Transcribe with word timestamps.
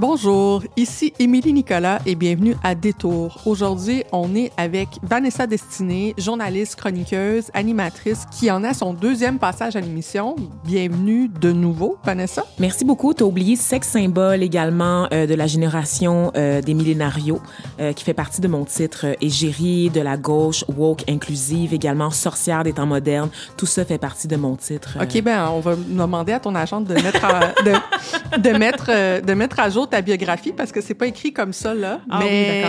Bonjour, 0.00 0.62
ici 0.76 1.12
Émilie 1.18 1.52
Nicolas 1.52 1.98
et 2.06 2.14
bienvenue 2.14 2.54
à 2.62 2.76
Détour. 2.76 3.40
Aujourd'hui, 3.46 4.04
on 4.12 4.32
est 4.36 4.52
avec 4.56 4.86
Vanessa 5.02 5.48
Destinée, 5.48 6.14
journaliste, 6.16 6.76
chroniqueuse, 6.76 7.50
animatrice, 7.52 8.24
qui 8.30 8.48
en 8.48 8.62
a 8.62 8.74
son 8.74 8.94
deuxième 8.94 9.40
passage 9.40 9.74
à 9.74 9.80
l'émission. 9.80 10.36
Bienvenue 10.64 11.28
de 11.28 11.50
nouveau, 11.50 11.98
Vanessa. 12.04 12.44
Merci 12.60 12.84
beaucoup. 12.84 13.12
Tu 13.12 13.24
as 13.24 13.26
oublié 13.26 13.56
sexe 13.56 13.88
symbole 13.88 14.44
également 14.44 15.08
euh, 15.12 15.26
de 15.26 15.34
la 15.34 15.48
génération 15.48 16.30
euh, 16.36 16.62
des 16.62 16.74
millénarios, 16.74 17.40
euh, 17.80 17.92
qui 17.92 18.04
fait 18.04 18.14
partie 18.14 18.40
de 18.40 18.46
mon 18.46 18.64
titre 18.64 19.16
égérie 19.20 19.90
de 19.90 20.00
la 20.00 20.16
gauche, 20.16 20.64
woke, 20.68 21.02
inclusive, 21.08 21.74
également 21.74 22.12
sorcière 22.12 22.62
des 22.62 22.72
temps 22.72 22.86
modernes. 22.86 23.30
Tout 23.56 23.66
ça 23.66 23.84
fait 23.84 23.98
partie 23.98 24.28
de 24.28 24.36
mon 24.36 24.54
titre. 24.54 24.96
OK, 25.02 25.20
ben 25.22 25.48
on 25.50 25.58
va 25.58 25.74
demander 25.74 26.34
à 26.34 26.38
ton 26.38 26.54
agent 26.54 26.82
de 26.82 26.94
mettre 26.94 27.24
à, 27.24 27.52
de, 27.64 28.38
de 28.40 28.56
mettre, 28.56 28.86
de 29.22 29.34
mettre 29.34 29.58
à 29.58 29.70
jour 29.70 29.87
ta 29.88 30.00
biographie 30.02 30.52
parce 30.52 30.72
que 30.72 30.80
c'est 30.80 30.94
pas 30.94 31.06
écrit 31.06 31.32
comme 31.32 31.52
ça, 31.52 31.74
là. 31.74 32.00
Ah 32.10 32.20
mais, 32.22 32.64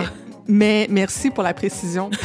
mais 0.46 0.86
merci 0.90 1.30
pour 1.30 1.42
la 1.42 1.54
précision. 1.54 2.10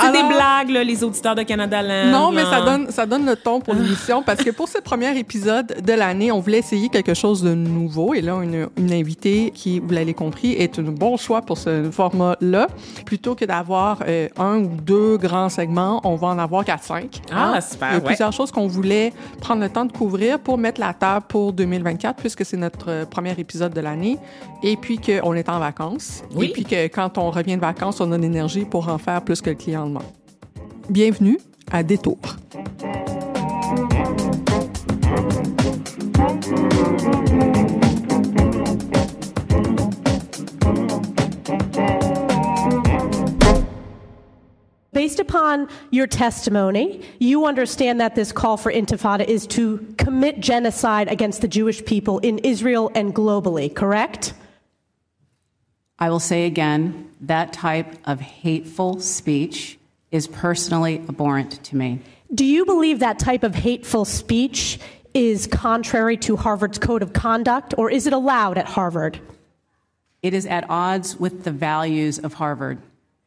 C'est 0.00 0.12
des 0.12 0.22
blagues, 0.22 0.70
là, 0.70 0.84
les 0.84 1.04
auditeurs 1.04 1.34
de 1.34 1.42
Canada 1.42 1.82
Land. 1.82 2.10
Non, 2.10 2.32
mais 2.32 2.42
là. 2.42 2.50
ça 2.50 2.60
donne, 2.62 2.90
ça 2.90 3.06
donne 3.06 3.26
le 3.26 3.36
ton 3.36 3.60
pour 3.60 3.74
l'émission 3.74 4.22
parce 4.22 4.42
que 4.42 4.50
pour 4.50 4.68
ce 4.68 4.78
premier 4.78 5.16
épisode 5.18 5.82
de 5.82 5.92
l'année, 5.92 6.32
on 6.32 6.40
voulait 6.40 6.58
essayer 6.58 6.88
quelque 6.88 7.14
chose 7.14 7.42
de 7.42 7.54
nouveau. 7.54 8.14
Et 8.14 8.20
là, 8.20 8.40
une, 8.42 8.68
une 8.76 8.92
invitée 8.92 9.52
qui, 9.54 9.80
vous 9.80 9.90
l'avez 9.90 10.14
compris, 10.14 10.52
est 10.52 10.78
un 10.78 10.82
bon 10.82 11.16
choix 11.16 11.42
pour 11.42 11.58
ce 11.58 11.90
format-là. 11.90 12.68
Plutôt 13.04 13.34
que 13.34 13.44
d'avoir 13.44 14.02
euh, 14.06 14.28
un 14.36 14.58
ou 14.58 14.68
deux 14.82 15.16
grands 15.16 15.48
segments, 15.48 16.00
on 16.04 16.16
va 16.16 16.28
en 16.28 16.38
avoir 16.38 16.64
quatre, 16.64 16.84
cinq. 16.84 17.20
Ah, 17.32 17.60
super, 17.60 17.88
Il 17.88 17.92
y 17.92 17.94
a 17.94 17.98
ouais. 17.98 18.04
plusieurs 18.04 18.32
choses 18.32 18.50
qu'on 18.50 18.66
voulait 18.66 19.12
prendre 19.40 19.62
le 19.62 19.68
temps 19.68 19.84
de 19.84 19.92
couvrir 19.92 20.38
pour 20.38 20.58
mettre 20.58 20.80
la 20.80 20.92
table 20.92 21.26
pour 21.28 21.52
2024 21.52 22.16
puisque 22.16 22.44
c'est 22.44 22.56
notre 22.56 22.90
euh, 22.90 23.04
premier 23.04 23.34
épisode 23.38 23.72
de 23.72 23.80
l'année. 23.80 24.18
Et 24.62 24.76
puis 24.76 24.98
qu'on 24.98 25.34
est 25.34 25.48
en 25.48 25.60
vacances. 25.60 26.24
Oui. 26.34 26.46
Et 26.46 26.52
puis 26.52 26.64
que 26.64 26.86
quand 26.88 27.16
on 27.16 27.30
revient 27.30 27.54
de 27.54 27.60
vacances, 27.60 28.00
on 28.00 28.10
a 28.10 28.18
l'énergie 28.18 28.64
pour 28.64 28.88
en 28.88 28.98
faire 28.98 29.17
plus 29.20 29.40
que 29.40 29.50
le 29.50 29.56
client 29.56 29.86
demande. 29.86 30.04
Bienvenue 30.88 31.38
à 31.70 31.82
Détour. 31.82 32.18
Based 44.92 45.20
upon 45.20 45.68
your 45.90 46.06
testimony, 46.06 47.02
you 47.18 47.46
understand 47.46 48.00
that 48.00 48.14
this 48.14 48.32
call 48.32 48.56
for 48.56 48.72
intifada 48.72 49.24
is 49.26 49.46
to 49.46 49.78
commit 49.96 50.40
genocide 50.40 51.08
against 51.08 51.40
the 51.40 51.48
Jewish 51.48 51.84
people 51.84 52.18
in 52.18 52.38
Israel 52.38 52.90
and 52.94 53.14
globally, 53.14 53.72
correct? 53.74 54.34
I 55.98 56.10
will 56.10 56.20
say 56.20 56.46
again 56.46 57.10
that 57.22 57.52
type 57.52 57.96
of 58.04 58.20
hateful 58.20 59.00
speech 59.00 59.78
is 60.10 60.26
personally 60.26 61.02
abhorrent 61.08 61.62
to 61.64 61.76
me. 61.76 62.00
Do 62.32 62.44
you 62.44 62.64
believe 62.64 63.00
that 63.00 63.18
type 63.18 63.42
of 63.42 63.54
hateful 63.54 64.04
speech 64.04 64.78
is 65.14 65.46
contrary 65.46 66.16
to 66.18 66.36
Harvard's 66.36 66.78
code 66.78 67.02
of 67.02 67.12
conduct, 67.12 67.74
or 67.76 67.90
is 67.90 68.06
it 68.06 68.12
allowed 68.12 68.58
at 68.58 68.66
Harvard? 68.66 69.18
It 70.22 70.34
is 70.34 70.46
at 70.46 70.68
odds 70.68 71.18
with 71.18 71.44
the 71.44 71.50
values 71.50 72.18
of 72.18 72.34
Harvard. 72.34 72.78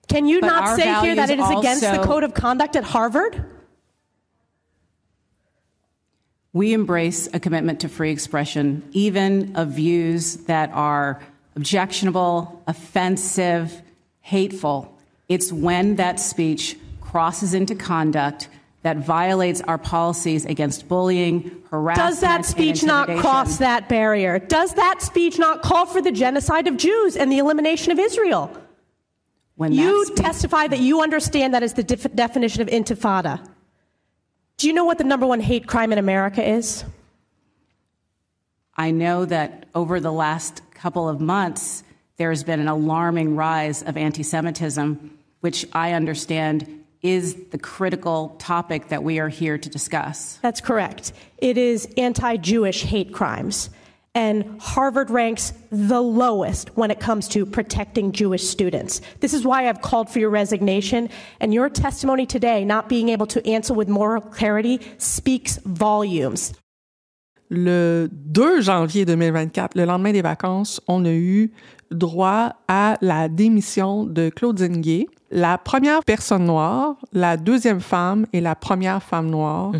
Can 0.07 0.25
you 0.25 0.41
But 0.41 0.47
not 0.47 0.77
say 0.77 0.93
here 1.01 1.15
that 1.15 1.29
it 1.29 1.39
is 1.39 1.49
against 1.49 1.81
the 1.81 2.03
code 2.03 2.23
of 2.23 2.33
conduct 2.33 2.75
at 2.75 2.83
Harvard? 2.83 3.45
We 6.53 6.73
embrace 6.73 7.29
a 7.33 7.39
commitment 7.39 7.79
to 7.81 7.89
free 7.89 8.11
expression, 8.11 8.83
even 8.91 9.55
of 9.55 9.69
views 9.69 10.35
that 10.47 10.69
are 10.73 11.21
objectionable, 11.65 12.63
offensive, 12.65 13.83
hateful. 14.21 14.97
It's 15.29 15.51
when 15.53 15.97
that 15.97 16.19
speech 16.19 16.75
crosses 17.01 17.53
into 17.53 17.75
conduct 17.75 18.49
that 18.81 18.97
violates 18.97 19.61
our 19.61 19.77
policies 19.77 20.43
against 20.45 20.87
bullying, 20.87 21.51
harassment, 21.69 22.09
Does 22.09 22.21
that 22.21 22.45
speech 22.45 22.83
not 22.83 23.07
cross 23.19 23.59
that 23.59 23.87
barrier? 23.87 24.39
Does 24.39 24.73
that 24.73 25.03
speech 25.03 25.37
not 25.37 25.61
call 25.61 25.85
for 25.85 26.01
the 26.01 26.11
genocide 26.11 26.65
of 26.67 26.77
Jews 26.77 27.15
and 27.15 27.31
the 27.31 27.37
elimination 27.37 27.91
of 27.91 27.99
Israel? 27.99 28.49
When 29.55 29.71
You 29.71 30.03
speech- 30.07 30.17
testify 30.17 30.65
that 30.67 30.79
you 30.79 31.03
understand 31.03 31.53
that 31.53 31.61
is 31.61 31.73
the 31.75 31.83
def- 31.83 32.11
definition 32.15 32.63
of 32.63 32.69
intifada. 32.69 33.39
Do 34.57 34.65
you 34.65 34.73
know 34.73 34.85
what 34.85 34.97
the 34.97 35.03
number 35.03 35.27
one 35.27 35.41
hate 35.41 35.67
crime 35.67 35.91
in 35.91 35.99
America 35.99 36.43
is? 36.43 36.83
I 38.75 38.89
know 38.89 39.25
that 39.25 39.67
over 39.75 39.99
the 39.99 40.11
last 40.11 40.63
couple 40.81 41.07
of 41.07 41.21
months, 41.21 41.83
there 42.17 42.29
has 42.29 42.43
been 42.43 42.59
an 42.59 42.67
alarming 42.67 43.35
rise 43.35 43.83
of 43.83 43.97
anti 43.97 44.23
Semitism, 44.23 45.15
which 45.41 45.63
I 45.73 45.93
understand 45.93 46.83
is 47.03 47.35
the 47.51 47.59
critical 47.59 48.35
topic 48.39 48.87
that 48.87 49.03
we 49.03 49.19
are 49.19 49.29
here 49.29 49.59
to 49.59 49.69
discuss. 49.69 50.39
That's 50.41 50.59
correct. 50.59 51.13
It 51.37 51.59
is 51.59 51.87
anti 51.97 52.37
Jewish 52.37 52.81
hate 52.83 53.13
crimes. 53.13 53.69
And 54.13 54.59
Harvard 54.59 55.09
ranks 55.09 55.53
the 55.71 56.01
lowest 56.01 56.75
when 56.75 56.91
it 56.91 56.99
comes 56.99 57.29
to 57.29 57.45
protecting 57.45 58.11
Jewish 58.11 58.45
students. 58.45 59.01
This 59.21 59.33
is 59.33 59.45
why 59.45 59.69
I've 59.69 59.81
called 59.81 60.09
for 60.09 60.19
your 60.19 60.31
resignation. 60.31 61.09
And 61.39 61.53
your 61.53 61.69
testimony 61.69 62.25
today, 62.25 62.65
not 62.65 62.89
being 62.89 63.09
able 63.09 63.27
to 63.27 63.47
answer 63.47 63.73
with 63.73 63.87
moral 63.87 64.21
clarity, 64.21 64.81
speaks 64.97 65.57
volumes. 65.57 66.53
Le 67.53 68.07
2 68.09 68.61
janvier 68.61 69.03
2024, 69.03 69.75
le 69.75 69.83
lendemain 69.83 70.13
des 70.13 70.21
vacances, 70.21 70.79
on 70.87 71.03
a 71.03 71.11
eu 71.11 71.51
droit 71.91 72.53
à 72.69 72.95
la 73.01 73.27
démission 73.27 74.05
de 74.05 74.29
Claudine 74.29 74.79
Gay, 74.79 75.07
la 75.31 75.57
première 75.57 76.01
personne 76.05 76.45
noire, 76.45 76.95
la 77.11 77.35
deuxième 77.35 77.81
femme 77.81 78.25
et 78.31 78.39
la 78.39 78.55
première 78.55 79.03
femme 79.03 79.29
noire 79.29 79.73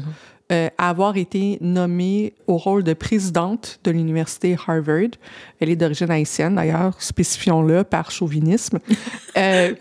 euh, 0.51 0.67
à 0.78 0.89
avoir 0.89 1.16
été 1.16 1.57
nommée 1.62 2.34
au 2.45 2.57
rôle 2.57 2.84
de 2.84 2.94
présidente 2.94 3.79
de 3.85 3.91
l'université 3.91 4.57
Harvard. 4.67 5.12
Elle 5.62 5.69
est 5.69 5.78
d'origine 5.78 6.12
haïtienne, 6.12 6.56
d'ailleurs, 6.56 7.01
spécifions-le 7.01 7.85
par 7.85 8.12
chauvinisme. 8.12 8.79
Euh, 9.38 9.73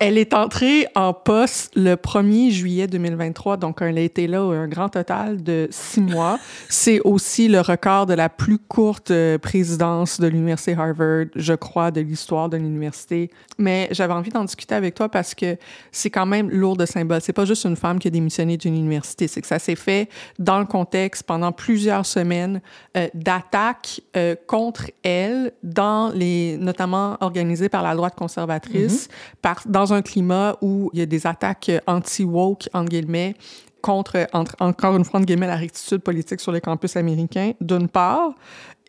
elle 0.00 0.18
est 0.18 0.34
entrée 0.34 0.88
en 0.96 1.12
poste 1.12 1.70
le 1.76 1.94
1er 1.94 2.50
juillet 2.50 2.88
2023, 2.88 3.56
donc 3.56 3.78
elle 3.80 3.96
a 3.96 4.00
été 4.00 4.26
là 4.26 4.40
un 4.40 4.66
grand 4.66 4.88
total 4.88 5.40
de 5.40 5.68
six 5.70 6.00
mois. 6.00 6.40
C'est 6.68 6.98
aussi 7.02 7.46
le 7.46 7.60
record 7.60 8.06
de 8.06 8.14
la 8.14 8.28
plus 8.28 8.58
courte 8.58 9.12
euh, 9.12 9.38
présidence 9.38 10.20
de 10.20 10.26
l'université 10.26 10.72
Harvard, 10.72 11.26
je 11.36 11.54
crois, 11.54 11.92
de 11.92 12.00
l'histoire 12.00 12.48
de 12.48 12.56
l'université. 12.56 13.30
Mais 13.56 13.86
j'avais 13.92 14.14
envie 14.14 14.30
d'en 14.32 14.42
discuter 14.42 14.74
avec 14.74 14.96
toi 14.96 15.08
parce 15.08 15.36
que 15.36 15.56
c'est 15.92 16.10
quand 16.10 16.26
même 16.26 16.50
lourd 16.50 16.76
de 16.76 16.84
symboles. 16.84 17.20
C'est 17.20 17.32
pas 17.32 17.44
juste 17.44 17.64
une 17.64 17.76
femme 17.76 18.00
qui 18.00 18.08
a 18.08 18.10
démissionné 18.10 18.56
d'une 18.56 18.74
université, 18.74 19.28
c'est 19.28 19.40
que 19.40 19.46
ça 19.46 19.60
s'est 19.60 19.76
fait 19.76 19.91
dans 20.38 20.58
le 20.58 20.64
contexte 20.64 21.24
pendant 21.24 21.52
plusieurs 21.52 22.06
semaines 22.06 22.60
euh, 22.96 23.08
d'attaques 23.14 24.00
euh, 24.16 24.34
contre 24.46 24.90
elle, 25.02 25.52
dans 25.62 26.10
les, 26.14 26.56
notamment 26.58 27.16
organisées 27.20 27.68
par 27.68 27.82
la 27.82 27.94
droite 27.94 28.14
conservatrice, 28.14 29.08
par, 29.40 29.62
dans 29.66 29.92
un 29.92 30.02
climat 30.02 30.56
où 30.60 30.90
il 30.92 31.00
y 31.00 31.02
a 31.02 31.06
des 31.06 31.26
attaques 31.26 31.68
euh, 31.68 31.80
anti-woke, 31.86 32.68
en 32.72 32.84
guillemets, 32.84 33.34
contre, 33.82 34.26
entre, 34.32 34.54
encore 34.60 34.96
une 34.96 35.04
fois, 35.04 35.18
entre 35.18 35.26
guillemets, 35.26 35.46
la 35.46 35.56
rectitude 35.56 35.98
politique 35.98 36.40
sur 36.40 36.52
les 36.52 36.60
campus 36.60 36.96
américains, 36.96 37.52
d'une 37.60 37.88
part, 37.88 38.32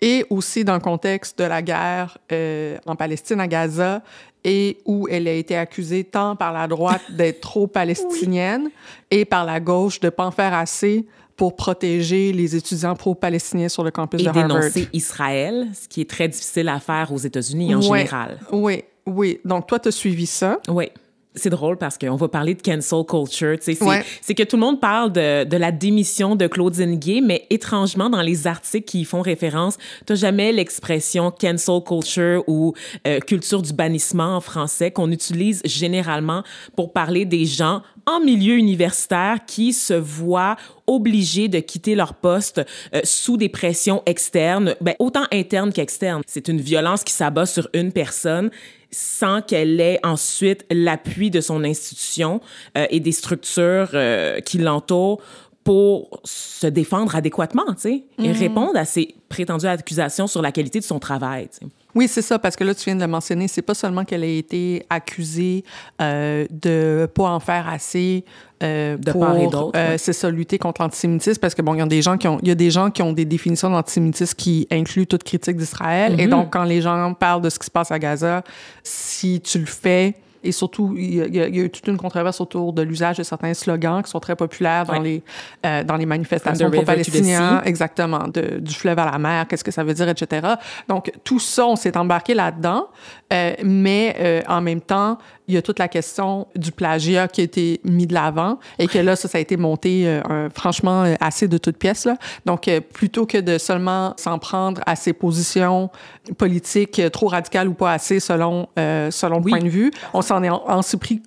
et 0.01 0.25
aussi 0.29 0.63
dans 0.63 0.73
le 0.73 0.79
contexte 0.79 1.39
de 1.39 1.45
la 1.45 1.61
guerre 1.61 2.17
euh, 2.31 2.77
en 2.85 2.95
Palestine, 2.95 3.39
à 3.39 3.47
Gaza, 3.47 4.01
et 4.43 4.77
où 4.85 5.07
elle 5.09 5.27
a 5.27 5.33
été 5.33 5.55
accusée 5.55 6.03
tant 6.03 6.35
par 6.35 6.53
la 6.53 6.67
droite 6.67 7.01
d'être 7.09 7.41
trop 7.41 7.67
palestinienne 7.67 8.69
et 9.11 9.25
par 9.25 9.45
la 9.45 9.59
gauche 9.59 9.99
de 9.99 10.09
pas 10.09 10.25
en 10.25 10.31
faire 10.31 10.53
assez 10.53 11.05
pour 11.35 11.55
protéger 11.55 12.31
les 12.31 12.55
étudiants 12.55 12.95
pro-palestiniens 12.95 13.69
sur 13.69 13.83
le 13.83 13.91
campus 13.91 14.21
Et 14.21 14.23
de 14.23 14.29
Harvard. 14.29 14.47
dénoncer 14.47 14.87
Israël, 14.93 15.67
ce 15.73 15.87
qui 15.87 16.01
est 16.01 16.09
très 16.09 16.27
difficile 16.27 16.69
à 16.69 16.79
faire 16.79 17.11
aux 17.11 17.17
États-Unis 17.17 17.73
en 17.73 17.81
général. 17.81 18.39
Oui, 18.51 18.83
oui. 19.05 19.39
Donc, 19.43 19.67
toi, 19.67 19.79
tu 19.79 19.87
as 19.87 19.91
suivi 19.91 20.25
ça. 20.25 20.59
Oui. 20.67 20.89
C'est 21.35 21.49
drôle 21.49 21.77
parce 21.77 21.97
qu'on 21.97 22.15
va 22.15 22.27
parler 22.27 22.53
de 22.53 22.61
cancel 22.61 23.03
culture. 23.07 23.57
C'est 23.61 24.35
que 24.35 24.43
tout 24.43 24.55
le 24.55 24.61
monde 24.61 24.79
parle 24.79 25.11
de, 25.11 25.43
de 25.43 25.57
la 25.57 25.71
démission 25.71 26.35
de 26.35 26.47
Claudine 26.47 26.97
Gay, 26.97 27.21
mais 27.21 27.45
étrangement, 27.49 28.09
dans 28.09 28.21
les 28.21 28.47
articles 28.47 28.85
qui 28.85 29.01
y 29.01 29.05
font 29.05 29.21
référence, 29.21 29.77
t'as 30.05 30.15
jamais 30.15 30.51
l'expression 30.51 31.31
cancel 31.31 31.81
culture 31.85 32.43
ou 32.47 32.73
euh, 33.07 33.19
culture 33.19 33.61
du 33.61 33.73
bannissement 33.73 34.35
en 34.35 34.41
français 34.41 34.91
qu'on 34.91 35.11
utilise 35.11 35.61
généralement 35.65 36.43
pour 36.75 36.93
parler 36.93 37.25
des 37.25 37.45
gens 37.45 37.81
en 38.05 38.19
milieu 38.19 38.55
universitaire 38.55 39.39
qui 39.47 39.73
se 39.73 39.93
voient 39.93 40.57
obligés 40.87 41.47
de 41.47 41.59
quitter 41.59 41.95
leur 41.95 42.13
poste 42.13 42.61
euh, 42.93 43.01
sous 43.03 43.37
des 43.37 43.49
pressions 43.49 44.03
externes, 44.05 44.75
ben, 44.81 44.95
autant 44.99 45.23
internes 45.31 45.71
qu'externes. 45.71 46.21
C'est 46.27 46.49
une 46.49 46.59
violence 46.59 47.03
qui 47.03 47.13
s'abat 47.13 47.45
sur 47.45 47.69
une 47.73 47.91
personne 47.91 48.51
sans 48.93 49.41
qu'elle 49.41 49.81
ait 49.81 49.99
ensuite 50.03 50.65
l'appui 50.71 51.29
de 51.29 51.41
son 51.41 51.63
institution 51.63 52.39
euh, 52.77 52.85
et 52.89 52.99
des 52.99 53.11
structures 53.11 53.89
euh, 53.93 54.39
qui 54.39 54.59
l'entourent 54.59 55.21
pour 55.63 56.21
se 56.23 56.67
défendre 56.67 57.15
adéquatement, 57.15 57.65
tu 57.73 57.81
sais, 57.81 58.03
et 58.19 58.27
mhm. 58.27 58.37
répondre 58.37 58.77
à 58.77 58.85
ces 58.85 59.15
prétendues 59.29 59.65
accusations 59.65 60.27
sur 60.27 60.41
la 60.41 60.51
qualité 60.51 60.79
de 60.79 60.83
son 60.83 60.99
travail. 60.99 61.47
Tu 61.49 61.65
sais. 61.65 61.71
Oui, 61.95 62.07
c'est 62.07 62.21
ça, 62.21 62.39
parce 62.39 62.55
que 62.55 62.63
là, 62.63 62.73
tu 62.73 62.85
viens 62.85 62.95
de 62.95 63.01
le 63.01 63.07
mentionner, 63.07 63.47
c'est 63.47 63.61
pas 63.61 63.73
seulement 63.73 64.03
qu'elle 64.03 64.23
a 64.23 64.27
été 64.27 64.85
accusée 64.89 65.63
euh, 66.01 66.45
de 66.49 67.07
pas 67.13 67.29
en 67.29 67.39
faire 67.39 67.67
assez 67.67 68.25
euh, 68.63 68.97
de 68.97 69.11
part 69.11 69.37
et 69.37 69.47
d'autre. 69.47 69.77
Euh, 69.77 69.95
c'est 69.97 70.13
ça, 70.13 70.29
lutter 70.29 70.57
contre 70.57 70.81
l'antisémitisme, 70.81 71.39
parce 71.39 71.53
que 71.53 71.61
bon, 71.61 71.75
il 71.75 71.79
y 71.79 71.81
a 71.81 71.85
des 71.85 72.01
gens 72.01 72.17
qui 72.17 72.27
ont, 72.27 72.39
il 72.41 72.47
y 72.47 72.51
a 72.51 72.55
des 72.55 72.71
gens 72.71 72.89
qui 72.89 73.01
ont 73.01 73.13
des 73.13 73.25
définitions 73.25 73.69
d'antisémitisme 73.69 74.35
qui 74.35 74.67
incluent 74.71 75.07
toute 75.07 75.23
critique 75.23 75.57
d'Israël, 75.57 76.19
et 76.19 76.25
mhm. 76.25 76.31
donc 76.31 76.53
quand 76.53 76.63
les 76.63 76.81
gens 76.81 77.13
parlent 77.13 77.41
de 77.41 77.49
ce 77.49 77.59
qui 77.59 77.65
se 77.65 77.71
passe 77.71 77.91
à 77.91 77.99
Gaza, 77.99 78.43
si 78.83 79.41
tu 79.41 79.59
le 79.59 79.65
fais 79.65 80.15
et 80.43 80.51
surtout, 80.51 80.93
il 80.97 81.35
y, 81.35 81.39
a, 81.39 81.47
eu 81.47 81.69
toute 81.69 81.87
une 81.87 81.97
controverse 81.97 82.41
autour 82.41 82.73
de 82.73 82.81
l'usage 82.81 83.17
de 83.17 83.23
certains 83.23 83.53
slogans 83.53 84.03
qui 84.03 84.11
sont 84.11 84.19
très 84.19 84.35
populaires 84.35 84.85
dans, 84.85 84.99
les, 84.99 85.23
euh, 85.65 85.83
dans 85.83 85.95
les 85.95 86.05
manifestations 86.05 86.69
pour 86.69 86.83
Palestiniens. 86.83 87.61
Exactement. 87.63 88.27
De, 88.27 88.59
du 88.59 88.73
fleuve 88.73 88.99
à 88.99 89.09
la 89.09 89.17
mer, 89.17 89.47
qu'est-ce 89.47 89.63
que 89.63 89.71
ça 89.71 89.83
veut 89.83 89.93
dire, 89.93 90.09
etc. 90.09 90.47
Donc, 90.87 91.11
tout 91.23 91.39
ça, 91.39 91.65
on 91.65 91.75
s'est 91.75 91.95
embarqué 91.97 92.33
là-dedans. 92.33 92.87
Euh, 93.31 93.53
mais 93.63 94.15
euh, 94.19 94.41
en 94.47 94.61
même 94.61 94.81
temps, 94.81 95.17
il 95.47 95.53
y 95.53 95.57
a 95.57 95.61
toute 95.61 95.79
la 95.79 95.87
question 95.87 96.47
du 96.55 96.71
plagiat 96.71 97.27
qui 97.27 97.41
a 97.41 97.43
été 97.43 97.81
mis 97.83 98.07
de 98.07 98.13
l'avant 98.13 98.59
et 98.79 98.87
que 98.87 98.97
là, 98.99 99.15
ça, 99.15 99.27
ça 99.27 99.37
a 99.37 99.41
été 99.41 99.57
monté 99.57 100.07
euh, 100.07 100.49
franchement 100.53 101.03
euh, 101.03 101.15
assez 101.19 101.47
de 101.47 101.57
toutes 101.57 101.77
pièces. 101.77 102.05
Là. 102.05 102.17
Donc, 102.45 102.67
euh, 102.67 102.79
plutôt 102.79 103.25
que 103.25 103.37
de 103.37 103.57
seulement 103.57 104.13
s'en 104.17 104.39
prendre 104.39 104.81
à 104.85 104.95
ses 104.95 105.13
positions 105.13 105.89
politiques 106.37 107.01
trop 107.11 107.27
radicales 107.27 107.67
ou 107.67 107.73
pas 107.73 107.91
assez 107.91 108.21
selon, 108.21 108.67
selon 108.77 109.39
le 109.39 109.43
point 109.43 109.59
de 109.59 109.67
vue, 109.67 109.91
on 110.13 110.21
s'en 110.21 110.41
est, 110.41 110.49
on, 110.49 110.81
s'est 110.81 110.97
pris 110.97 111.21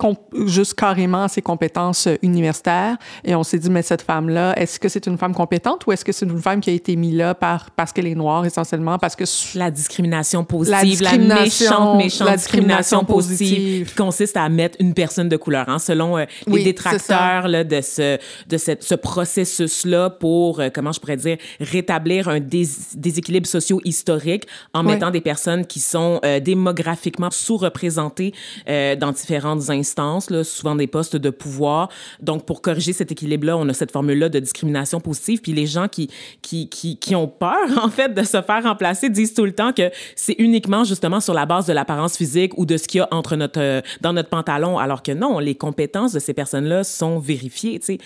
juste 0.46 0.72
carrément 0.72 1.24
à 1.24 1.28
ses 1.28 1.42
compétences 1.42 2.08
universitaires 2.22 2.96
et 3.22 3.34
on 3.34 3.42
s'est 3.42 3.58
dit, 3.58 3.68
mais 3.68 3.82
cette 3.82 4.00
femme-là, 4.00 4.58
est-ce 4.58 4.80
que 4.80 4.88
c'est 4.88 5.06
une 5.06 5.18
femme 5.18 5.34
compétente 5.34 5.86
ou 5.86 5.92
est-ce 5.92 6.04
que 6.04 6.12
c'est 6.12 6.24
une 6.24 6.40
femme 6.40 6.60
qui 6.60 6.70
a 6.70 6.72
été 6.72 6.96
mise 6.96 7.14
là 7.14 7.34
par, 7.34 7.70
parce 7.72 7.92
qu'elle 7.92 8.06
est 8.06 8.14
noire 8.14 8.46
essentiellement, 8.46 8.98
parce 8.98 9.16
que... 9.16 9.24
La 9.58 9.70
discrimination 9.70 10.44
positive, 10.44 11.02
la, 11.02 11.10
discrimination, 11.10 11.66
méchante, 11.66 11.96
méchante 11.98 12.28
la 12.28 12.36
discrimination, 12.36 13.04
positive 13.04 13.94
consiste 14.06 14.36
à 14.36 14.48
mettre 14.48 14.76
une 14.78 14.94
personne 14.94 15.28
de 15.28 15.36
couleur, 15.36 15.68
hein, 15.68 15.80
selon 15.80 16.16
euh, 16.16 16.26
les 16.46 16.62
détracteurs 16.62 17.48
là, 17.48 17.64
de 17.64 17.80
ce 17.80 18.18
de 18.46 18.56
cette, 18.56 18.84
ce 18.84 18.94
processus-là 18.94 20.10
pour, 20.10 20.60
euh, 20.60 20.68
comment 20.72 20.92
je 20.92 21.00
pourrais 21.00 21.16
dire, 21.16 21.38
rétablir 21.58 22.28
un 22.28 22.38
déséquilibre 22.38 23.48
socio-historique 23.48 24.44
en 24.74 24.84
mettant 24.84 25.10
des 25.10 25.20
personnes 25.20 25.66
qui 25.66 25.80
sont 25.80 26.20
euh, 26.24 26.38
démographiquement 26.38 27.32
sous-représentées 27.32 28.32
dans 28.66 29.12
différentes 29.12 29.70
instances, 29.70 30.30
là, 30.30 30.44
souvent 30.44 30.76
des 30.76 30.86
postes 30.86 31.16
de 31.16 31.30
pouvoir. 31.30 31.88
Donc, 32.20 32.46
pour 32.46 32.62
corriger 32.62 32.92
cet 32.92 33.10
équilibre-là, 33.10 33.56
on 33.56 33.68
a 33.68 33.72
cette 33.72 33.90
formule-là 33.90 34.28
de 34.28 34.38
discrimination 34.38 35.00
positive. 35.00 35.40
Puis 35.40 35.52
les 35.52 35.66
gens 35.66 35.88
qui, 35.88 36.10
qui, 36.42 36.68
qui, 36.68 36.96
qui 36.98 37.16
ont 37.16 37.28
peur, 37.28 37.66
en 37.82 37.88
fait, 37.88 38.14
de 38.14 38.22
se 38.22 38.40
faire 38.40 38.62
remplacer 38.62 39.08
disent 39.08 39.34
tout 39.34 39.44
le 39.44 39.52
temps 39.52 39.72
que 39.72 39.90
c'est 40.14 40.36
uniquement 40.38 40.84
justement 40.84 41.20
sur 41.20 41.34
la 41.34 41.46
base 41.46 41.66
de 41.66 41.72
l'apparence 41.72 42.16
physique 42.16 42.56
ou 42.56 42.66
de 42.66 42.76
ce 42.76 42.86
qu'il 42.86 42.98
y 42.98 43.02
a 43.02 43.08
entre 43.10 43.36
notre, 43.36 43.82
dans 44.00 44.12
notre 44.12 44.28
pantalon, 44.28 44.78
alors 44.78 45.02
que 45.02 45.12
non, 45.12 45.38
les 45.38 45.54
compétences 45.54 46.12
de 46.12 46.18
ces 46.18 46.34
personnes-là 46.34 46.84
sont 46.84 47.18
vérifiées. 47.18 47.78
Tu 47.78 47.86
sais, 47.86 47.98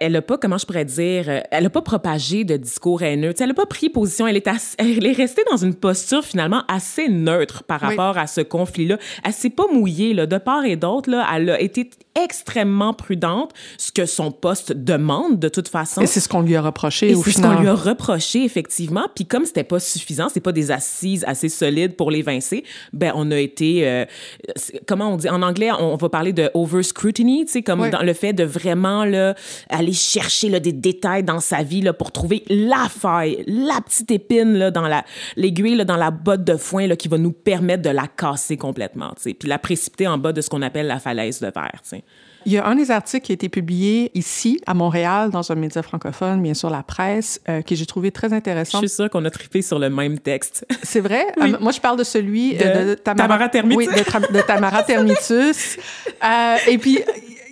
elle 0.00 0.12
n'a 0.12 0.22
pas, 0.22 0.38
comment 0.38 0.58
je 0.58 0.66
pourrais 0.66 0.84
dire, 0.84 1.24
euh, 1.28 1.40
elle 1.50 1.64
n'a 1.64 1.70
pas 1.70 1.82
propagé 1.82 2.44
de 2.44 2.56
discours 2.56 3.02
haineux. 3.02 3.32
Tu 3.32 3.38
sais, 3.38 3.44
elle 3.44 3.50
n'a 3.50 3.54
pas 3.54 3.66
pris 3.66 3.88
position. 3.88 4.26
Elle 4.26 4.36
est, 4.36 4.48
elle 4.78 5.06
est 5.06 5.12
restée 5.12 5.42
dans 5.50 5.56
une 5.56 5.74
posture 5.74 6.24
finalement 6.24 6.64
assez 6.68 7.08
neutre 7.08 7.62
par 7.64 7.80
rapport 7.80 8.18
à 8.18 8.26
ce 8.26 8.40
conflit-là. 8.40 8.98
Elle 9.24 9.32
s'est 9.32 9.50
pas 9.50 9.66
mouillée 9.72 10.14
là, 10.14 10.26
de 10.26 10.38
part 10.38 10.64
et 10.64 10.76
d'autre. 10.76 11.10
Là, 11.10 11.26
elle 11.34 11.50
a 11.50 11.60
été 11.60 11.90
extrêmement 12.24 12.94
prudente, 12.94 13.52
ce 13.76 13.92
que 13.92 14.06
son 14.06 14.30
poste 14.30 14.72
demande 14.72 15.38
de 15.38 15.48
toute 15.48 15.68
façon. 15.68 16.00
Et 16.00 16.06
c'est 16.06 16.20
ce 16.20 16.28
qu'on 16.28 16.42
lui 16.42 16.56
a 16.56 16.62
reproché 16.62 17.14
au 17.14 17.22
final. 17.22 17.24
C'est 17.24 17.40
ce 17.40 17.46
qu'on 17.46 17.60
lui 17.60 17.68
a 17.68 17.74
reproché 17.74 18.44
effectivement. 18.44 19.06
Puis 19.14 19.26
comme 19.26 19.44
c'était 19.44 19.64
pas 19.64 19.80
suffisant, 19.80 20.28
c'est 20.28 20.40
pas 20.40 20.52
des 20.52 20.70
assises 20.70 21.24
assez 21.26 21.48
solides 21.48 21.96
pour 21.96 22.10
l'évincer, 22.10 22.64
ben 22.92 23.12
on 23.14 23.30
a 23.30 23.38
été, 23.38 23.88
euh, 23.88 24.04
comment 24.86 25.12
on 25.12 25.16
dit? 25.16 25.28
En 25.28 25.42
anglais, 25.42 25.70
on 25.78 25.96
va 25.96 26.08
parler 26.08 26.32
de 26.32 26.50
over 26.54 26.82
scrutiny, 26.82 27.44
tu 27.44 27.52
sais, 27.52 27.62
comme 27.62 27.88
dans 27.90 28.02
le 28.02 28.12
fait 28.12 28.32
de 28.32 28.44
vraiment 28.44 29.04
là 29.04 29.34
aller 29.68 29.92
chercher 29.92 30.48
là, 30.48 30.60
des 30.60 30.72
détails 30.72 31.22
dans 31.22 31.40
sa 31.40 31.62
vie 31.62 31.82
là 31.82 31.92
pour 31.92 32.12
trouver 32.12 32.44
la 32.48 32.88
faille, 32.88 33.44
la 33.46 33.80
petite 33.80 34.10
épine 34.10 34.54
là 34.54 34.70
dans 34.70 34.88
la 34.88 35.04
l'aiguille 35.36 35.84
dans 35.84 35.96
la 35.96 36.10
botte 36.10 36.44
de 36.44 36.56
foin 36.56 36.86
là 36.86 36.96
qui 36.96 37.08
va 37.08 37.18
nous 37.18 37.32
permettre 37.32 37.82
de 37.82 37.90
la 37.90 38.06
casser 38.06 38.56
complètement, 38.56 39.10
tu 39.16 39.22
sais, 39.22 39.34
puis 39.34 39.48
la 39.48 39.58
précipiter 39.58 40.06
en 40.06 40.18
bas 40.18 40.32
de 40.32 40.40
ce 40.40 40.48
qu'on 40.48 40.62
appelle 40.62 40.86
la 40.86 40.98
falaise 40.98 41.40
de 41.40 41.46
verre, 41.46 41.80
tu 41.82 41.90
sais. 41.90 42.04
Il 42.48 42.54
y 42.54 42.56
a 42.56 42.66
un 42.66 42.76
des 42.76 42.90
articles 42.90 43.26
qui 43.26 43.32
a 43.32 43.34
été 43.34 43.50
publié 43.50 44.10
ici, 44.14 44.58
à 44.66 44.72
Montréal, 44.72 45.28
dans 45.28 45.52
un 45.52 45.54
média 45.54 45.82
francophone, 45.82 46.40
bien 46.40 46.54
sûr 46.54 46.70
la 46.70 46.82
presse, 46.82 47.42
euh, 47.46 47.60
que 47.60 47.74
j'ai 47.74 47.84
trouvé 47.84 48.10
très 48.10 48.32
intéressant. 48.32 48.80
Je 48.80 48.86
suis 48.86 48.96
sûre 48.96 49.10
qu'on 49.10 49.22
a 49.26 49.30
trippé 49.30 49.60
sur 49.60 49.78
le 49.78 49.90
même 49.90 50.18
texte. 50.18 50.66
C'est 50.82 51.00
vrai? 51.00 51.26
Euh, 51.42 51.58
moi, 51.60 51.72
je 51.72 51.80
parle 51.80 51.98
de 51.98 52.04
celui 52.04 52.56
euh, 52.58 52.86
de, 52.86 52.94
Tamara, 52.94 53.50
Termitus. 53.50 53.76
Oui, 53.76 53.86
de, 54.32 54.40
Tamara 54.40 54.82
Termitus. 54.86 55.76
et 56.66 56.78
puis, 56.78 57.00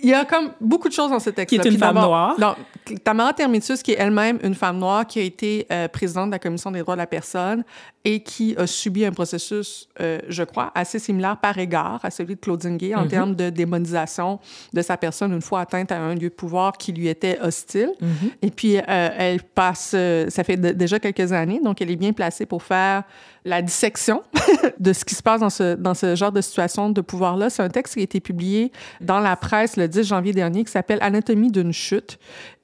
il 0.01 0.09
y 0.09 0.15
a 0.15 0.25
comme 0.25 0.49
beaucoup 0.59 0.89
de 0.89 0.93
choses 0.95 1.11
dans 1.11 1.19
ce 1.19 1.29
texte-là. 1.29 1.61
Qui 1.61 1.67
est 1.67 1.71
une 1.71 1.77
femme 1.77 1.93
noire. 1.93 2.33
Non, 2.39 2.55
Tamara 3.03 3.33
Termitus, 3.33 3.83
qui 3.83 3.91
est 3.91 3.97
elle-même 3.99 4.39
une 4.43 4.55
femme 4.55 4.77
noire, 4.77 5.05
qui 5.05 5.19
a 5.19 5.23
été 5.23 5.67
euh, 5.71 5.87
présidente 5.87 6.27
de 6.27 6.31
la 6.31 6.39
Commission 6.39 6.71
des 6.71 6.81
droits 6.81 6.95
de 6.95 7.01
la 7.01 7.07
personne 7.07 7.63
et 8.03 8.21
qui 8.21 8.55
a 8.57 8.65
subi 8.65 9.05
un 9.05 9.11
processus, 9.11 9.89
euh, 9.99 10.19
je 10.29 10.43
crois, 10.43 10.71
assez 10.73 10.97
similaire 10.97 11.37
par 11.37 11.57
égard 11.57 11.99
à 12.03 12.09
celui 12.09 12.35
de 12.35 12.39
Claudine 12.39 12.77
Gay 12.77 12.95
en 12.95 13.05
mm-hmm. 13.05 13.09
termes 13.09 13.35
de 13.35 13.49
démonisation 13.49 14.39
de 14.73 14.81
sa 14.81 14.95
personne 14.95 15.33
une 15.33 15.41
fois 15.41 15.61
atteinte 15.61 15.91
à 15.91 15.99
un 15.99 16.15
lieu 16.15 16.29
de 16.29 16.33
pouvoir 16.33 16.77
qui 16.77 16.93
lui 16.93 17.07
était 17.07 17.39
hostile. 17.41 17.91
Mm-hmm. 18.01 18.31
Et 18.41 18.51
puis, 18.51 18.77
euh, 18.77 18.81
elle 18.87 19.43
passe, 19.43 19.95
ça 20.29 20.43
fait 20.43 20.57
déjà 20.57 20.99
quelques 20.99 21.31
années, 21.31 21.59
donc 21.63 21.81
elle 21.81 21.91
est 21.91 21.97
bien 21.97 22.13
placée 22.13 22.45
pour 22.45 22.63
faire 22.63 23.03
la 23.47 23.61
dissection 23.61 24.23
de 24.79 24.93
ce 24.93 25.05
qui 25.05 25.15
se 25.15 25.23
passe 25.23 25.39
dans 25.39 25.49
ce, 25.49 25.75
dans 25.75 25.93
ce 25.93 26.15
genre 26.15 26.31
de 26.31 26.41
situation 26.41 26.89
de 26.89 27.01
pouvoir-là. 27.01 27.49
C'est 27.49 27.63
un 27.63 27.69
texte 27.69 27.93
qui 27.93 28.01
a 28.01 28.03
été 28.03 28.19
publié 28.19 28.71
dans 29.01 29.19
la 29.19 29.35
presse 29.35 29.77
le 29.77 29.87
10 29.87 30.03
janvier 30.03 30.33
dernier 30.33 30.63
qui 30.65 30.71
s'appelle 30.71 30.99
Anatomie 31.01 31.51
d'une 31.51 31.71
chute. 31.73 32.19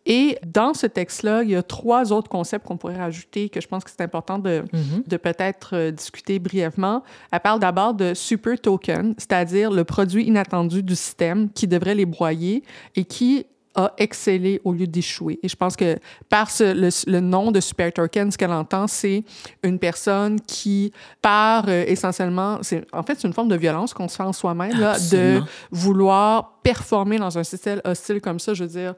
Et 0.05 0.37
dans 0.45 0.73
ce 0.73 0.85
texte-là, 0.85 1.43
il 1.43 1.51
y 1.51 1.55
a 1.55 1.63
trois 1.63 2.11
autres 2.11 2.29
concepts 2.29 2.65
qu'on 2.65 2.77
pourrait 2.77 2.97
rajouter 2.97 3.49
que 3.49 3.61
je 3.61 3.67
pense 3.67 3.83
que 3.83 3.89
c'est 3.89 4.03
important 4.03 4.37
de, 4.37 4.63
de 5.07 5.17
peut-être 5.17 5.75
euh, 5.75 5.91
discuter 5.91 6.39
brièvement. 6.39 7.03
Elle 7.31 7.39
parle 7.39 7.59
d'abord 7.59 7.93
de 7.93 8.13
super 8.13 8.59
token, 8.59 9.15
c'est-à-dire 9.17 9.71
le 9.71 9.83
produit 9.83 10.25
inattendu 10.25 10.83
du 10.83 10.95
système 10.95 11.49
qui 11.51 11.67
devrait 11.67 11.95
les 11.95 12.05
broyer 12.05 12.63
et 12.95 13.05
qui 13.05 13.45
a 13.75 13.91
excellé 13.97 14.61
au 14.63 14.73
lieu 14.73 14.87
d'échouer. 14.87 15.39
Et 15.41 15.47
je 15.47 15.55
pense 15.55 15.75
que 15.75 15.97
par 16.29 16.51
ce, 16.51 16.73
le, 17.09 17.19
nom 17.19 17.51
de 17.51 17.59
Super 17.59 17.91
Token, 17.91 18.31
ce 18.31 18.37
qu'elle 18.37 18.51
entend, 18.51 18.87
c'est 18.87 19.23
une 19.63 19.79
personne 19.79 20.39
qui 20.41 20.91
part 21.21 21.65
euh, 21.67 21.83
essentiellement, 21.87 22.59
c'est 22.61 22.85
en 22.93 23.03
fait 23.03 23.19
c'est 23.19 23.27
une 23.27 23.33
forme 23.33 23.49
de 23.49 23.55
violence 23.55 23.93
qu'on 23.93 24.07
se 24.07 24.15
fait 24.15 24.23
en 24.23 24.33
soi-même, 24.33 24.77
de 25.11 25.41
vouloir 25.71 26.59
performer 26.61 27.17
dans 27.17 27.37
un 27.37 27.43
système 27.43 27.81
hostile 27.83 28.21
comme 28.21 28.39
ça. 28.39 28.53
Je 28.53 28.63
veux 28.63 28.69
dire, 28.69 28.93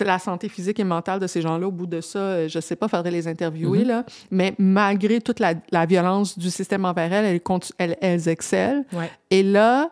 la 0.00 0.18
santé 0.18 0.48
physique 0.48 0.80
et 0.80 0.84
mentale 0.84 1.20
de 1.20 1.26
ces 1.26 1.40
gens-là, 1.42 1.66
au 1.66 1.72
bout 1.72 1.86
de 1.86 2.00
ça, 2.00 2.18
euh, 2.18 2.48
je 2.48 2.60
sais 2.60 2.76
pas, 2.76 2.88
faudrait 2.88 3.10
les 3.10 3.28
interviewer, 3.28 3.84
mm-hmm. 3.84 3.88
là. 3.88 4.04
Mais 4.30 4.54
malgré 4.58 5.20
toute 5.20 5.40
la, 5.40 5.54
la, 5.70 5.86
violence 5.86 6.38
du 6.38 6.50
système 6.50 6.84
envers 6.84 7.12
elles, 7.12 7.24
elles, 7.26 7.60
elles, 7.78 7.96
elles 8.00 8.28
excellent. 8.28 8.84
Et 9.30 9.42
là, 9.42 9.90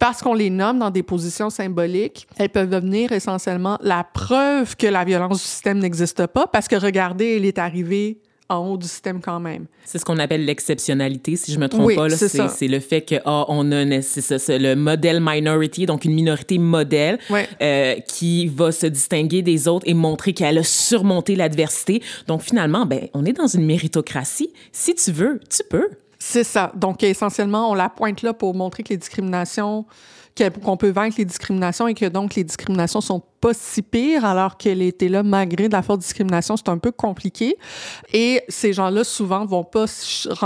parce 0.00 0.22
qu'on 0.22 0.34
les 0.34 0.50
nomme 0.50 0.78
dans 0.78 0.90
des 0.90 1.02
positions 1.02 1.50
symboliques, 1.50 2.26
elles 2.38 2.48
peuvent 2.48 2.70
devenir 2.70 3.12
essentiellement 3.12 3.78
la 3.82 4.02
preuve 4.02 4.76
que 4.76 4.86
la 4.86 5.04
violence 5.04 5.38
du 5.38 5.44
système 5.44 5.78
n'existe 5.78 6.26
pas, 6.26 6.46
parce 6.46 6.68
que 6.68 6.76
regardez, 6.76 7.36
elle 7.36 7.44
est 7.44 7.58
arrivée 7.58 8.18
en 8.50 8.66
haut 8.66 8.76
du 8.76 8.86
système 8.86 9.20
quand 9.20 9.40
même. 9.40 9.66
C'est 9.84 9.98
ce 9.98 10.04
qu'on 10.04 10.18
appelle 10.18 10.44
l'exceptionnalité, 10.44 11.36
si 11.36 11.52
je 11.52 11.58
me 11.58 11.68
trompe 11.68 11.94
pas. 11.94 12.08
C'est 12.10 12.68
le 12.68 12.80
fait 12.80 13.02
que 13.02 13.14
oh, 13.24 13.44
on 13.48 13.72
a 13.72 14.02
c'est 14.02 14.58
le 14.58 14.74
modèle 14.74 15.20
minority, 15.22 15.86
donc 15.86 16.04
une 16.04 16.14
minorité 16.14 16.58
modèle 16.58 17.18
euh, 17.62 17.94
qui 18.06 18.48
va 18.48 18.72
se 18.72 18.86
distinguer 18.86 19.42
des 19.42 19.68
autres 19.68 19.88
et 19.88 19.94
montrer 19.94 20.32
qu'elle 20.32 20.58
a 20.58 20.64
surmonté 20.64 21.36
l'adversité. 21.36 22.02
Donc 22.26 22.42
finalement, 22.42 22.84
ben 22.86 23.08
on 23.14 23.24
est 23.24 23.32
dans 23.32 23.46
une 23.46 23.64
méritocratie. 23.64 24.52
Si 24.72 24.94
tu 24.94 25.12
veux, 25.12 25.40
tu 25.48 25.62
peux. 25.68 25.88
C'est 26.18 26.44
ça. 26.44 26.70
Donc, 26.76 27.02
essentiellement, 27.02 27.70
on 27.70 27.74
la 27.74 27.88
pointe 27.88 28.20
là 28.20 28.34
pour 28.34 28.54
montrer 28.54 28.82
que 28.82 28.90
les 28.90 28.98
discriminations 28.98 29.86
qu'on 30.36 30.76
peut 30.76 30.90
vaincre 30.90 31.16
les 31.18 31.24
discriminations 31.24 31.88
et 31.88 31.94
que 31.94 32.06
donc 32.06 32.34
les 32.34 32.44
discriminations 32.44 33.00
sont 33.00 33.22
pas 33.40 33.54
si 33.54 33.82
pires 33.82 34.24
alors 34.24 34.56
qu'elle 34.56 34.82
était 34.82 35.08
là 35.08 35.22
malgré 35.22 35.68
de 35.68 35.72
la 35.72 35.82
forte 35.82 36.00
discrimination. 36.00 36.56
C'est 36.56 36.68
un 36.68 36.78
peu 36.78 36.92
compliqué. 36.92 37.56
Et 38.12 38.42
ces 38.48 38.72
gens-là, 38.72 39.04
souvent, 39.04 39.44
vont 39.44 39.64
pas 39.64 39.86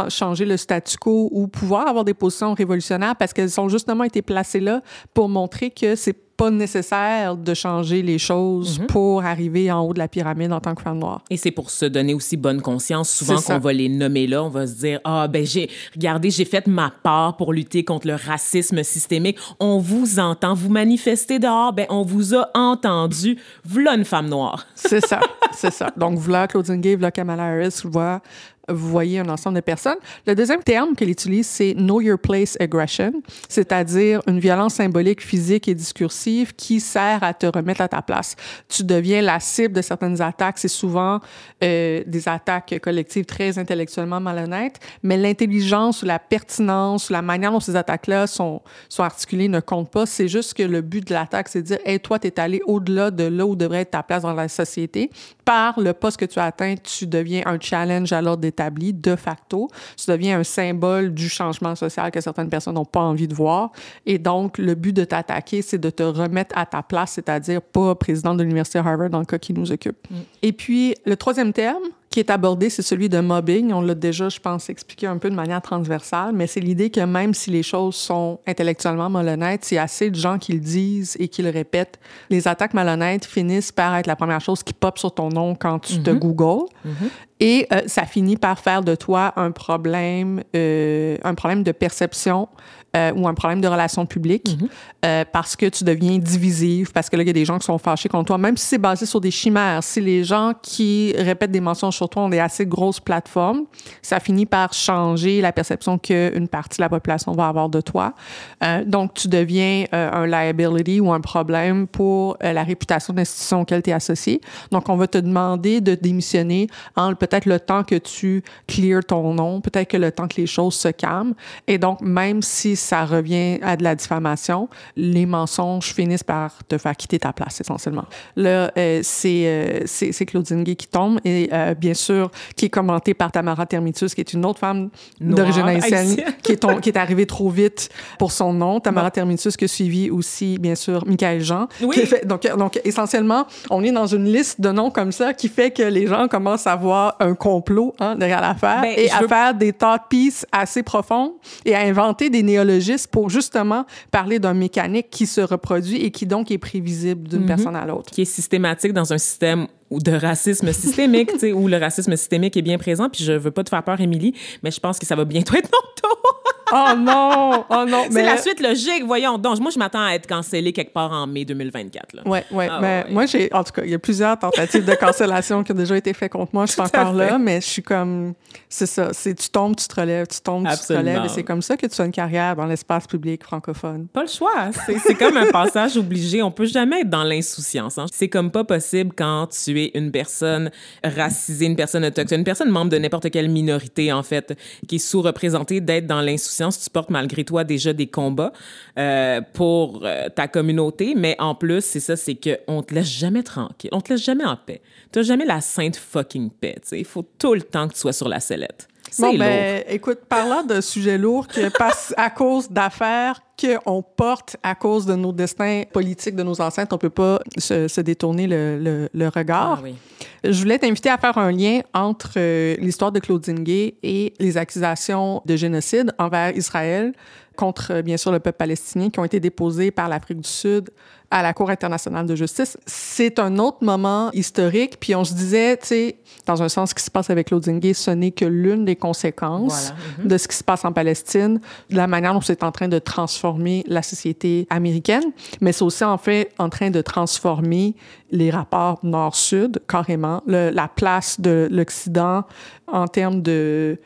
changer 0.09 0.45
le 0.45 0.57
statu 0.57 0.97
quo 0.97 1.29
ou 1.33 1.49
pouvoir 1.49 1.89
avoir 1.89 2.05
des 2.05 2.15
positions 2.15 2.55
révolutionnaires 2.55 3.17
parce 3.17 3.33
qu'elles 3.33 3.61
ont 3.61 3.69
justement 3.69 4.05
été 4.05 4.23
placées 4.23 4.61
là 4.61 4.83
pour 5.13 5.29
montrer 5.29 5.71
que 5.71 5.97
c'est 5.97 6.24
pas 6.37 6.51
nécessaire 6.51 7.37
de 7.37 7.55
changer 7.55 8.03
les 8.03 8.19
choses 8.19 8.79
mhm. 8.79 8.87
pour 8.87 9.25
arriver 9.25 9.71
en 9.71 9.81
haut 9.83 9.93
de 9.93 9.99
la 9.99 10.09
pyramide 10.09 10.53
en 10.53 10.61
tant 10.61 10.75
que 10.75 10.83
femme 10.83 10.99
noire. 10.99 11.23
Et 11.31 11.37
c'est 11.37 11.51
pour 11.51 11.71
se 11.71 11.87
donner 11.87 12.15
aussi 12.15 12.37
bonne 12.37 12.61
conscience. 12.61 13.11
Souvent 13.11 13.41
qu'on 13.41 13.59
va 13.59 13.73
les 13.73 13.89
nommer 13.89 14.27
là, 14.27 14.43
on 14.43 14.49
va 14.49 14.67
se 14.67 14.75
dire 14.75 15.01
ah 15.05 15.29
ben 15.29 15.45
j'ai 15.45 15.71
regardez 15.95 16.31
j'ai 16.31 16.45
fait 16.45 16.67
ma 16.67 16.91
part 16.91 17.37
pour 17.37 17.53
lutter 17.53 17.85
contre 17.85 18.07
le 18.07 18.15
racisme 18.15 18.83
systémique. 18.83 19.39
On 19.61 19.79
vous 19.79 20.19
entend, 20.19 20.55
vous 20.55 20.71
manifestez 20.71 21.39
dehors, 21.39 21.73
ben 21.73 21.87
on 21.91 22.03
vous 22.03 22.35
a 22.35 22.51
entendu. 22.55 23.39
Voilà 23.65 23.95
une 23.95 24.05
femme 24.05 24.29
noire. 24.29 24.67
c'est 24.75 25.05
ça, 25.05 25.21
c'est 25.53 25.73
ça. 25.73 25.93
Donc 25.97 26.19
voilà 26.19 26.49
Claudine 26.49 26.81
Gay, 26.81 26.97
voilà 26.97 27.11
Kamala 27.11 27.45
Harris, 27.45 27.83
voilà 27.85 28.23
vous 28.69 28.89
voyez 28.89 29.19
un 29.19 29.29
ensemble 29.29 29.57
de 29.57 29.61
personnes. 29.61 29.99
Le 30.27 30.35
deuxième 30.35 30.63
terme 30.63 30.95
qu'elle 30.95 31.11
utilise, 31.11 31.47
c'est 31.47 31.75
Know 31.75 32.01
Your 32.01 32.19
Place 32.19 32.57
Aggression, 32.61 33.13
c'est-à-dire 33.49 34.23
une 34.27 34.39
violence 34.39 34.75
symbolique, 34.75 35.23
physique 35.23 35.69
et 35.69 35.75
discursive 35.75 36.55
qui 36.55 36.81
sert 36.81 37.23
à 37.23 37.35
te 37.35 37.47
remettre 37.47 37.83
à 37.83 37.89
ta 37.89 38.03
place. 38.03 38.37
Tu 38.69 38.85
deviens 38.85 39.23
la 39.23 39.41
cible 39.41 39.75
de 39.75 39.83
certaines 39.83 40.21
attaques. 40.23 40.59
C'est 40.59 40.69
souvent 40.69 41.21
euh, 41.63 42.03
des 42.07 42.29
attaques 42.29 42.79
collectives 42.83 43.25
très 43.25 43.59
intellectuellement 43.59 44.21
malhonnêtes, 44.21 44.81
mais 45.03 45.17
l'intelligence 45.17 46.03
ou 46.03 46.07
la 46.07 46.19
pertinence 46.19 47.11
ou 47.11 47.13
la 47.13 47.23
manière 47.23 47.53
dont 47.53 47.61
ces 47.61 47.77
attaques-là 47.77 48.27
sont, 48.27 48.63
sont 48.89 49.03
articulées 49.03 49.49
ne 49.49 49.61
compte 49.61 49.91
pas. 49.91 50.07
C'est 50.07 50.29
juste 50.29 50.55
que 50.55 50.63
le 50.63 50.81
but 50.81 51.07
de 51.07 51.15
l'attaque, 51.15 51.49
c'est 51.49 51.63
de 51.63 51.67
dire, 51.67 51.79
hey, 51.85 52.01
toi, 52.01 52.19
tu 52.19 52.29
es 52.29 52.41
allé 52.41 52.61
au-delà 52.67 53.11
de 53.11 53.25
là 53.25 53.47
où 53.47 53.57
devrait 53.57 53.81
être 53.81 53.91
ta 53.91 54.03
place 54.03 54.23
dans 54.23 54.33
la 54.33 54.49
société. 54.49 55.11
Par 55.45 55.79
le 55.79 55.93
poste 55.93 56.19
que 56.19 56.25
tu 56.25 56.39
as 56.39 56.45
atteint, 56.45 56.75
tu 56.83 57.07
deviens 57.07 57.43
un 57.47 57.59
challenge 57.61 58.13
à 58.13 58.23
l'ordre 58.23 58.47
établi 58.47 58.93
de 58.93 59.17
facto. 59.17 59.69
Tu 59.97 60.11
deviens 60.11 60.41
un 60.41 60.45
symbole 60.45 61.13
du 61.13 61.29
changement 61.29 61.75
social 61.75 62.11
que 62.11 62.21
certaines 62.21 62.49
personnes 62.49 62.75
n'ont 62.75 62.85
pas 62.85 63.01
envie 63.01 63.29
de 63.29 63.35
voir. 63.35 63.73
Et 64.07 64.19
donc, 64.19 64.59
le 64.59 64.75
but 64.75 64.93
de 64.93 65.05
t'attaquer, 65.05 65.63
c'est 65.63 65.79
de 65.79 65.91
te 65.91 66.03
remettre 66.03 66.57
à 66.57 66.67
ta 66.67 66.83
place, 66.83 67.13
c'est-à-dire 67.13 67.61
pas 67.61 67.95
président 67.95 68.35
de 68.35 68.43
l'Université 68.43 68.79
Harvard 68.79 69.11
dans 69.11 69.21
le 69.21 69.27
cas 69.27 69.39
qui 69.39 69.53
nous 69.53 69.71
occupe. 69.71 69.99
Mm. 70.11 70.15
Et 70.43 70.53
puis, 70.53 70.95
le 71.05 71.17
troisième 71.17 71.53
terme, 71.53 71.83
qui 72.15 72.21
est 72.21 72.31
abordé, 72.31 72.71
c'est 72.71 72.83
celui 72.83 73.09
de 73.09 73.19
mobbing. 73.19 73.73
On 73.73 73.81
l'a 73.81 73.97
déjà, 73.97 74.29
je 74.29 74.39
pense, 74.39 74.71
expliqué 74.71 75.09
un 75.09 75.19
peu 75.19 75.31
de 75.31 75.35
manière 75.35 75.61
transversale, 75.61 76.33
mais 76.33 76.47
c'est 76.47 76.61
l'idée 76.61 76.89
que 76.89 77.01
même 77.01 77.35
si 77.35 77.51
les 77.51 77.65
choses 77.65 77.97
sont 77.97 78.39
intellectuellement 78.47 79.11
malhonnêtes, 79.11 79.65
s'il 79.65 79.75
y 79.75 79.79
a 79.79 79.83
assez 79.83 80.11
de 80.11 80.15
gens 80.15 80.39
qui 80.39 80.53
le 80.53 80.61
disent 80.61 81.17
et 81.19 81.27
qui 81.27 81.43
le 81.43 81.51
répètent, 81.51 81.99
les 82.31 82.47
attaques 82.47 82.73
malhonnêtes 82.73 83.25
finissent 83.25 83.73
par 83.73 83.97
être 83.97 84.07
la 84.07 84.15
première 84.15 84.41
chose 84.41 84.63
qui 84.63 84.73
pop 84.73 84.97
sur 84.97 85.13
ton 85.13 85.29
nom 85.29 85.57
quand 85.57 85.81
tu 85.81 86.05
te 86.05 86.11
mhm. 86.11 86.19
googles. 86.21 86.69
Mhm. 86.85 87.11
Et 87.41 87.67
euh, 87.73 87.81
ça 87.89 88.07
finit 88.07 88.37
par 88.37 88.61
faire 88.61 88.83
de 88.83 88.95
toi 88.95 89.33
un 89.35 89.51
problème, 89.51 90.45
euh, 90.55 91.17
un 91.25 91.35
problème 91.35 91.65
de 91.65 91.73
perception 91.73 92.47
euh, 92.95 93.13
ou 93.15 93.27
un 93.27 93.35
problème 93.35 93.61
de 93.61 93.69
relations 93.69 94.07
publiques 94.07 94.57
mhm. 94.61 94.69
euh, 95.05 95.25
parce 95.31 95.57
que 95.57 95.67
tu 95.67 95.83
deviens 95.85 96.19
divisive, 96.19 96.93
parce 96.93 97.11
que 97.11 97.17
là, 97.17 97.23
il 97.23 97.27
y 97.27 97.31
a 97.31 97.33
des 97.33 97.45
gens 97.45 97.59
qui 97.59 97.67
sont 97.67 97.79
fâchés 97.79 98.09
contre 98.09 98.27
toi, 98.27 98.39
même 98.39 98.57
si 98.57 98.67
c'est 98.67 98.79
basé 98.79 99.05
sur 99.05 99.21
des 99.21 99.31
chimères. 99.31 99.83
Si 99.83 100.01
les 100.01 100.23
gens 100.23 100.53
qui 100.63 101.13
répètent 101.17 101.51
des 101.51 101.61
mensonges 101.61 101.97
sur 101.97 102.09
toi 102.09 102.23
ont 102.23 102.29
des 102.29 102.39
assez 102.39 102.67
grosses 102.67 103.01
plateformes, 103.01 103.65
ça 104.01 104.21
finit 104.21 104.47
par 104.47 104.73
changer 104.73 105.41
la 105.41 105.53
perception 105.53 105.99
qu'une 105.99 106.47
partie 106.47 106.79
de 106.79 106.83
la 106.83 106.89
population 106.89 107.33
va 107.33 107.49
avoir 107.49 107.69
de 107.69 107.81
toi. 107.81 108.15
Euh, 108.63 108.85
donc, 108.85 109.15
tu 109.15 109.29
deviens 109.29 109.87
euh, 109.93 110.11
un 110.13 110.27
liability 110.27 111.01
ou 111.01 111.13
un 111.13 111.21
problème 111.21 111.87
pour 111.87 112.37
la 112.41 112.63
réputation 112.63 113.13
de 113.13 113.19
l'institution 113.19 113.63
auquel 113.63 113.83
tu 113.83 113.91
es 113.91 113.93
associé. 113.93 114.41
Donc, 114.71 114.89
on 114.89 114.97
va 114.97 115.07
te 115.07 115.19
demander 115.19 115.81
de 115.81 115.95
démissionner 115.95 116.69
en 116.97 117.15
peut-être 117.15 117.47
le 117.47 117.59
temps 117.59 117.83
que 117.83 117.97
tu 117.97 118.43
clears 118.69 119.05
ton 119.05 119.35
nom, 119.35 119.61
peut-être 119.61 119.89
que 119.89 119.97
le 119.97 120.13
temps 120.13 120.29
que 120.29 120.37
les 120.37 120.47
choses 120.47 120.75
se 120.75 120.89
calment. 120.89 121.35
Et 121.67 121.79
donc, 121.79 122.01
même 122.01 122.43
si 122.43 122.77
ça 122.85 123.05
revient 123.05 123.59
à 123.63 123.77
de 123.77 123.83
la 123.83 123.95
diffamation. 123.95 124.69
Les 124.97 125.27
mensonges 125.27 125.93
finissent 125.93 126.23
par 126.23 126.59
te 126.69 126.79
faire 126.79 126.97
quitter 126.97 127.19
ta 127.19 127.33
place, 127.33 127.61
essentiellement. 127.61 128.05
Là, 128.37 128.71
euh, 128.77 129.01
c'est, 129.03 129.47
euh, 129.47 129.81
c'est, 129.87 130.13
c'est 130.13 130.27
Claudine 130.27 130.65
qui 130.65 130.87
tombe 130.87 131.19
et 131.25 131.49
euh, 131.53 131.75
bien 131.75 131.95
sûr, 131.95 132.31
qui 132.57 132.67
est 132.67 132.71
commentée 132.71 133.15
par 133.15 133.33
Tamara 133.33 133.67
Termitus, 133.67 134.15
qui 134.15 134.21
est 134.21 134.33
une 134.33 134.45
autre 134.45 134.59
femme 134.61 134.91
d'origine 135.21 135.65
haïtienne, 135.65 136.17
qui 136.43 136.53
est, 136.53 136.81
qui 136.81 136.89
est 136.89 136.97
arrivée 136.97 137.27
trop 137.27 137.49
vite 137.49 137.89
pour 138.19 138.33
son 138.33 138.53
nom. 138.53 138.81
Tamara 138.81 139.11
Termitus, 139.11 139.57
qui 139.57 139.65
a 139.65 139.69
suivi 139.69 140.11
aussi, 140.11 140.59
bien 140.59 140.75
sûr, 140.75 141.05
Michael 141.07 141.41
Jean. 141.41 141.69
Oui. 141.81 141.97
Fait, 142.05 142.27
donc, 142.27 142.43
donc, 142.57 142.81
essentiellement, 142.85 143.47
on 143.71 143.83
est 143.83 143.93
dans 143.93 144.07
une 144.07 144.27
liste 144.27 144.61
de 144.61 144.71
noms 144.71 144.91
comme 144.91 145.13
ça 145.13 145.33
qui 145.33 145.49
fait 145.49 145.71
que 145.71 145.83
les 145.83 146.07
gens 146.07 146.29
commencent 146.29 146.67
à 146.67 146.77
voir 146.77 147.17
un 147.21 147.35
complot 147.35 147.95
hein, 147.99 148.15
derrière 148.17 148.41
l'affaire 148.41 148.83
ben, 148.83 148.95
et 148.97 149.11
à 149.11 149.27
faire 149.27 149.55
des 149.55 149.73
thought 149.73 150.03
pieces 150.09 150.47
assez 150.53 150.83
profonds 150.83 151.35
et 151.65 151.75
à 151.75 151.81
inventer 151.81 152.31
des 152.31 152.43
néologismes 152.43 152.74
pour 153.11 153.31
justement 153.31 153.87
parler 154.11 154.39
d'un 154.39 154.55
mécanique 154.55 155.11
qui 155.11 155.27
se 155.27 155.41
reproduit 155.41 155.97
et 155.97 156.11
qui 156.11 156.27
donc 156.27 156.51
est 156.51 156.59
prévisible 156.59 157.29
d'une 157.29 157.41
mhm. 157.41 157.47
personne 157.47 157.77
à 157.77 157.87
l'autre. 157.87 158.11
Qui 158.11 158.23
est 158.23 158.27
systématique 158.27 158.93
dans 158.93 159.13
un 159.13 159.19
système 159.19 159.67
de 160.01 160.13
racisme 160.13 160.73
systémique, 160.73 161.31
où 161.55 161.69
le 161.69 161.77
racisme 161.77 162.17
systémique 162.17 162.57
est 162.57 162.63
bien 162.63 162.79
présent. 162.79 163.09
Puis 163.09 163.25
je 163.25 163.33
veux 163.33 163.51
pas 163.51 163.65
te 163.65 163.71
faire 163.71 163.83
peur, 163.83 164.01
Émilie, 164.01 164.35
mais 164.63 164.71
je 164.71 164.81
pense 164.81 164.99
que 164.99 165.07
ça 165.07 165.17
va 165.17 165.25
bientôt 165.25 165.55
être 165.55 165.71
mon 165.73 166.09
tour. 166.09 166.43
oh 166.73 166.97
non! 166.97 167.65
Oh 167.69 167.85
non! 167.87 168.05
C'est 168.11 168.25
la 168.25 168.37
suite 168.37 168.61
logique, 168.61 169.05
voyons. 169.05 169.39
Donc, 169.39 169.61
moi, 169.61 169.71
je 169.71 169.79
m'attends 169.79 170.05
à 170.05 170.13
être 170.13 170.27
cancellée 170.27 170.73
quelque 170.73 170.93
part 170.93 171.13
en 171.13 171.27
mai 171.27 171.45
2024. 171.45 172.15
Là. 172.15 172.23
Ouais, 172.27 172.45
ouais. 172.51 172.69
Ah, 172.71 172.79
mais 172.81 173.07
moi, 173.11 173.27
j'ai, 173.27 173.53
en 173.53 173.63
tout 173.65 173.73
cas, 173.73 173.83
il 173.85 173.91
y 173.91 173.95
a 173.95 173.99
plusieurs 173.99 174.39
tentatives 174.39 174.85
de 174.85 174.95
cancellation 174.95 175.63
qui 175.63 175.73
ont 175.73 175.77
déjà 175.77 175.97
été 175.97 176.13
faites 176.13 176.33
contre 176.33 176.55
moi. 176.55 176.67
Je 176.67 176.73
suis 176.73 176.81
encore 176.81 177.13
là, 177.13 177.39
mais 177.39 177.61
je 177.61 177.67
suis 177.67 177.83
comme, 177.83 178.35
c'est 178.69 178.87
ça. 178.87 179.11
C'est 179.13 179.35
tu 179.35 179.49
tombes, 179.51 179.77
tu 179.77 179.87
te 179.87 180.01
relèves, 180.01 180.27
tu 180.27 180.41
tombes, 180.41 180.69
tu 180.69 180.87
te 180.87 180.93
relèves. 180.93 181.25
Et 181.25 181.29
c'est 181.29 181.45
comme 181.45 181.63
ça 181.63 181.77
que 181.77 181.87
tu 181.87 182.01
as 182.01 182.05
une 182.05 182.13
carrière 182.13 182.57
dans 182.57 182.67
l'espace 182.67 183.07
public 183.07 183.43
francophone. 183.43 184.07
Pas 184.13 184.23
le 184.23 184.29
choix. 184.29 184.71
C'est 185.05 185.15
comme 185.15 185.37
un 185.37 185.51
passage 185.51 185.97
obligé. 185.97 186.43
On 186.43 186.51
peut 186.51 186.67
jamais 186.67 187.01
être 187.01 187.11
dans 187.11 187.25
l'insouciance. 187.25 187.99
Hein. 187.99 188.07
C'est 188.13 188.29
comme 188.29 188.51
pas 188.51 188.65
possible 188.65 189.13
quand 189.17 189.49
tu 189.49 189.83
es 189.83 189.84
une 189.95 190.11
personne 190.11 190.71
racisée, 191.03 191.67
une 191.67 191.77
personne 191.77 192.05
autochtone, 192.05 192.41
une 192.41 192.45
personne 192.45 192.71
membre 192.71 192.91
de 192.91 192.99
n'importe 192.99 193.31
quelle 193.31 193.49
minorité, 193.49 194.13
en 194.13 194.23
fait, 194.23 194.57
qui 194.87 194.97
est 194.97 194.99
sous-représentée, 194.99 195.81
d'être 195.81 196.07
dans 196.07 196.21
l'insouciance. 196.21 196.81
Tu 196.83 196.91
portes 196.91 197.11
malgré 197.11 197.45
toi 197.45 197.65
déjà 197.65 197.93
des 197.93 198.07
combats 198.07 198.53
euh, 198.99 199.41
pour 199.53 200.01
euh, 200.05 200.29
ta 200.29 200.49
communauté, 200.49 201.15
mais 201.17 201.37
en 201.39 201.55
plus, 201.55 201.85
c'est 201.85 202.01
ça, 202.01 202.17
c'est 202.17 202.35
qu'on 202.35 202.83
te 202.83 202.95
laisse 202.95 203.11
jamais 203.11 203.43
tranquille. 203.43 203.91
On 203.93 204.01
te 204.01 204.13
laisse 204.13 204.23
jamais 204.23 204.45
en 204.45 204.57
paix. 204.57 204.81
Tu 205.13 205.23
jamais 205.23 205.45
la 205.45 205.61
sainte 205.61 205.97
fucking 205.97 206.51
paix. 206.51 206.77
Il 206.93 207.05
faut 207.05 207.25
tout 207.39 207.55
le 207.55 207.63
temps 207.63 207.89
que 207.89 207.95
tu 207.95 208.01
sois 208.01 208.13
sur 208.13 208.29
la 208.29 208.41
sellette. 208.41 208.89
Bon, 209.19 209.37
ben, 209.37 209.85
écoute, 209.89 210.21
parlant 210.29 210.65
de 210.65 210.81
sujets 210.81 211.19
lourds 211.19 211.47
qui 211.47 211.61
passent 211.79 212.15
à 212.17 212.31
cause 212.31 212.71
d'affaires 212.71 213.41
qu'on 213.57 214.03
porte 214.03 214.57
à 214.63 214.75
cause 214.75 215.07
de 215.07 215.15
nos 215.15 215.33
destins 215.33 215.85
politiques 215.93 216.35
de 216.35 216.43
nos 216.43 216.61
ancêtres, 216.61 216.95
on 216.95 216.99
peut 216.99 217.11
pas 217.11 217.39
se, 217.57 218.01
détourner 218.01 218.47
le, 218.47 219.09
le, 219.13 219.29
regard. 219.29 219.79
Ah, 219.79 219.83
oui. 219.83 219.95
Je 220.43 220.59
voulais 220.59 220.79
t'inviter 220.79 221.09
à 221.09 221.19
faire 221.19 221.39
un 221.39 221.53
lien 221.53 221.81
entre 221.93 222.33
euh, 222.37 222.75
l'histoire 222.79 223.13
de 223.13 223.21
Claudine 223.21 223.63
Gay 223.63 223.95
et 224.03 224.35
les 224.41 224.57
accusations 224.57 225.43
de 225.47 225.57
génocide 225.57 226.13
envers 226.19 226.57
Israël 226.57 227.13
contre, 227.57 228.01
bien 228.03 228.17
sûr, 228.17 228.33
le 228.33 228.41
peuple 228.41 228.59
palestinien 228.59 229.11
qui 229.11 229.21
ont 229.21 229.25
été 229.25 229.39
déposées 229.39 229.93
par 229.93 230.09
l'Afrique 230.09 230.41
du 230.41 230.49
Sud 230.49 230.91
à 231.35 231.43
la 231.43 231.53
Cour 231.53 231.69
internationale 231.69 232.27
de 232.27 232.37
justice. 232.37 232.79
C'est 232.87 233.41
un 233.41 233.59
autre 233.59 233.79
moment 233.81 234.31
historique. 234.33 235.01
Puis 235.01 235.17
on 235.17 235.25
se 235.25 235.35
disait, 235.35 235.77
tu 235.77 235.87
sais, 235.89 236.17
dans 236.47 236.63
un 236.63 236.69
sens, 236.69 236.91
ce 236.91 236.95
qui 236.95 237.03
se 237.03 237.11
passe 237.11 237.29
avec 237.29 237.49
Claudine 237.49 237.81
Gay, 237.81 237.93
ce 237.93 238.13
n'est 238.13 238.31
que 238.31 238.45
l'une 238.45 238.85
des 238.85 238.95
conséquences 238.95 239.93
mhm. 240.21 240.29
de 240.29 240.39
ce 240.39 240.47
qui 240.47 240.57
se 240.57 240.63
passe 240.63 240.85
en 240.85 240.93
Palestine, 240.93 241.61
de 241.91 241.97
la 241.97 242.07
manière 242.07 242.35
dont 242.35 242.41
c'est 242.41 242.63
en 242.63 242.71
train 242.71 242.87
de 242.87 243.01
transformer 243.01 243.83
la 243.89 244.03
société 244.03 244.69
américaine, 244.71 245.25
mais 245.61 245.73
c'est 245.73 245.83
aussi 245.83 246.05
en 246.05 246.19
fait 246.19 246.53
en 246.59 246.69
train 246.69 246.91
de 246.91 247.01
transformer 247.01 247.97
les 248.31 248.53
rapports 248.53 249.01
nord-sud, 249.03 249.83
carrément, 249.89 250.41
la 250.47 250.87
place 250.87 251.41
de 251.41 251.67
l'Occident 251.69 252.45
en 252.87 253.09
termes 253.09 253.43
de 253.43 253.99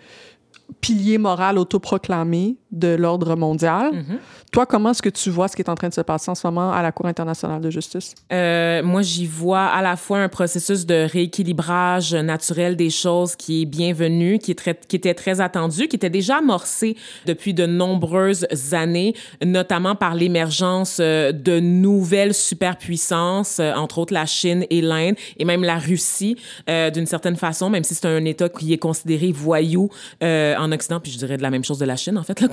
pilier 0.80 1.18
moral 1.18 1.58
autoproclamé 1.58 2.56
de 2.70 2.88
l'ordre 2.88 3.34
mondial. 3.34 3.92
Mm-hmm. 3.92 4.18
Toi, 4.52 4.66
comment 4.66 4.90
est-ce 4.90 5.02
que 5.02 5.08
tu 5.08 5.30
vois 5.30 5.48
ce 5.48 5.56
qui 5.56 5.62
est 5.62 5.68
en 5.68 5.74
train 5.74 5.88
de 5.88 5.94
se 5.94 6.00
passer 6.00 6.30
en 6.30 6.34
ce 6.34 6.46
moment 6.46 6.72
à 6.72 6.82
la 6.82 6.90
Cour 6.90 7.06
internationale 7.06 7.60
de 7.60 7.70
justice? 7.70 8.14
Euh, 8.32 8.82
moi, 8.82 9.02
j'y 9.02 9.26
vois 9.26 9.64
à 9.66 9.82
la 9.82 9.96
fois 9.96 10.18
un 10.18 10.28
processus 10.28 10.86
de 10.86 11.06
rééquilibrage 11.10 12.14
naturel 12.14 12.76
des 12.76 12.88
choses 12.88 13.36
qui 13.36 13.62
est 13.62 13.64
bienvenu, 13.66 14.38
qui, 14.38 14.52
est 14.52 14.54
très, 14.54 14.78
qui 14.88 14.96
était 14.96 15.14
très 15.14 15.40
attendu, 15.40 15.88
qui 15.88 15.96
était 15.96 16.10
déjà 16.10 16.38
amorcé 16.38 16.96
depuis 17.26 17.52
de 17.52 17.66
nombreuses 17.66 18.46
années, 18.72 19.14
notamment 19.44 19.94
par 19.94 20.14
l'émergence 20.14 20.98
euh, 21.00 21.32
de 21.32 21.60
nouvelles 21.60 22.34
superpuissances, 22.34 23.60
euh, 23.60 23.74
entre 23.74 23.98
autres 23.98 24.14
la 24.14 24.26
Chine 24.26 24.64
et 24.70 24.80
l'Inde, 24.80 25.16
et 25.38 25.44
même 25.44 25.62
la 25.62 25.78
Russie, 25.78 26.36
d'une 26.66 27.06
certaine 27.06 27.36
façon, 27.36 27.70
même 27.70 27.84
si 27.84 27.94
c'est 27.94 28.06
un 28.06 28.24
État 28.24 28.48
qui 28.48 28.72
est 28.72 28.78
considéré 28.78 29.32
voyou 29.32 29.90
en 30.22 30.72
Occident, 30.72 31.00
puis 31.00 31.12
je 31.12 31.18
dirais 31.18 31.36
de 31.36 31.42
la 31.42 31.50
même 31.50 31.64
chose 31.64 31.78
de 31.78 31.84
la 31.84 31.96
Chine, 31.96 32.18
en 32.18 32.22
fait, 32.22 32.40
là, 32.40 32.48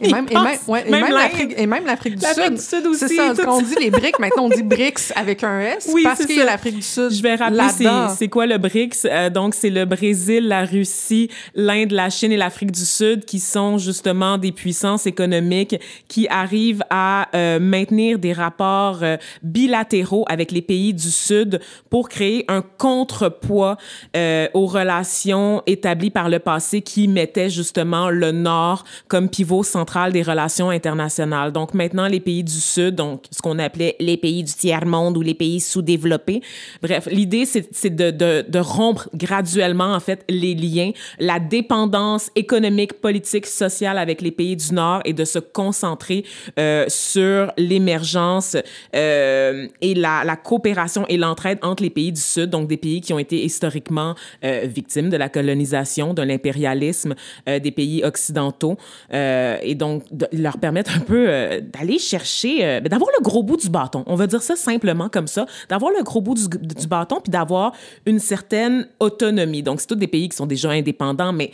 et, 0.00 0.12
même, 0.12 0.26
et, 0.30 0.34
même, 0.34 0.58
ouais, 0.68 0.84
et, 0.86 0.90
même 0.90 1.12
l'Afrique, 1.12 1.54
et 1.56 1.66
même 1.66 1.86
l'Afrique 1.86 2.16
du, 2.16 2.26
Sud. 2.26 2.54
du 2.54 2.60
Sud 2.60 2.86
aussi. 2.86 3.08
C'est 3.08 3.16
ça, 3.16 3.32
quand 3.44 3.58
on 3.58 3.62
dit 3.62 3.74
les 3.80 3.90
BRICS, 3.90 4.18
maintenant 4.18 4.44
on 4.44 4.48
dit 4.48 4.62
BRICS 4.62 5.12
avec 5.16 5.44
un 5.44 5.60
S 5.60 5.90
oui, 5.92 6.02
parce 6.04 6.24
qu'il 6.24 6.36
y 6.36 6.40
a 6.40 6.44
l'Afrique 6.44 6.76
du 6.76 6.82
Sud. 6.82 7.10
Je 7.10 7.22
vais 7.22 7.34
rappeler 7.34 7.68
c'est 8.16 8.28
quoi 8.28 8.46
le 8.46 8.58
BRICS? 8.58 9.06
Euh, 9.06 9.30
donc, 9.30 9.54
c'est 9.54 9.70
le 9.70 9.84
Brésil, 9.84 10.48
la 10.48 10.64
Russie, 10.64 11.30
l'Inde, 11.54 11.92
la 11.92 12.10
Chine 12.10 12.32
et 12.32 12.36
l'Afrique 12.36 12.72
du 12.72 12.84
Sud 12.84 13.24
qui 13.24 13.40
sont 13.40 13.78
justement 13.78 14.38
des 14.38 14.52
puissances 14.52 15.06
économiques 15.06 15.76
qui 16.08 16.28
arrivent 16.28 16.84
à 16.90 17.28
euh, 17.34 17.58
maintenir 17.58 18.18
des 18.18 18.32
rapports 18.32 19.00
euh, 19.02 19.16
bilatéraux 19.42 20.24
avec 20.28 20.52
les 20.52 20.62
pays 20.62 20.94
du 20.94 21.10
Sud 21.10 21.60
pour 21.88 22.08
créer 22.08 22.44
un 22.48 22.62
contrepoids 22.62 23.76
aux 24.54 24.66
relations 24.66 25.62
établies 25.66 26.10
par 26.10 26.28
le 26.28 26.38
passé 26.38 26.82
qui 26.82 27.08
mettaient 27.08 27.50
justement 27.50 28.10
le 28.10 28.32
Nord 28.32 28.84
comme 29.08 29.28
pivot 29.28 29.49
central 29.62 30.12
des 30.12 30.22
relations 30.22 30.70
internationales. 30.70 31.52
Donc 31.52 31.74
maintenant, 31.74 32.06
les 32.06 32.20
pays 32.20 32.44
du 32.44 32.52
Sud, 32.52 32.94
donc 32.94 33.24
ce 33.30 33.42
qu'on 33.42 33.58
appelait 33.58 33.96
les 34.00 34.16
pays 34.16 34.44
du 34.44 34.52
tiers-monde 34.52 35.16
ou 35.16 35.22
les 35.22 35.34
pays 35.34 35.60
sous-développés. 35.60 36.42
Bref, 36.82 37.08
l'idée, 37.10 37.44
c'est 37.46 37.90
de, 37.90 38.58
rompre 38.58 39.08
graduellement, 39.14 39.94
en 39.94 40.00
fait, 40.00 40.24
les 40.28 40.54
liens, 40.54 40.92
la 41.18 41.38
dépendance 41.38 42.30
économique, 42.36 43.00
politique, 43.00 43.46
sociale 43.46 43.98
avec 43.98 44.20
les 44.20 44.30
pays 44.30 44.56
du 44.56 44.72
Nord 44.72 45.00
et 45.04 45.12
de 45.12 45.24
se 45.24 45.38
concentrer 45.38 46.24
euh, 46.58 46.84
sur 46.88 47.52
l'émergence 47.56 48.56
euh, 48.94 49.66
et 49.80 49.94
la, 49.94 50.36
coopération 50.36 51.06
et 51.08 51.16
l'entraide 51.16 51.58
entre 51.62 51.82
les 51.82 51.90
pays 51.90 52.12
du 52.12 52.20
Sud, 52.20 52.50
donc 52.50 52.68
des 52.68 52.76
pays 52.76 53.00
qui 53.00 53.12
ont 53.12 53.18
été 53.18 53.42
historiquement 53.44 54.14
euh, 54.44 54.62
victimes 54.64 55.10
de 55.10 55.16
la 55.16 55.28
colonisation, 55.28 56.14
de 56.14 56.22
l'impérialisme 56.22 57.14
des 57.46 57.70
pays 57.70 58.02
occidentaux, 58.04 58.76
et 59.62 59.74
donc 59.74 60.04
leur 60.32 60.58
permettre 60.58 60.96
un 60.96 61.00
peu 61.00 61.26
euh, 61.28 61.60
d'aller 61.60 61.98
chercher, 61.98 62.58
ben, 62.80 62.88
d'avoir 62.88 63.10
le 63.18 63.22
gros 63.22 63.42
bout 63.42 63.56
du 63.56 63.68
bâton. 63.68 64.04
On 64.06 64.14
va 64.14 64.26
dire 64.26 64.42
ça 64.42 64.56
simplement 64.56 65.08
comme 65.08 65.26
ça, 65.26 65.46
d'avoir 65.68 65.92
le 65.96 66.02
gros 66.02 66.20
bout 66.20 66.34
du, 66.34 66.86
bâton 66.86 67.20
puis 67.20 67.30
d'avoir 67.30 67.72
une 68.06 68.18
certaine 68.18 68.88
autonomie. 68.98 69.62
Donc, 69.62 69.80
c'est 69.80 69.86
tous 69.86 69.94
des 69.94 70.06
pays 70.06 70.28
qui 70.28 70.36
sont 70.36 70.46
déjà 70.46 70.70
indépendants, 70.70 71.32
mais 71.32 71.50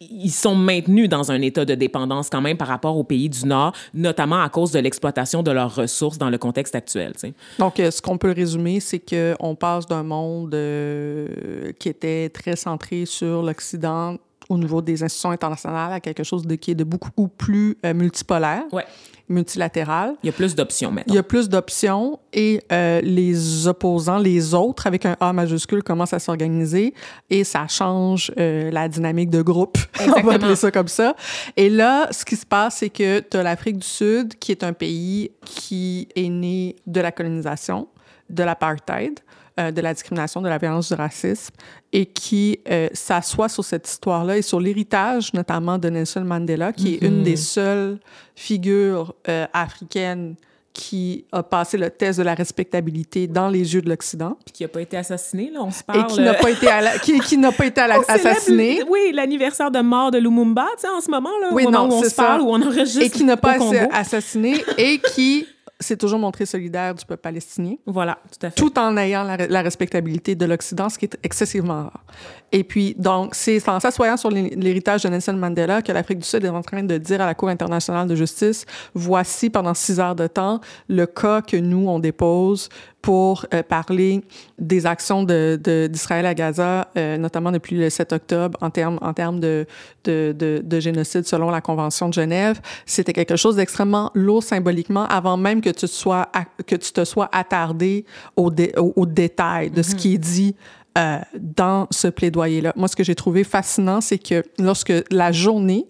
ils 0.00 0.30
sont 0.30 0.54
maintenus 0.54 1.08
dans 1.08 1.32
un 1.32 1.40
état 1.40 1.64
de 1.64 1.74
dépendance 1.74 2.28
quand 2.30 2.40
même 2.40 2.56
par 2.56 2.68
rapport 2.68 2.96
aux 2.96 3.04
pays 3.04 3.28
du 3.28 3.46
Nord, 3.46 3.72
notamment 3.94 4.42
à 4.42 4.48
cause 4.48 4.72
de 4.72 4.78
l'exploitation 4.78 5.42
de 5.42 5.50
leurs 5.50 5.74
ressources 5.74 6.18
dans 6.18 6.30
le 6.30 6.38
contexte 6.38 6.74
actuel. 6.74 7.12
Donc, 7.58 7.80
euh, 7.80 7.90
ce 7.90 8.02
qu'on 8.02 8.18
peut 8.18 8.32
résumer, 8.32 8.80
c'est 8.80 9.00
qu'on 9.00 9.54
passe 9.54 9.86
d'un 9.86 10.02
monde 10.02 10.54
euh, 10.54 11.72
qui 11.78 11.88
était 11.88 12.28
très 12.28 12.56
centré 12.56 13.06
sur 13.06 13.42
l'Occident 13.42 14.16
au 14.48 14.58
niveau 14.58 14.82
des 14.82 15.02
institutions 15.02 15.30
internationales 15.30 15.92
à 15.92 16.00
quelque 16.00 16.24
chose 16.24 16.46
de, 16.46 16.54
qui 16.54 16.72
est 16.72 16.74
de 16.74 16.84
beaucoup 16.84 17.28
plus 17.28 17.76
euh, 17.84 17.94
multipolaire. 17.94 18.64
Ouais 18.72 18.84
multilatéral. 19.28 20.14
Il 20.22 20.26
y 20.26 20.30
a 20.30 20.32
plus 20.32 20.54
d'options 20.54 20.90
maintenant. 20.90 21.12
Il 21.12 21.16
y 21.16 21.18
a 21.18 21.22
plus 21.22 21.48
d'options 21.48 22.18
et 22.32 22.62
euh, 22.72 23.00
les 23.02 23.66
opposants, 23.66 24.18
les 24.18 24.54
autres, 24.54 24.86
avec 24.86 25.04
un 25.06 25.16
A 25.20 25.32
majuscule, 25.32 25.82
commencent 25.82 26.12
à 26.12 26.18
s'organiser 26.18 26.94
et 27.30 27.44
ça 27.44 27.66
change 27.68 28.32
euh, 28.38 28.70
la 28.70 28.88
dynamique 28.88 29.30
de 29.30 29.42
groupe. 29.42 29.78
On 30.16 30.22
va 30.22 30.34
appeler 30.34 30.56
ça 30.56 30.70
comme 30.70 30.88
ça. 30.88 31.14
Et 31.56 31.68
là, 31.68 32.08
ce 32.12 32.24
qui 32.24 32.36
se 32.36 32.46
passe, 32.46 32.76
c'est 32.76 32.90
que 32.90 33.20
tu 33.20 33.36
as 33.36 33.42
l'Afrique 33.42 33.78
du 33.78 33.86
Sud, 33.86 34.38
qui 34.38 34.52
est 34.52 34.62
un 34.62 34.72
pays 34.72 35.30
qui 35.44 36.08
est 36.14 36.28
né 36.28 36.76
de 36.86 37.00
la 37.00 37.12
colonisation, 37.12 37.88
de 38.30 38.42
l'apartheid, 38.42 39.20
euh, 39.58 39.70
de 39.70 39.80
la 39.80 39.94
discrimination, 39.94 40.42
de 40.42 40.48
la 40.48 40.58
violence, 40.58 40.88
du 40.88 40.94
racisme, 40.94 41.54
et 41.92 42.04
qui 42.04 42.60
euh, 42.68 42.88
s'assoit 42.92 43.48
sur 43.48 43.64
cette 43.64 43.88
histoire-là 43.88 44.36
et 44.36 44.42
sur 44.42 44.60
l'héritage 44.60 45.32
notamment 45.32 45.78
de 45.78 45.88
Nelson 45.88 46.24
Mandela, 46.24 46.72
qui 46.72 46.94
est 46.94 47.02
une 47.02 47.22
des 47.22 47.34
mm-hmm. 47.34 47.54
seules 47.54 47.98
figures 48.34 49.14
euh, 49.28 49.46
africaines 49.52 50.36
qui 50.74 51.24
a 51.32 51.42
passé 51.42 51.78
le 51.78 51.88
test 51.88 52.18
de 52.18 52.24
la 52.24 52.34
respectabilité 52.34 53.26
dans 53.26 53.48
les 53.48 53.74
yeux 53.74 53.80
de 53.80 53.88
l'Occident. 53.88 54.36
Puis 54.44 54.52
qui 54.52 54.62
n'a 54.62 54.68
pas 54.68 54.82
été 54.82 54.98
assassiné, 54.98 55.50
là, 55.50 55.60
on 55.62 55.70
se 55.70 55.82
parle. 55.82 56.00
Et 56.00 56.04
qui 56.04 56.20
n'a 56.20 56.34
pas 56.34 56.50
été, 56.50 56.66
qui, 57.02 57.18
qui 57.20 57.38
n'a 57.38 57.50
pas 57.50 57.64
été 57.64 57.80
assassiné. 58.08 58.82
Oui, 58.86 59.10
l'anniversaire 59.14 59.70
de 59.70 59.80
mort 59.80 60.10
de 60.10 60.18
Lumumba, 60.18 60.66
tu 60.74 60.82
sais, 60.82 60.88
en 60.88 61.00
ce 61.00 61.10
moment, 61.10 61.30
là, 61.40 61.48
oui, 61.52 61.64
au 61.64 61.70
moment 61.70 61.88
non, 61.88 61.94
où 61.94 61.98
on 62.00 62.02
se 62.02 62.14
parle, 62.14 62.42
où 62.42 62.50
on 62.50 62.60
enregistre 62.60 63.00
Et 63.00 63.08
qui 63.08 63.24
n'a 63.24 63.38
pas 63.38 63.56
été 63.56 63.80
assassiné 63.90 64.62
et 64.76 64.98
qui 64.98 65.46
s'est 65.78 65.96
toujours 65.96 66.18
montré 66.18 66.46
solidaire 66.46 66.94
du 66.94 67.04
peuple 67.04 67.20
palestinien. 67.20 67.74
Voilà, 67.86 68.18
tout 68.30 68.46
à 68.46 68.50
fait. 68.50 68.56
Tout 68.56 68.78
en 68.78 68.96
ayant 68.96 69.24
la, 69.24 69.62
respectabilité 69.62 70.34
de 70.34 70.46
l'Occident, 70.46 70.88
ce 70.88 70.98
qui 70.98 71.04
est 71.04 71.18
excessivement 71.22 71.82
rare. 71.84 72.04
Et 72.52 72.64
puis, 72.64 72.94
donc, 72.98 73.34
c'est 73.34 73.68
en 73.68 73.80
s'assoyant 73.80 74.16
sur 74.16 74.30
l'héritage 74.30 75.02
de 75.02 75.08
Nelson 75.08 75.34
Mandela 75.34 75.82
que 75.82 75.92
l'Afrique 75.92 76.18
du 76.18 76.24
Sud 76.24 76.44
est 76.44 76.48
en 76.48 76.62
train 76.62 76.82
de 76.82 76.96
dire 76.96 77.20
à 77.20 77.26
la 77.26 77.34
Cour 77.34 77.48
internationale 77.48 78.08
de 78.08 78.14
justice, 78.14 78.64
voici 78.94 79.50
pendant 79.50 79.74
six 79.74 80.00
heures 80.00 80.16
de 80.16 80.26
temps 80.26 80.60
le 80.88 81.06
cas 81.06 81.42
que 81.42 81.56
nous, 81.56 81.88
on 81.88 81.98
dépose 81.98 82.68
pour 83.06 83.46
euh, 83.54 83.62
parler 83.62 84.24
des 84.58 84.84
actions 84.84 85.22
d'Israël 85.22 85.60
de, 85.60 85.86
d'Israël 85.86 86.26
à 86.26 86.34
Gaza, 86.34 86.88
euh, 86.96 87.16
notamment 87.16 87.52
depuis 87.52 87.76
le 87.76 87.88
7 87.88 88.12
octobre, 88.12 88.58
en 88.60 88.70
termes 88.70 88.98
en 89.00 89.12
termes 89.12 89.38
de, 89.38 89.64
de, 90.02 90.34
de, 90.36 90.80
génocide 90.80 91.24
selon 91.24 91.48
la 91.48 91.60
Convention 91.60 92.08
de 92.08 92.14
Genève. 92.14 92.60
C'était 92.84 93.12
quelque 93.12 93.36
chose 93.36 93.54
d'extrêmement 93.54 94.10
lourd 94.14 94.42
symboliquement 94.42 95.06
avant 95.06 95.36
même 95.36 95.60
que 95.60 95.70
tu, 95.70 95.86
sois, 95.86 96.26
que 96.66 96.74
tu 96.74 96.90
te 96.90 97.04
sois 97.04 97.28
attardé 97.30 98.06
aux 98.34 98.50
au, 98.76 98.92
au 98.96 99.06
détails 99.06 99.70
de 99.70 99.82
ce 99.82 99.92
mm-hmm. 99.92 99.96
qui 99.96 100.14
est 100.14 100.18
dit 100.18 100.56
euh, 100.98 101.18
dans 101.38 101.86
ce 101.92 102.08
plaidoyer-là. 102.08 102.72
Moi, 102.74 102.88
ce 102.88 102.96
que 102.96 103.04
j'ai 103.04 103.14
trouvé 103.14 103.44
fascinant, 103.44 104.00
c'est 104.00 104.18
que 104.18 104.42
lorsque 104.58 104.92
la 105.12 105.30
journée, 105.30 105.86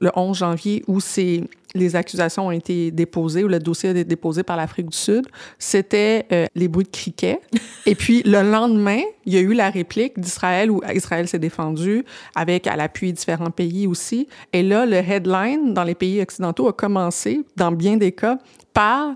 le 0.00 0.10
11 0.14 0.36
janvier, 0.36 0.82
où 0.86 1.00
c'est 1.00 1.42
les 1.74 1.94
accusations 1.96 2.48
ont 2.48 2.50
été 2.50 2.90
déposées 2.90 3.44
ou 3.44 3.48
le 3.48 3.58
dossier 3.58 3.90
a 3.90 3.92
été 3.92 4.04
déposé 4.04 4.42
par 4.42 4.56
l'Afrique 4.56 4.88
du 4.88 4.96
Sud, 4.96 5.26
c'était 5.58 6.26
euh, 6.32 6.46
les 6.54 6.68
bruits 6.68 6.84
de 6.84 6.90
criquets. 6.90 7.40
Et 7.86 7.94
puis 7.94 8.22
le 8.24 8.42
lendemain, 8.42 9.00
il 9.24 9.34
y 9.34 9.36
a 9.36 9.40
eu 9.40 9.54
la 9.54 9.70
réplique 9.70 10.18
d'Israël 10.18 10.70
où 10.70 10.80
Israël 10.92 11.28
s'est 11.28 11.38
défendu 11.38 12.04
avec 12.34 12.66
à 12.66 12.76
l'appui 12.76 13.12
différents 13.12 13.50
pays 13.50 13.86
aussi. 13.86 14.26
Et 14.52 14.62
là, 14.62 14.86
le 14.86 14.96
headline 14.96 15.72
dans 15.72 15.84
les 15.84 15.94
pays 15.94 16.20
occidentaux 16.20 16.68
a 16.68 16.72
commencé, 16.72 17.42
dans 17.56 17.72
bien 17.72 17.96
des 17.96 18.12
cas, 18.12 18.38
par 18.72 19.14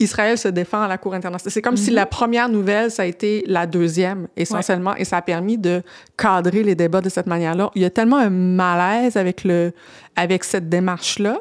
Israël 0.00 0.36
se 0.36 0.48
défend 0.48 0.82
à 0.82 0.88
la 0.88 0.98
Cour 0.98 1.14
internationale. 1.14 1.52
C'est 1.52 1.62
comme 1.62 1.76
si 1.76 1.90
mhm. 1.90 1.96
la 1.96 2.06
première 2.06 2.48
nouvelle, 2.48 2.90
ça 2.90 3.02
a 3.02 3.06
été 3.06 3.44
la 3.46 3.66
deuxième, 3.66 4.26
essentiellement, 4.36 4.94
et 4.96 5.04
ça 5.04 5.18
a 5.18 5.22
permis 5.22 5.56
de 5.56 5.82
cadrer 6.16 6.62
les 6.62 6.74
débats 6.74 7.00
de 7.00 7.08
cette 7.08 7.26
manière-là. 7.26 7.70
Il 7.74 7.82
y 7.82 7.84
a 7.84 7.90
tellement 7.90 8.18
un 8.18 8.30
malaise 8.30 9.16
avec, 9.16 9.44
le, 9.44 9.72
avec 10.16 10.44
cette 10.44 10.68
démarche-là 10.68 11.40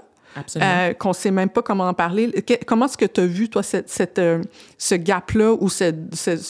euh, 0.58 0.93
qu'on 0.93 1.13
sait 1.13 1.32
même 1.32 1.50
pas 1.50 1.62
comment 1.62 1.88
en 1.88 1.93
parler. 1.93 2.32
comment 2.65 2.86
est-ce 2.86 2.98
que 2.98 3.06
tu 3.06 3.22
as 3.22 3.26
vu, 3.26 3.50
toi, 3.50 3.63
cette, 3.63 3.89
cette 3.89 4.19
euh, 4.19 4.41
ce 4.78 4.96
gap-là, 4.96 5.54
ou 5.54 5.69
c'est 5.69 5.96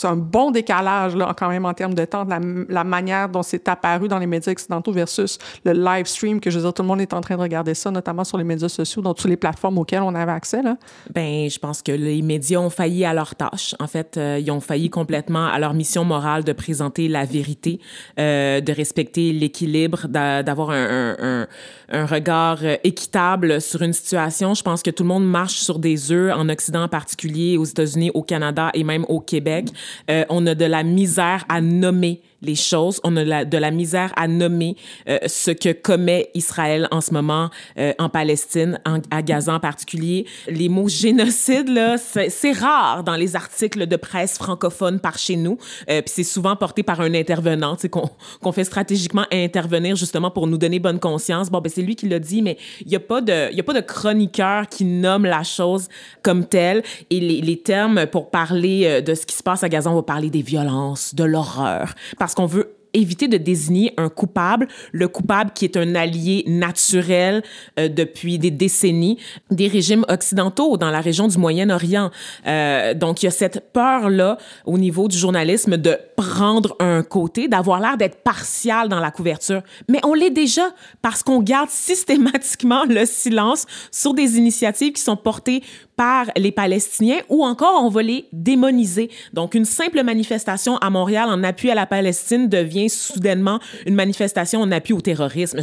un 0.03 0.15
bon 0.15 0.51
décalage, 0.51 1.15
là, 1.15 1.33
quand 1.37 1.49
même, 1.49 1.65
en 1.65 1.73
termes 1.73 1.93
de 1.93 2.05
temps, 2.05 2.25
de 2.25 2.29
la, 2.29 2.39
la 2.69 2.83
manière 2.83 3.29
dont 3.29 3.43
c'est 3.43 3.67
apparu 3.67 4.07
dans 4.07 4.19
les 4.19 4.25
médias 4.25 4.51
occidentaux 4.51 4.91
versus 4.91 5.37
le 5.65 5.73
live 5.73 6.05
stream, 6.05 6.39
que 6.39 6.49
je 6.49 6.57
veux 6.57 6.63
dire, 6.63 6.73
tout 6.73 6.81
le 6.81 6.87
monde 6.87 7.01
est 7.01 7.13
en 7.13 7.21
train 7.21 7.35
de 7.35 7.41
regarder 7.41 7.73
ça, 7.73 7.91
notamment 7.91 8.23
sur 8.23 8.37
les 8.37 8.43
médias 8.43 8.69
sociaux, 8.69 9.01
dans 9.01 9.13
toutes 9.13 9.29
les 9.29 9.37
plateformes 9.37 9.77
auxquelles 9.77 10.01
on 10.01 10.15
avait 10.15 10.31
accès, 10.31 10.61
là? 10.61 10.77
Ben, 11.13 11.49
je 11.49 11.59
pense 11.59 11.81
que 11.81 11.91
les 11.91 12.21
médias 12.21 12.59
ont 12.59 12.69
failli 12.69 13.05
à 13.05 13.13
leur 13.13 13.35
tâche. 13.35 13.75
En 13.79 13.87
fait, 13.87 14.17
euh, 14.17 14.39
ils 14.41 14.51
ont 14.51 14.61
failli 14.61 14.89
complètement 14.89 15.47
à 15.47 15.59
leur 15.59 15.73
mission 15.73 16.05
morale 16.05 16.43
de 16.43 16.53
présenter 16.53 17.07
la 17.07 17.25
vérité, 17.25 17.79
de 18.17 18.71
respecter 18.71 19.33
l'équilibre, 19.33 20.07
d'avoir 20.07 20.71
un, 20.71 21.15
un, 21.19 21.47
un, 21.89 22.05
regard 22.05 22.59
équitable 22.83 23.61
sur 23.61 23.72
une 23.81 23.93
situation. 23.93 24.53
Je 24.53 24.61
pense 24.61 24.83
que 24.83 24.91
tout 24.91 25.03
le 25.03 25.09
monde 25.09 25.25
marche 25.25 25.55
sur 25.55 25.79
des 25.79 26.11
œufs, 26.11 26.33
en 26.35 26.49
Occident 26.49 26.83
en 26.83 26.87
particulier, 26.87 27.57
aux 27.57 27.65
États-Unis, 27.65 28.11
au 28.13 28.21
Canada 28.21 28.69
et 28.73 28.83
même 28.83 29.05
au 29.09 29.19
Québec. 29.19 29.69
Euh, 30.11 30.25
on 30.29 30.45
a 30.45 30.55
de 30.55 30.65
la 30.65 30.83
misère 30.83 31.45
à 31.49 31.61
nommer 31.61 32.21
les 32.43 32.55
choses. 32.55 32.99
On 33.03 33.15
a 33.17 33.45
de 33.45 33.57
la 33.57 33.71
misère 33.71 34.13
à 34.15 34.27
nommer 34.27 34.75
euh, 35.07 35.17
ce 35.25 35.51
que 35.51 35.71
commet 35.71 36.29
Israël 36.35 36.87
en 36.91 37.01
ce 37.01 37.13
moment 37.13 37.49
euh, 37.77 37.93
en 37.97 38.09
Palestine, 38.09 38.79
à 39.09 39.21
Gaza 39.21 39.53
en 39.53 39.59
particulier. 39.59 40.25
Les 40.47 40.69
mots 40.69 40.89
génocide, 40.89 41.69
là, 41.69 41.95
c'est 41.97 42.51
rare 42.51 43.03
dans 43.03 43.15
les 43.15 43.35
articles 43.35 43.87
de 43.87 43.95
presse 43.95 44.37
francophones 44.37 44.99
par 44.99 45.17
chez 45.17 45.35
nous. 45.35 45.57
Euh, 45.89 46.01
Puis 46.01 46.13
c'est 46.15 46.23
souvent 46.23 46.55
porté 46.55 46.83
par 46.83 47.01
un 47.01 47.13
intervenant, 47.13 47.75
qu'on 47.89 48.09
qu'on 48.41 48.51
fait 48.51 48.65
stratégiquement 48.65 49.25
intervenir 49.31 49.95
justement 49.95 50.29
pour 50.29 50.47
nous 50.47 50.57
donner 50.57 50.79
bonne 50.79 50.99
conscience. 50.99 51.49
Bon, 51.49 51.61
ben 51.61 51.71
c'est 51.73 51.81
lui 51.81 51.95
qui 51.95 52.07
l'a 52.07 52.19
dit, 52.19 52.41
mais 52.41 52.57
il 52.81 52.87
n'y 52.87 52.95
a 52.95 52.99
pas 52.99 53.21
de, 53.21 53.53
y 53.53 53.59
a 53.59 53.63
pas 53.63 53.73
de 53.73 53.79
chroniqueur 53.81 54.67
qui 54.67 54.83
nomme 54.85 55.25
la 55.25 55.43
chose 55.43 55.87
comme 56.21 56.45
telle. 56.45 56.83
Et 57.09 57.19
les, 57.19 57.41
les 57.41 57.57
termes 57.57 58.05
pour 58.07 58.29
parler 58.29 59.01
de 59.01 59.15
ce 59.15 59.25
qui 59.25 59.35
se 59.35 59.43
passe 59.43 59.63
à 59.63 59.69
Gaza, 59.69 59.89
on 59.89 59.95
va 59.95 60.03
parler 60.03 60.29
des 60.29 60.41
violences, 60.41 61.15
de 61.15 61.23
l'horreur, 61.23 61.93
parce 62.19 62.32
qu'on 62.35 62.45
veut 62.45 62.75
éviter 62.93 63.27
de 63.27 63.37
désigner 63.37 63.93
un 63.97 64.09
coupable, 64.09 64.67
le 64.91 65.07
coupable 65.07 65.51
qui 65.53 65.65
est 65.65 65.77
un 65.77 65.95
allié 65.95 66.43
naturel 66.47 67.43
euh, 67.79 67.87
depuis 67.89 68.37
des 68.37 68.51
décennies 68.51 69.17
des 69.49 69.67
régimes 69.67 70.05
occidentaux 70.09 70.77
dans 70.77 70.91
la 70.91 71.01
région 71.01 71.27
du 71.27 71.37
Moyen-Orient. 71.37 72.11
Euh, 72.47 72.93
donc, 72.93 73.21
il 73.21 73.25
y 73.25 73.27
a 73.27 73.31
cette 73.31 73.71
peur-là 73.73 74.37
au 74.65 74.77
niveau 74.77 75.07
du 75.07 75.17
journalisme 75.17 75.77
de 75.77 75.97
prendre 76.15 76.75
un 76.79 77.03
côté, 77.03 77.47
d'avoir 77.47 77.79
l'air 77.79 77.97
d'être 77.97 78.23
partial 78.23 78.89
dans 78.89 78.99
la 78.99 79.11
couverture. 79.11 79.61
Mais 79.89 79.99
on 80.03 80.13
l'est 80.13 80.29
déjà 80.29 80.69
parce 81.01 81.23
qu'on 81.23 81.41
garde 81.41 81.69
systématiquement 81.71 82.83
le 82.87 83.05
silence 83.05 83.65
sur 83.91 84.13
des 84.13 84.37
initiatives 84.37 84.93
qui 84.93 85.01
sont 85.01 85.17
portées 85.17 85.63
par 85.95 86.27
les 86.35 86.51
Palestiniens 86.51 87.19
ou 87.29 87.43
encore 87.43 87.83
on 87.83 87.89
va 87.89 88.01
les 88.01 88.25
démoniser. 88.31 89.09
Donc 89.33 89.53
une 89.55 89.65
simple 89.65 90.01
manifestation 90.03 90.77
à 90.77 90.89
Montréal 90.89 91.29
en 91.29 91.43
appui 91.43 91.69
à 91.69 91.75
la 91.75 91.85
Palestine 91.85 92.49
devient 92.49 92.89
soudainement 92.89 93.59
une 93.85 93.95
manifestation 93.95 94.61
en 94.61 94.71
appui 94.71 94.93
au 94.93 95.01
terrorisme. 95.01 95.59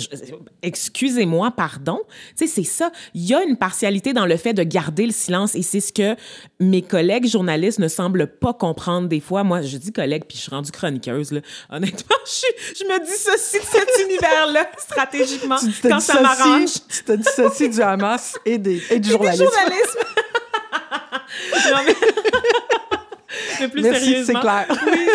Excusez-moi, 0.62 1.50
pardon. 1.52 2.00
Tu 2.36 2.46
sais, 2.46 2.46
c'est 2.46 2.64
ça. 2.64 2.92
Il 3.14 3.26
y 3.26 3.34
a 3.34 3.42
une 3.42 3.56
partialité 3.56 4.12
dans 4.12 4.26
le 4.26 4.36
fait 4.36 4.54
de 4.54 4.62
garder 4.62 5.06
le 5.06 5.12
silence 5.12 5.54
et 5.54 5.62
c'est 5.62 5.80
ce 5.80 5.92
que 5.92 6.16
mes 6.60 6.82
collègues 6.82 7.26
journalistes 7.26 7.78
ne 7.78 7.88
semblent 7.88 8.26
pas 8.26 8.52
comprendre 8.52 9.08
des 9.08 9.20
fois. 9.20 9.44
Moi, 9.44 9.62
je 9.62 9.76
dis 9.76 9.92
collègue 9.92 10.24
puis 10.28 10.36
je 10.36 10.42
suis 10.42 10.50
rendue 10.50 10.70
chroniqueuse. 10.70 11.32
Là. 11.32 11.40
Honnêtement, 11.70 12.16
je, 12.26 12.78
je 12.78 12.84
me 12.84 13.04
dissocie 13.04 13.60
de 13.60 13.66
cet 13.66 14.06
univers-là 14.06 14.70
stratégiquement 14.78 15.56
quand 15.82 16.00
ça 16.00 16.20
m'arrange. 16.20 16.70
Tu 16.88 17.02
te 17.04 17.12
dissocies 17.12 17.70
du 17.70 17.82
Hamas 17.82 18.38
et, 18.44 18.58
des, 18.58 18.82
et 18.90 19.00
du 19.00 19.10
journalisme. 19.10 19.44
non, 21.70 21.82
mais... 21.84 21.94
mais 23.60 23.68
plus 23.68 23.82
Merci, 23.82 24.04
sérieusement. 24.04 24.40
c'est 24.40 24.40
clair. 24.40 24.66
Oui. 24.86 25.08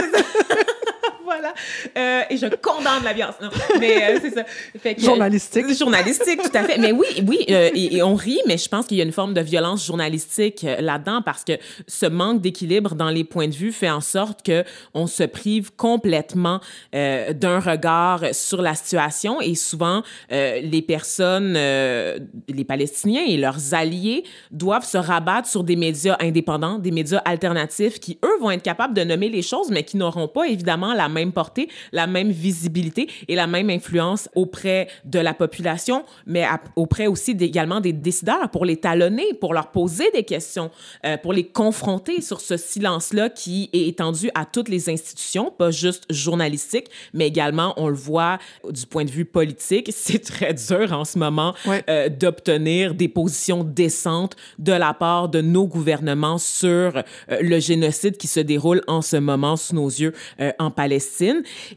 Voilà. 1.26 1.54
Euh, 1.98 2.22
et 2.30 2.38
je 2.38 2.46
condamne 2.56 3.04
la 3.04 3.14
violence. 3.14 3.36
Non, 3.42 3.50
mais 3.80 4.04
euh, 4.04 4.20
c'est 4.22 4.34
ça. 4.34 4.44
Fait 4.80 4.96
que, 4.96 5.02
Journalistique. 5.02 5.78
Journalistique, 5.78 6.42
tout 6.42 6.58
à 6.58 6.64
fait. 6.64 6.78
Mais 6.78 6.92
oui, 6.92 7.08
oui, 7.28 7.46
euh, 7.50 7.70
et, 7.74 7.98
et 7.98 8.04
on 8.04 8.16
rit, 8.16 8.40
mais 8.48 8.58
je 8.58 8.70
pense 8.70 8.86
qu'il 8.86 8.98
y 8.98 9.02
a 9.02 9.04
une 9.04 9.12
forme 9.12 9.34
de 9.34 9.42
violence 9.42 9.86
journalistique 9.86 10.64
euh, 10.64 10.80
là-dedans 10.80 11.22
parce 11.24 11.44
que 11.44 11.54
ce 11.88 12.06
manque 12.06 12.42
d'équilibre 12.42 12.96
dans 12.96 13.10
les 13.10 13.24
points 13.24 13.48
de 13.48 13.56
vue 13.56 13.72
fait 13.72 13.90
en 13.90 14.02
sorte 14.02 14.46
que 14.46 14.64
on 14.94 15.08
se 15.08 15.24
prive 15.24 15.72
complètement 15.76 16.60
euh, 16.94 17.34
d'un 17.34 17.60
regard 17.60 18.22
sur 18.34 18.62
la 18.62 18.76
situation 18.76 19.42
et 19.42 19.56
souvent 19.56 20.04
euh, 20.32 20.62
les 20.62 20.82
personnes, 20.82 21.56
euh, 21.58 22.20
les 22.48 22.64
Palestiniens 22.64 23.24
et 23.28 23.38
leurs 23.38 23.74
alliés 23.74 24.24
doivent 24.52 24.86
se 24.86 24.98
rabattre 24.98 25.48
sur 25.48 25.64
des 25.64 25.76
médias 25.76 26.18
indépendants, 26.20 26.80
des 26.80 26.92
médias 26.92 27.22
alternatifs 27.26 28.00
qui, 28.00 28.18
eux, 28.24 28.40
vont 28.40 28.52
être 28.52 28.64
capables 28.64 28.94
de 28.94 29.04
nommer 29.04 29.30
les 29.30 29.42
choses, 29.42 29.70
mais 29.70 29.84
qui 29.84 29.98
n'auront 29.98 30.28
pas 30.28 30.48
évidemment 30.48 30.94
la 30.94 31.10
même 31.20 31.32
portée, 31.32 31.68
la 31.92 32.08
même 32.08 32.32
visibilité 32.32 33.08
et 33.28 33.36
la 33.36 33.48
même 33.48 33.70
influence 33.70 34.30
auprès 34.36 34.88
de 35.06 35.20
la 35.20 35.34
population, 35.34 36.04
mais 36.26 36.44
à- 36.44 36.62
auprès 36.76 37.08
aussi 37.08 37.32
également 37.40 37.80
des 37.82 37.94
décideurs 37.94 38.50
pour 38.52 38.66
les 38.66 38.78
talonner, 38.78 39.28
pour 39.40 39.54
leur 39.54 39.68
poser 39.72 40.08
des 40.14 40.24
questions, 40.24 40.70
euh, 41.06 41.18
pour 41.18 41.34
les 41.34 41.46
confronter 41.62 42.22
sur 42.22 42.40
ce 42.42 42.58
silence-là 42.58 43.30
qui 43.30 43.70
est 43.74 43.88
étendu 43.88 44.30
à 44.36 44.46
toutes 44.46 44.70
les 44.70 44.90
institutions, 44.90 45.52
pas 45.52 45.72
juste 45.72 46.04
journalistiques, 46.10 46.88
mais 47.14 47.28
également, 47.28 47.74
on 47.78 47.88
le 47.88 47.96
voit 47.96 48.38
du 48.70 48.86
point 48.86 49.06
de 49.06 49.12
vue 49.12 49.26
politique, 49.26 49.92
c'est 49.96 50.20
très 50.24 50.54
dur 50.54 50.92
en 50.92 51.06
ce 51.06 51.18
moment 51.18 51.54
Ouais. 51.66 51.84
euh, 51.90 52.10
d'obtenir 52.10 52.94
des 52.94 53.08
positions 53.08 53.64
décentes 53.64 54.36
de 54.60 54.74
la 54.74 54.94
part 54.94 55.30
de 55.30 55.42
nos 55.42 55.66
gouvernements 55.68 56.38
sur 56.38 56.72
euh, 56.98 57.02
le 57.42 57.60
génocide 57.60 58.18
qui 58.18 58.28
se 58.28 58.40
déroule 58.40 58.82
en 58.88 59.02
ce 59.02 59.18
moment 59.18 59.56
sous 59.56 59.76
nos 59.76 59.88
yeux 59.90 60.14
en 60.60 60.70
Palestine. 60.72 61.05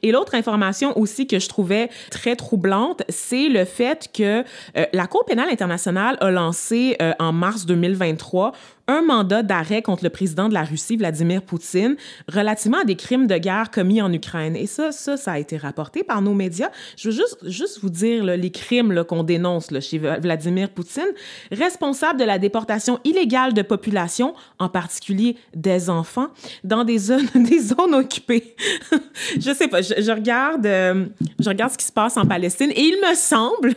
Et 0.03 0.13
l'autre 0.13 0.35
information 0.35 0.97
aussi 0.99 1.27
que 1.27 1.39
je 1.39 1.49
trouvais 1.49 1.91
très 2.11 2.37
troublante, 2.37 3.03
c'est 3.09 3.49
le 3.49 3.65
fait 3.65 4.09
que 4.13 4.45
euh, 4.77 4.87
la 4.93 5.07
Cour 5.07 5.25
pénale 5.25 5.49
internationale 5.51 6.17
a 6.21 6.31
lancé 6.31 6.97
euh, 7.01 7.13
en 7.19 7.33
mars 7.33 7.67
2023 7.67 8.53
un 8.89 9.03
mandat 9.03 9.43
d'arrêt 9.43 9.83
contre 9.83 10.03
le 10.03 10.11
président 10.11 10.49
de 10.49 10.55
la 10.55 10.65
Russie, 10.65 10.97
Vladimir 10.97 11.43
Poutine, 11.43 11.97
relativement 12.27 12.79
à 12.79 12.85
des 12.85 12.97
crimes 12.97 13.27
de 13.27 13.37
guerre 13.37 13.71
commis 13.71 14.03
en 14.03 14.13
Ukraine. 14.13 14.57
Et 14.57 14.67
ça, 14.67 14.91
ça, 14.93 15.17
ça 15.17 15.33
a 15.33 15.39
été 15.39 15.57
rapporté 15.57 16.03
par 16.03 16.23
nos 16.23 16.35
médias. 16.35 16.71
Je 16.97 17.11
veux 17.11 17.15
juste, 17.15 17.49
juste 17.49 17.81
vous 17.83 17.91
dire 17.91 18.25
là, 18.25 18.37
les 18.37 18.51
crimes 18.51 19.05
qu'on 19.05 19.23
dénonce 19.23 19.71
là, 19.71 19.81
chez 19.81 19.99
Vladimir 19.99 20.71
Poutine, 20.71 21.13
responsable 21.53 22.19
de 22.19 22.25
la 22.25 22.39
déportation 22.39 22.99
illégale 23.05 23.53
de 23.53 23.63
populations, 23.63 24.35
en 24.59 24.69
particulier 24.69 25.37
des 25.55 25.91
enfants, 25.91 26.29
dans 26.65 26.85
des 26.85 26.99
zones, 26.99 27.29
des 27.35 27.61
zones 27.61 27.95
occupées. 27.95 28.57
je 29.39 29.53
sais 29.53 29.69
pas, 29.69 29.83
je, 29.83 29.95
je 29.99 30.11
regarde, 30.11 30.65
euh, 30.65 31.07
je 31.39 31.49
regarde 31.49 31.73
ce 31.73 31.79
qui 31.79 31.85
se 31.85 31.93
passe 31.93 32.17
en 32.17 32.25
Palestine 32.25 32.71
et 32.71 32.83
il 32.83 32.97
me 33.07 33.15
semble 33.15 33.75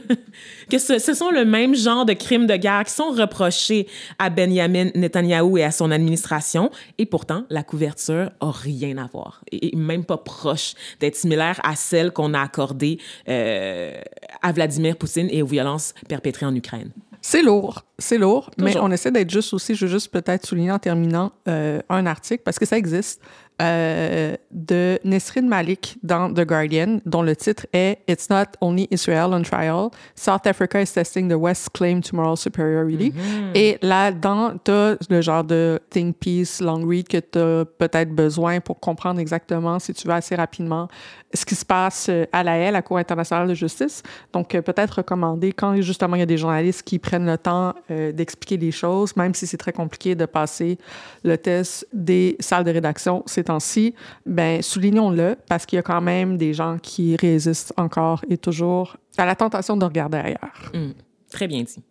que 0.71 0.79
ce, 0.79 0.99
ce 0.99 1.13
sont 1.13 1.29
le 1.29 1.45
même 1.45 1.75
genre 1.75 2.05
de 2.05 2.13
crimes 2.13 2.47
de 2.47 2.55
guerre 2.55 2.84
qui 2.84 2.93
sont 2.93 3.12
reprochés 3.12 3.88
à 4.19 4.29
Benjamin 4.29 4.89
Netanyahou 4.95 5.57
et 5.57 5.63
à 5.63 5.71
son 5.71 5.91
administration. 5.91 6.71
Et 6.97 7.05
pourtant, 7.05 7.45
la 7.49 7.63
couverture 7.63 8.31
a 8.39 8.51
rien 8.51 8.97
à 8.97 9.07
voir 9.07 9.41
et 9.51 9.62
et 9.62 9.75
même 9.75 10.05
pas 10.05 10.17
proche 10.17 10.73
d'être 10.99 11.15
similaire 11.15 11.60
à 11.63 11.75
celle 11.75 12.12
qu'on 12.12 12.34
a 12.34 12.41
accordée 12.41 12.99
euh, 13.29 13.99
à 14.41 14.51
Vladimir 14.51 14.95
Poutine 14.97 15.27
et 15.31 15.41
aux 15.41 15.47
violences 15.47 15.93
perpétrées 16.07 16.45
en 16.45 16.55
Ukraine. 16.55 16.91
C'est 17.23 17.43
lourd, 17.43 17.84
c'est 17.99 18.17
lourd, 18.17 18.49
mais 18.57 18.75
on 18.79 18.89
essaie 18.89 19.12
d'être 19.12 19.29
juste 19.29 19.53
aussi. 19.53 19.75
Je 19.75 19.86
veux 19.86 19.91
juste 19.91 20.12
peut-être 20.12 20.47
souligner 20.47 20.71
en 20.71 20.79
terminant 20.79 21.31
euh, 21.47 21.79
un 21.88 22.07
article, 22.07 22.41
parce 22.43 22.57
que 22.57 22.65
ça 22.65 22.77
existe, 22.79 23.21
euh, 23.62 24.36
de 24.52 25.00
Nesrin 25.04 25.43
Malik 25.43 25.97
dans 26.04 26.34
The 26.34 26.45
Guardian, 26.45 27.00
dont 27.06 27.21
le 27.21 27.36
titre 27.36 27.65
est 27.74 28.00
It's 28.08 28.30
not 28.30 28.58
only 28.60 28.88
Israel 28.91 29.34
on 29.34 29.43
trial. 29.43 29.89
South 30.15 30.45
Africa 30.45 30.82
is 30.82 30.91
testing 30.93 31.30
the 31.30 31.38
West's 31.38 31.69
claim 31.69 32.02
to 32.02 32.15
moral 32.15 32.38
superiority. 32.38 33.13
Et 33.54 33.78
là-dedans, 33.82 34.54
tu 34.63 34.71
as 34.71 34.97
le 35.10 35.21
genre 35.21 35.43
de 35.43 35.80
think 35.89 36.17
piece, 36.17 36.60
long 36.60 36.86
read 36.88 37.08
que 37.08 37.17
tu 37.17 37.39
as 37.39 37.65
peut-être 37.65 38.13
besoin 38.13 38.60
pour 38.60 38.80
comprendre 38.80 39.19
exactement, 39.19 39.80
si 39.80 39.93
tu 39.93 40.08
veux, 40.08 40.13
assez 40.13 40.36
rapidement 40.36 40.88
ce 41.34 41.45
qui 41.45 41.56
se 41.56 41.65
passe 41.65 42.08
euh, 42.10 42.26
à 42.32 42.43
la 42.43 42.58
Haye, 42.58 42.71
la 42.71 42.82
Cour 42.82 42.97
internationale 42.97 43.47
de 43.47 43.54
justice. 43.54 44.04
Donc, 44.34 44.54
euh, 44.56 44.62
peut-être 44.62 44.91
recommander 44.97 45.54
quand 45.54 45.80
justement 45.82 46.15
il 46.15 46.19
y 46.19 46.24
a 46.24 46.28
des 46.28 46.38
journalistes 46.38 46.84
qui 46.84 47.00
prennent 47.00 47.26
le 47.26 47.38
temps 47.38 47.74
euh, 47.89 48.12
d'expliquer 48.12 48.58
les 48.58 48.71
choses, 48.71 49.15
même 49.15 49.34
si 49.34 49.47
c'est 49.47 49.58
très 49.58 49.74
compliqué 49.74 50.15
de 50.15 50.26
passer 50.26 50.78
le 51.24 51.38
test 51.38 51.88
des 51.93 52.36
salles 52.39 52.63
de 52.63 52.71
rédaction 52.71 53.24
ces 53.26 53.43
temps-ci, 53.51 53.93
ben 54.25 54.61
soulignons-le 54.61 55.35
parce 55.47 55.65
qu'il 55.65 55.75
y 55.75 55.79
a 55.79 55.83
quand 55.83 56.01
même 56.01 56.37
des 56.37 56.53
gens 56.53 56.77
qui 56.81 57.15
résistent 57.17 57.73
encore 57.77 58.23
et 58.29 58.37
toujours 58.37 58.97
à 59.17 59.25
la 59.25 59.35
tentation 59.35 59.75
de 59.75 59.85
regarder 59.85 60.17
ailleurs. 60.17 60.71
Mm. 60.73 60.91
Très 61.29 61.47
bien 61.47 61.63
dit. 61.63 61.83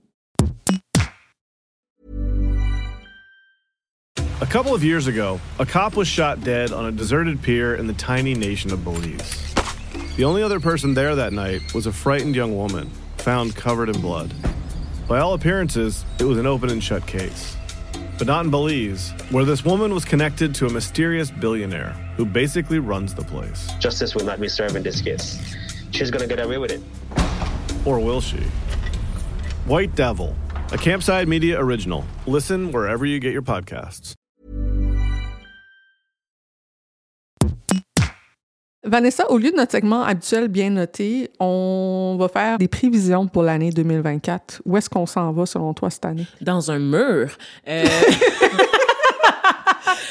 A 4.43 4.47
couple 4.47 4.73
of 4.73 4.83
years 4.83 5.07
ago, 5.07 5.39
a 5.59 5.67
cop 5.67 5.97
was 5.97 6.07
shot 6.07 6.43
dead 6.43 6.73
on 6.73 6.87
a 6.87 6.91
deserted 6.91 7.43
pier 7.43 7.75
in 7.75 7.87
the 7.87 7.93
tiny 7.93 8.35
nation 8.35 8.73
of 8.73 8.83
Belize. 8.83 9.55
The 10.17 10.25
only 10.25 10.43
other 10.43 10.61
person 10.61 10.95
there 10.95 11.15
that 11.15 11.33
night 11.33 11.61
was 11.75 11.87
a 11.87 11.93
frightened 11.93 12.35
young 12.35 12.57
woman, 12.57 12.89
found 13.19 13.55
covered 13.55 13.91
in 13.91 14.01
blood. 14.01 14.33
By 15.07 15.19
all 15.19 15.35
appearances, 15.35 16.07
it 16.19 16.25
was 16.25 16.39
an 16.39 16.47
open 16.47 16.71
and 16.71 16.83
shut 16.83 17.07
case. 17.07 17.57
But 18.21 18.27
not 18.27 18.45
in 18.45 18.51
Belize, 18.51 19.13
where 19.31 19.47
this 19.47 19.65
woman 19.65 19.95
was 19.95 20.05
connected 20.05 20.55
to 20.57 20.67
a 20.67 20.71
mysterious 20.71 21.31
billionaire 21.31 21.93
who 22.19 22.27
basically 22.27 22.79
runs 22.79 23.15
the 23.15 23.25
place. 23.25 23.73
Justice 23.79 24.15
will 24.15 24.27
not 24.27 24.39
be 24.39 24.47
served 24.47 24.77
in 24.77 24.83
this 24.83 25.01
case. 25.01 25.57
She's 25.93 26.11
gonna 26.11 26.27
get 26.27 26.39
away 26.39 26.59
with 26.59 26.71
it. 26.71 26.83
Or 27.87 27.99
will 27.99 28.21
she? 28.21 28.43
White 29.65 29.95
Devil, 29.95 30.37
a 30.71 30.77
Campside 30.77 31.29
Media 31.29 31.59
original. 31.59 32.05
Listen 32.27 32.73
wherever 32.73 33.07
you 33.07 33.21
get 33.21 33.33
your 33.33 33.41
podcasts. 33.41 34.13
Vanessa, 38.83 39.31
au 39.31 39.37
lieu 39.37 39.51
de 39.51 39.57
notre 39.57 39.73
segment 39.73 40.03
habituel 40.03 40.49
bien 40.49 40.71
noté, 40.71 41.31
on 41.39 42.17
va 42.19 42.29
faire 42.29 42.57
des 42.57 42.69
prévisions 42.69 43.27
pour 43.27 43.43
l'année 43.43 43.71
2024. 43.71 44.63
Où 44.65 44.77
est-ce 44.79 44.89
qu'on 44.89 45.05
s'en 45.05 45.33
va 45.33 45.45
selon 45.45 45.75
toi 45.75 45.91
cette 45.91 46.07
année? 46.07 46.27
Dans 46.41 46.71
un 46.71 46.79
mur. 46.79 47.29
Euh, 47.69 47.85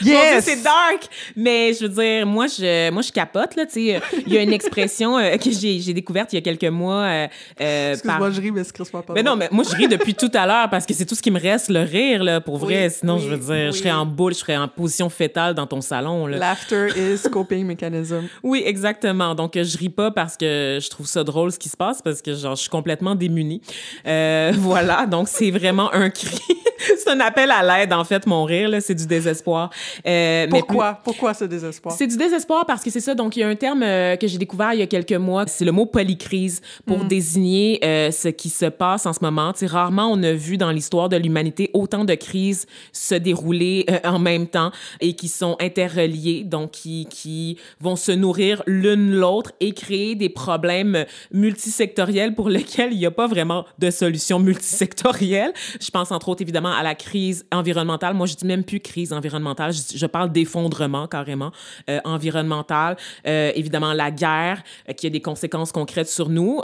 Yes! 0.04 0.46
C'est 0.46 0.64
dark! 0.64 1.08
Mais 1.36 1.74
je 1.74 1.86
veux 1.86 1.90
dire, 1.90 2.26
moi, 2.26 2.48
je, 2.48 2.90
moi, 2.92 3.02
je 3.02 3.12
capote, 3.12 3.56
là, 3.56 3.66
tu 3.66 3.74
sais. 3.74 4.02
Il 4.26 4.34
y 4.34 4.38
a 4.38 4.42
une 4.42 4.54
expression 4.54 5.18
euh, 5.18 5.38
que 5.38 5.52
j'ai, 5.52 5.80
j'ai 5.80 5.94
découverte 5.94 6.32
il 6.34 6.36
y 6.36 6.40
a 6.40 6.42
quelques 6.42 6.64
mois. 6.72 7.04
euh, 7.04 7.28
euh, 7.62 7.92
Excuse-moi, 7.94 8.20
par- 8.20 8.32
je 8.32 8.42
ris, 8.42 8.52
mais 8.52 8.64
c'est 8.64 8.92
pas 8.92 9.04
Mais 9.14 9.24
non, 9.24 9.36
mais 9.36 9.48
moi, 9.52 9.64
je 9.70 9.76
ris 9.76 9.88
depuis 9.88 10.14
tout 10.16 10.32
à 10.34 10.46
l'heure 10.46 10.70
parce 10.70 10.86
que 10.86 10.94
c'est 10.94 11.06
tout 11.06 11.16
ce 11.16 11.22
qui 11.22 11.32
me 11.32 11.40
reste, 11.40 11.70
le 11.70 11.82
rire, 11.82 12.24
là, 12.24 12.42
pour 12.42 12.58
vrai. 12.58 12.86
Oui, 12.88 12.92
Sinon, 13.00 13.16
oui, 13.18 13.24
je 13.24 13.30
veux 13.30 13.38
dire, 13.38 13.66
oui. 13.68 13.74
je 13.74 13.78
serais 13.78 13.92
en 13.92 14.06
boule, 14.06 14.34
je 14.34 14.40
serais 14.40 14.58
en 14.58 14.68
position 14.68 15.10
fétale 15.10 15.54
dans 15.54 15.68
ton 15.68 15.82
salon, 15.82 16.28
là. 16.28 16.38
Laughter 16.38 16.88
is 16.98 17.30
coping 17.30 17.66
mechanism. 17.66 18.28
Oui, 18.44 18.64
exactement. 18.66 19.36
Donc, 19.36 19.52
je 19.56 19.78
ris 19.78 19.90
pas 19.90 20.12
parce 20.12 20.36
que 20.38 20.80
je 20.82 20.90
trouve 20.90 21.06
ça 21.08 21.24
drôle 21.24 21.52
ce 21.52 21.60
qui 21.60 21.70
se 21.70 21.78
passe, 21.78 22.02
parce 22.02 22.22
que 22.22 22.34
genre, 22.34 22.56
je 22.56 22.62
suis 22.62 22.70
complètement 22.70 23.16
démunie. 23.16 23.62
Euh, 24.08 24.52
voilà, 24.58 25.06
donc 25.06 25.28
c'est 25.28 25.52
vraiment 25.52 25.94
un 25.94 26.10
cri. 26.10 26.40
C'est 26.80 27.10
un 27.10 27.20
appel 27.20 27.52
à 27.52 27.64
l'aide, 27.64 27.94
en 27.94 28.04
fait, 28.04 28.26
mon 28.26 28.44
rire, 28.44 28.70
là, 28.70 28.82
c'est 28.82 28.96
du 28.96 29.06
désespoir. 29.06 29.70
Euh, 30.06 30.48
Pourquoi? 30.50 30.92
Mais 30.92 30.98
Pourquoi? 31.04 31.34
Ce 31.34 31.46
désespoir? 31.46 31.96
C'est 31.98 32.08
du 32.08 32.18
désespoir 32.18 32.66
parce 32.66 32.84
que 32.84 32.90
c'est 32.90 33.00
ça. 33.00 33.16
Donc, 33.16 33.36
il 33.36 33.42
y 33.42 33.44
a 33.44 33.48
un 33.48 33.56
terme 33.56 33.84
euh, 33.84 34.16
que 34.16 34.28
j'ai 34.28 34.38
découvert 34.38 34.74
il 34.74 34.80
y 34.80 34.84
a 34.84 34.88
quelques 34.88 35.14
mois, 35.14 35.46
c'est 35.48 35.66
le 35.66 35.72
mot 35.72 35.86
polycrise 35.86 36.62
pour 36.86 37.04
mm. 37.04 37.08
désigner 37.08 37.80
euh, 37.84 38.12
ce 38.12 38.30
qui 38.30 38.50
se 38.50 38.66
passe 38.66 39.06
en 39.06 39.14
ce 39.14 39.20
moment. 39.22 39.52
sais, 39.56 39.66
rarement 39.66 40.08
on 40.12 40.22
a 40.24 40.34
vu 40.34 40.58
dans 40.58 40.72
l'histoire 40.72 41.10
de 41.10 41.18
l'humanité 41.18 41.70
autant 41.74 42.06
de 42.06 42.16
crises 42.16 42.66
se 42.92 43.16
dérouler 43.16 43.86
en 44.04 44.20
même 44.20 44.48
temps 44.48 44.72
et 45.02 45.14
qui 45.14 45.28
sont 45.28 45.56
interreliées, 45.60 46.44
donc 46.44 46.72
qui, 46.72 47.08
qui 47.10 47.58
vont 47.80 47.96
se 47.96 48.12
nourrir 48.12 48.64
l'une 48.66 49.12
l'autre 49.12 49.52
et 49.60 49.74
créer 49.74 50.16
des 50.16 50.30
problèmes 50.30 51.06
multisectoriels 51.32 52.34
pour 52.34 52.50
lesquels 52.50 52.94
il 52.94 53.00
n'y 53.00 53.06
a 53.06 53.12
pas 53.12 53.28
vraiment 53.28 53.66
de 53.78 53.90
solution 53.90 54.40
multisectorielle. 54.40 55.54
Je 55.80 55.90
pense 55.92 56.12
entre 56.12 56.30
autres 56.30 56.42
évidemment 56.42 56.69
à 56.72 56.84
la 56.84 56.96
crise 56.96 57.46
environnementale. 57.52 58.14
Moi, 58.14 58.28
je 58.28 58.36
dis 58.36 58.46
même 58.46 58.64
plus 58.64 58.80
crise 58.80 59.14
environnementale, 59.14 59.74
je, 59.74 60.06
parle 60.06 60.32
d'effondrement 60.32 61.08
carrément 61.08 61.52
euh, 61.90 62.00
environnemental. 62.04 62.98
Euh, 63.28 63.52
évidemment, 63.56 63.94
la 63.94 64.12
guerre 64.12 64.64
euh, 64.88 64.94
qui 64.94 65.08
a 65.08 65.10
des 65.10 65.22
conséquences 65.22 65.72
concrètes 65.72 66.10
sur 66.10 66.30
nous, 66.30 66.62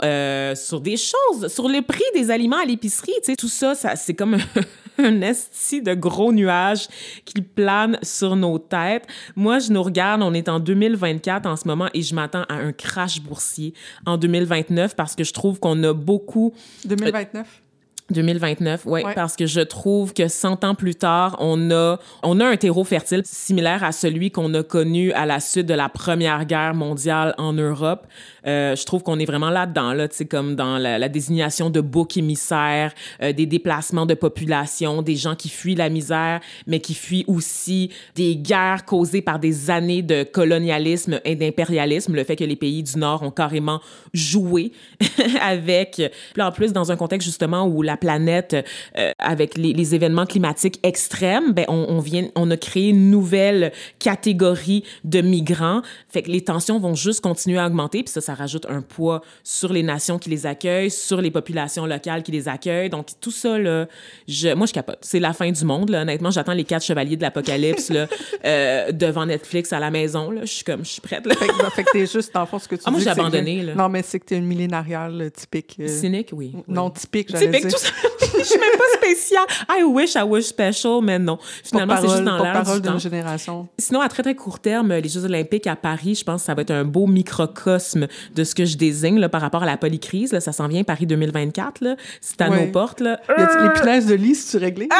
sur 0.54 0.80
des 0.80 0.96
choses, 0.96 1.48
sur 1.48 1.68
le 1.68 1.82
prix 1.82 2.04
des 2.14 2.30
aliments 2.30 2.58
à 2.58 2.64
l'épicerie. 2.64 3.12
Tu 3.18 3.32
sais, 3.32 3.36
tout 3.36 3.48
ça, 3.48 3.74
ça 3.74 3.96
c'est 3.96 4.14
comme 4.14 4.36
un 4.98 5.20
esti 5.20 5.82
de 5.82 5.94
gros 5.94 6.32
nuages 6.32 6.88
qui 7.24 7.42
planent 7.42 7.98
sur 8.02 8.36
nos 8.36 8.58
têtes. 8.58 9.06
Moi, 9.36 9.58
je 9.58 9.72
nous 9.72 9.82
regarde, 9.82 10.22
on 10.22 10.34
est 10.34 10.48
en 10.48 10.60
2024 10.60 11.46
en 11.46 11.56
ce 11.56 11.68
moment 11.68 11.88
et 11.94 12.02
je 12.02 12.14
m'attends 12.14 12.44
à 12.48 12.54
un 12.54 12.72
crash 12.72 13.20
boursier 13.20 13.74
en 14.06 14.16
2029 14.16 14.96
parce 14.96 15.14
que 15.14 15.24
je 15.24 15.32
trouve 15.32 15.60
qu'on 15.60 15.82
a 15.84 15.92
beaucoup... 15.92 16.52
2029? 16.84 17.62
2029, 18.10 18.82
oui, 18.86 19.02
ouais. 19.02 19.14
parce 19.14 19.34
que 19.36 19.46
je 19.46 19.60
trouve 19.60 20.14
que 20.14 20.28
100 20.28 20.64
ans 20.64 20.74
plus 20.74 20.94
tard, 20.94 21.36
on 21.40 21.70
a, 21.70 21.98
on 22.22 22.40
a 22.40 22.46
un 22.46 22.56
terreau 22.56 22.84
fertile 22.84 23.22
similaire 23.24 23.82
à 23.82 23.92
celui 23.92 24.30
qu'on 24.30 24.52
a 24.54 24.62
connu 24.62 25.12
à 25.12 25.26
la 25.26 25.40
suite 25.40 25.66
de 25.66 25.74
la 25.74 25.88
Première 25.88 26.44
Guerre 26.44 26.74
mondiale 26.74 27.34
en 27.38 27.52
Europe. 27.52 28.06
Euh, 28.46 28.76
je 28.76 28.84
trouve 28.84 29.02
qu'on 29.02 29.18
est 29.18 29.24
vraiment 29.24 29.50
là-dedans, 29.50 29.92
là, 29.92 30.08
tu 30.08 30.16
sais, 30.16 30.24
comme 30.24 30.54
dans 30.54 30.78
la, 30.78 31.08
désignation 31.08 31.70
de 31.70 31.80
boucs 31.80 32.16
émissaires, 32.16 32.92
euh, 33.22 33.32
des 33.32 33.46
déplacements 33.46 34.06
de 34.06 34.14
population, 34.14 35.02
des 35.02 35.16
gens 35.16 35.34
qui 35.34 35.48
fuient 35.48 35.74
la 35.74 35.88
misère, 35.88 36.40
mais 36.66 36.80
qui 36.80 36.94
fuient 36.94 37.24
aussi 37.26 37.90
des 38.14 38.36
guerres 38.36 38.84
causées 38.84 39.22
par 39.22 39.38
des 39.38 39.70
années 39.70 40.02
de 40.02 40.24
colonialisme 40.24 41.20
et 41.24 41.36
d'impérialisme, 41.36 42.14
le 42.14 42.24
fait 42.24 42.36
que 42.36 42.44
les 42.44 42.56
pays 42.56 42.82
du 42.82 42.98
Nord 42.98 43.22
ont 43.22 43.30
carrément 43.30 43.80
joué 44.12 44.72
avec, 45.40 46.02
puis 46.32 46.42
en 46.42 46.52
plus 46.52 46.72
dans 46.72 46.92
un 46.92 46.96
contexte 46.96 47.26
justement 47.26 47.66
où 47.66 47.82
la 47.82 47.96
planète, 47.96 48.56
euh, 48.98 49.10
avec 49.18 49.56
les, 49.56 49.86
événements 49.94 50.26
climatiques 50.26 50.80
extrêmes, 50.82 51.52
ben 51.52 51.64
on, 51.68 51.86
on, 51.88 52.00
vient, 52.00 52.28
on 52.34 52.50
a 52.50 52.56
créé 52.56 52.88
une 52.88 53.08
nouvelle 53.10 53.72
catégorie 54.00 54.82
de 55.04 55.20
migrants. 55.20 55.80
Fait 56.08 56.22
que 56.22 56.30
les 56.30 56.42
tensions 56.42 56.80
vont 56.80 56.96
juste 56.96 57.20
continuer 57.20 57.58
à 57.58 57.66
augmenter, 57.66 58.02
puis 58.02 58.12
ça, 58.12 58.20
ça 58.20 58.35
rajoute 58.36 58.66
un 58.68 58.82
poids 58.82 59.22
sur 59.42 59.72
les 59.72 59.82
nations 59.82 60.18
qui 60.18 60.30
les 60.30 60.46
accueillent, 60.46 60.90
sur 60.90 61.20
les 61.20 61.30
populations 61.30 61.86
locales 61.86 62.22
qui 62.22 62.32
les 62.32 62.48
accueillent. 62.48 62.90
Donc 62.90 63.08
tout 63.20 63.30
ça, 63.30 63.58
là, 63.58 63.86
je, 64.28 64.54
moi, 64.54 64.66
je 64.66 64.72
capote. 64.72 64.98
C'est 65.02 65.20
la 65.20 65.32
fin 65.32 65.50
du 65.50 65.64
monde. 65.64 65.90
Là. 65.90 66.02
Honnêtement, 66.02 66.30
j'attends 66.30 66.52
les 66.52 66.64
quatre 66.64 66.84
chevaliers 66.84 67.16
de 67.16 67.22
l'apocalypse 67.22 67.90
là, 67.90 68.06
euh, 68.44 68.92
devant 68.92 69.26
Netflix 69.26 69.72
à 69.72 69.80
la 69.80 69.90
maison. 69.90 70.30
Là. 70.30 70.42
Je 70.42 70.52
suis 70.52 70.64
comme, 70.64 70.84
je 70.84 70.90
suis 70.90 71.00
prête. 71.00 71.26
Là. 71.26 71.34
Fait, 71.34 71.46
que, 71.46 71.70
fait 71.70 71.84
que 71.84 71.90
t'es 71.92 72.06
juste, 72.06 72.32
dans 72.34 72.40
le 72.40 72.46
fond, 72.46 72.58
ce 72.58 72.68
que 72.68 72.76
tu 72.76 72.82
ah, 72.84 72.90
moi, 72.90 73.00
j'ai 73.00 73.10
abandonné. 73.10 73.62
Là. 73.62 73.74
Non, 73.74 73.88
mais 73.88 74.02
c'est 74.02 74.20
que 74.20 74.26
t'es 74.26 74.36
une 74.36 74.46
millénariale 74.46 75.30
typique. 75.32 75.76
Euh... 75.80 75.88
Cynique, 75.88 76.30
oui. 76.32 76.52
Non, 76.68 76.90
typique, 76.90 77.30
j'allais 77.30 77.50
typique, 77.50 77.66
dire. 77.68 77.78
Tout 77.78 78.26
je 78.38 78.44
suis 78.44 78.58
même 78.58 78.76
pas 78.76 78.98
spéciale. 78.98 79.46
I 79.68 79.82
wish 79.84 80.14
I 80.14 80.22
was 80.22 80.42
special, 80.42 81.00
mais 81.02 81.18
non. 81.18 81.38
Finalement, 81.64 81.96
c'est 82.00 82.08
juste 82.08 82.24
dans 82.24 82.42
l'air 82.42 82.62
du 82.62 82.80
d'une 82.80 83.00
génération. 83.00 83.68
Sinon, 83.78 84.00
à 84.00 84.08
très, 84.08 84.22
très 84.22 84.34
court 84.34 84.60
terme, 84.60 84.92
les 84.92 85.08
Jeux 85.08 85.24
olympiques 85.24 85.66
à 85.66 85.76
Paris, 85.76 86.14
je 86.14 86.24
pense 86.24 86.42
que 86.42 86.46
ça 86.46 86.54
va 86.54 86.62
être 86.62 86.70
un 86.70 86.84
beau 86.84 87.06
microcosme 87.06 88.06
de 88.34 88.44
ce 88.44 88.54
que 88.54 88.64
je 88.64 88.76
désigne 88.76 89.18
là, 89.18 89.28
par 89.28 89.40
rapport 89.40 89.62
à 89.62 89.66
la 89.66 89.76
polycrise. 89.76 90.32
Là. 90.32 90.40
Ça 90.40 90.52
s'en 90.52 90.68
vient, 90.68 90.84
Paris 90.84 91.06
2024. 91.06 91.80
Là. 91.82 91.96
C'est 92.20 92.40
à 92.40 92.48
nos 92.48 92.66
portes. 92.70 93.00
Là. 93.00 93.20
Les 93.36 93.80
punaises 93.80 94.06
de 94.06 94.14
lit, 94.14 94.34
si 94.34 94.50
tu 94.50 94.56
réglé? 94.58 94.88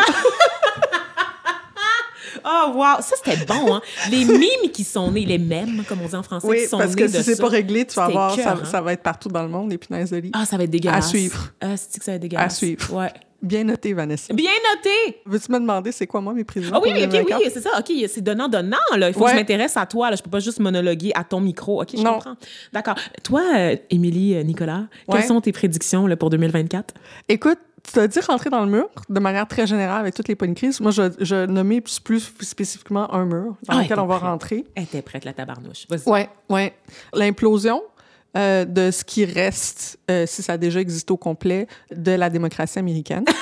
Oh, 2.48 2.72
wow! 2.76 3.00
Ça, 3.00 3.16
c'était 3.22 3.44
bon, 3.44 3.74
hein? 3.74 3.82
Les 4.08 4.24
mimes 4.24 4.70
qui 4.72 4.84
sont 4.84 5.10
nés, 5.10 5.24
les 5.24 5.38
mèmes, 5.38 5.82
comme 5.88 6.00
on 6.02 6.06
dit 6.06 6.14
en 6.14 6.22
français, 6.22 6.46
oui, 6.46 6.58
qui 6.62 6.68
sont 6.68 6.78
parce 6.78 6.94
que 6.94 7.08
si 7.08 7.22
c'est 7.24 7.40
pas 7.40 7.48
réglé, 7.48 7.84
tu 7.84 7.96
vas 7.96 8.08
voir, 8.08 8.34
ça, 8.36 8.52
hein? 8.52 8.64
ça, 8.64 8.80
va 8.80 8.92
être 8.92 9.02
partout 9.02 9.28
dans 9.28 9.42
le 9.42 9.48
monde, 9.48 9.70
les 9.70 9.78
punaises 9.78 10.10
de 10.10 10.18
lit. 10.18 10.30
Ah, 10.32 10.46
ça 10.46 10.56
va 10.56 10.62
être 10.62 10.70
dégueulasse. 10.70 11.06
À 11.06 11.08
suivre. 11.08 11.52
Ah, 11.60 11.76
c'est 11.76 11.98
que 11.98 12.04
ça 12.04 12.12
va 12.12 12.16
être 12.16 12.22
dégueulasse? 12.22 12.52
À 12.52 12.56
suivre. 12.56 12.94
Ouais. 12.94 13.12
Bien 13.42 13.64
noté, 13.64 13.92
Vanessa. 13.92 14.32
Bien 14.34 14.50
noté! 14.74 15.20
Veux-tu 15.26 15.52
me 15.52 15.58
demander 15.60 15.92
c'est 15.92 16.06
quoi, 16.06 16.20
moi, 16.20 16.32
mes 16.32 16.44
prévisions? 16.44 16.74
Ah 16.76 16.80
oui, 16.82 16.90
OK, 17.04 17.24
oui, 17.38 17.50
c'est 17.52 17.60
ça. 17.60 17.70
OK, 17.78 17.92
c'est 18.08 18.20
donnant-donnant, 18.22 18.76
là. 18.96 19.08
Il 19.08 19.14
faut 19.14 19.20
Ouais. 19.20 19.26
que 19.26 19.32
je 19.32 19.36
m'intéresse 19.36 19.76
à 19.76 19.86
toi, 19.86 20.10
là. 20.10 20.16
Je 20.16 20.22
peux 20.22 20.30
pas 20.30 20.40
juste 20.40 20.58
monologuer 20.60 21.12
à 21.14 21.22
ton 21.24 21.40
micro. 21.40 21.82
OK, 21.82 21.90
je 21.96 22.02
Non. 22.02 22.14
comprends. 22.14 22.34
D'accord. 22.72 22.96
Toi, 23.22 23.42
euh, 23.56 23.76
Émilie, 23.90 24.34
euh, 24.36 24.42
Nicolas, 24.42 24.86
Ouais. 25.08 25.18
quelles 25.18 25.24
sont 25.28 25.40
tes 25.40 25.52
prédictions, 25.52 26.06
là, 26.06 26.16
pour 26.16 26.30
2024? 26.30 26.94
Écoute, 27.28 27.58
tu 27.82 27.92
t'as 27.92 28.08
dit 28.08 28.18
rentrer 28.20 28.50
dans 28.50 28.64
le 28.64 28.70
mur 28.70 28.88
de 29.08 29.20
manière 29.20 29.46
très 29.46 29.64
générale 29.66 30.00
avec 30.00 30.14
toutes 30.14 30.26
les 30.26 30.34
polycrises. 30.34 30.80
Moi, 30.80 30.90
je, 30.90 31.02
je 31.20 31.46
nommais 31.46 31.80
plus, 31.80 32.30
plus 32.30 32.46
spécifiquement 32.48 33.12
un 33.14 33.24
mur 33.26 33.54
dans 33.68 33.76
Ah, 33.78 33.82
lequel 33.82 34.00
on 34.00 34.06
va 34.06 34.16
prête. 34.16 34.28
rentrer. 34.28 34.64
Elle 34.74 34.82
était 34.84 35.02
prête, 35.02 35.24
la 35.24 35.32
tabarnouche. 35.32 35.86
Vas-y. 35.88 36.08
Ouais, 36.10 36.28
ouais. 36.50 36.74
L'implosion 37.14 37.82
euh, 38.36 38.64
de 38.64 38.90
ce 38.90 39.04
qui 39.04 39.24
reste, 39.24 39.98
euh, 40.10 40.24
si 40.26 40.42
ça 40.42 40.54
a 40.54 40.56
déjà 40.58 40.80
existé 40.80 41.12
au 41.12 41.16
complet, 41.16 41.66
de 41.94 42.12
la 42.12 42.30
démocratie 42.30 42.78
américaine. 42.78 43.24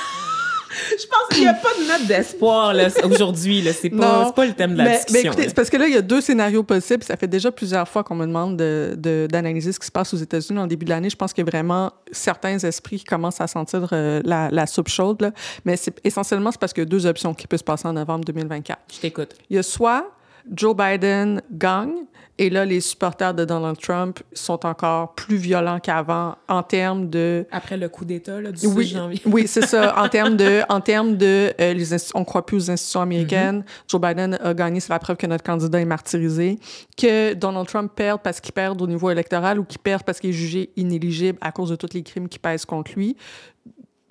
Je 0.90 1.07
pense 1.07 1.29
qu'il 1.31 1.42
n'y 1.42 1.49
a 1.49 1.55
pas 1.55 1.68
de 1.79 1.87
note 1.87 2.09
d'espoir, 2.09 2.75
aujourd'hui, 3.05 3.62
là. 3.62 3.73
C'est 3.73 3.90
pas, 3.90 4.33
pas 4.33 4.44
le 4.44 4.55
thème 4.55 4.73
de 4.73 4.79
la 4.79 4.85
mais, 4.85 4.97
discussion. 4.97 5.31
mais 5.37 5.42
écoutez, 5.42 5.55
parce 5.55 5.70
que 5.70 5.77
là, 5.77 5.87
il 5.87 5.94
y 5.94 5.97
a 5.97 6.03
deux 6.03 6.20
scénarios 6.20 6.64
possibles. 6.64 7.05
Ça 7.05 7.16
fait 7.16 7.29
déjà 7.29 7.53
plusieurs 7.53 7.87
fois 7.88 8.03
qu'on 8.03 8.16
me 8.16 8.27
demande 8.27 8.57
de- 8.57 8.94
de- 8.99 9.29
d'analyser 9.31 9.70
ce 9.70 9.79
qui 9.79 9.87
se 9.87 9.92
passe 9.92 10.12
aux 10.14 10.16
États-Unis 10.16 10.59
en 10.59 10.66
début 10.66 10.85
de 10.85 10.90
l'année. 10.90 11.11
Je 11.11 11.16
pense 11.16 11.33
qu'il 11.33 11.44
y 11.44 11.49
a 11.49 11.51
vraiment 11.51 11.92
certains 12.11 12.59
esprits 12.59 12.99
qui 12.99 13.05
commencent 13.05 13.40
à 13.40 13.47
sentir 13.47 13.88
euh, 13.92 14.20
la, 14.25 14.49
la 14.51 14.66
soupe 14.66 14.88
chaude. 14.88 15.23
Là. 15.23 15.31
Mais 15.64 15.77
essentiellement, 16.03 16.51
c'est 16.51 16.61
parce 16.61 16.73
qu'il 16.73 16.83
y 16.83 16.87
a 16.87 16.90
deux 16.90 17.07
options 17.07 17.35
qui 17.35 17.47
peuvent 17.47 17.61
se 17.61 17.64
passer 17.64 17.87
en 17.87 17.92
novembre 17.92 18.25
2024. 18.25 18.81
Je 18.94 18.99
t'écoute. 19.01 19.31
Il 19.51 19.55
y 19.57 19.59
a 19.61 19.62
soit 19.62 20.11
Joe 20.52 20.76
Biden 20.76 21.42
gagne, 21.50 22.04
et 22.37 22.50
là, 22.50 22.64
les 22.64 22.80
supporters 22.80 23.33
de 23.33 23.44
Donald 23.44 23.78
Trump 23.78 24.18
sont 24.33 24.66
encore 24.66 25.14
plus 25.14 25.37
violents 25.37 25.78
qu'avant 25.78 26.35
en 26.48 26.64
termes 26.64 27.09
de 27.09 27.46
Après 27.52 27.76
le 27.76 27.88
coup 27.88 28.04
d'État, 28.04 28.40
là, 28.40 28.50
du 28.50 28.59
6 28.59 28.66
oui, 28.66 28.87
janvier. 28.87 29.22
oui, 29.26 29.46
c'est 29.46 29.64
ça. 29.64 29.96
En 30.02 30.09
termes 30.09 30.37
de, 30.37 30.62
en 30.68 30.80
termes 30.80 31.16
de, 31.16 31.52
euh, 31.61 31.72
les 31.72 31.94
on 32.14 32.24
croit 32.24 32.44
plus 32.44 32.57
aux 32.57 32.70
institutions 32.72 33.02
américaines. 33.02 33.61
Mm-hmm. 33.61 33.88
Joe 33.88 34.00
Biden 34.00 34.38
a 34.42 34.52
gagné, 34.52 34.80
c'est 34.80 34.92
la 34.92 34.98
preuve 34.98 35.16
que 35.16 35.28
notre 35.28 35.44
candidat 35.44 35.80
est 35.80 35.85
martyrisé. 35.85 36.59
Que 36.96 37.35
Donald 37.35 37.68
Trump 37.68 37.92
perde 37.94 38.20
parce 38.20 38.40
qu'il 38.40 38.52
perd 38.52 38.83
au 38.83 38.87
niveau 38.88 39.11
électoral 39.11 39.61
ou 39.61 39.64
qu'il 39.64 39.78
perd 39.78 40.02
parce 40.02 40.18
qu'il 40.18 40.30
est 40.30 40.35
jugé 40.35 40.70
inéligible 40.74 41.38
à 41.40 41.52
cause 41.52 41.70
de 41.70 41.76
tous 41.76 41.94
les 41.94 42.02
crimes 42.02 42.28
qui 42.28 42.40
pèsent 42.40 42.64
contre 42.64 42.90
lui. 42.96 43.16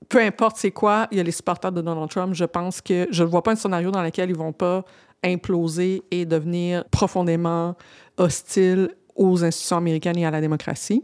Peu 0.08 0.22
importe 0.22 0.56
c'est 0.58 0.72
quoi, 0.72 1.08
il 1.12 1.18
y 1.18 1.20
a 1.20 1.24
les 1.24 1.32
supporters 1.32 1.74
de 1.74 1.82
Donald 1.82 2.10
Trump. 2.10 2.34
Je 2.36 2.46
pense 2.46 2.80
que 2.80 3.06
je 3.12 3.24
ne 3.24 3.28
vois 3.28 3.44
pas 3.44 3.52
un 3.52 3.56
scénario 3.56 3.92
dans 3.92 4.04
lequel 4.04 4.30
ils 4.30 4.36
vont 4.36 4.54
pas 4.54 4.86
imploser 5.24 6.04
et 6.12 6.26
devenir 6.26 6.84
profondément 6.86 7.76
hostiles 8.18 8.90
aux 9.16 9.44
institutions 9.44 9.78
américaines 9.78 10.18
et 10.18 10.26
à 10.26 10.32
la 10.32 10.42
démocratie. 10.42 11.04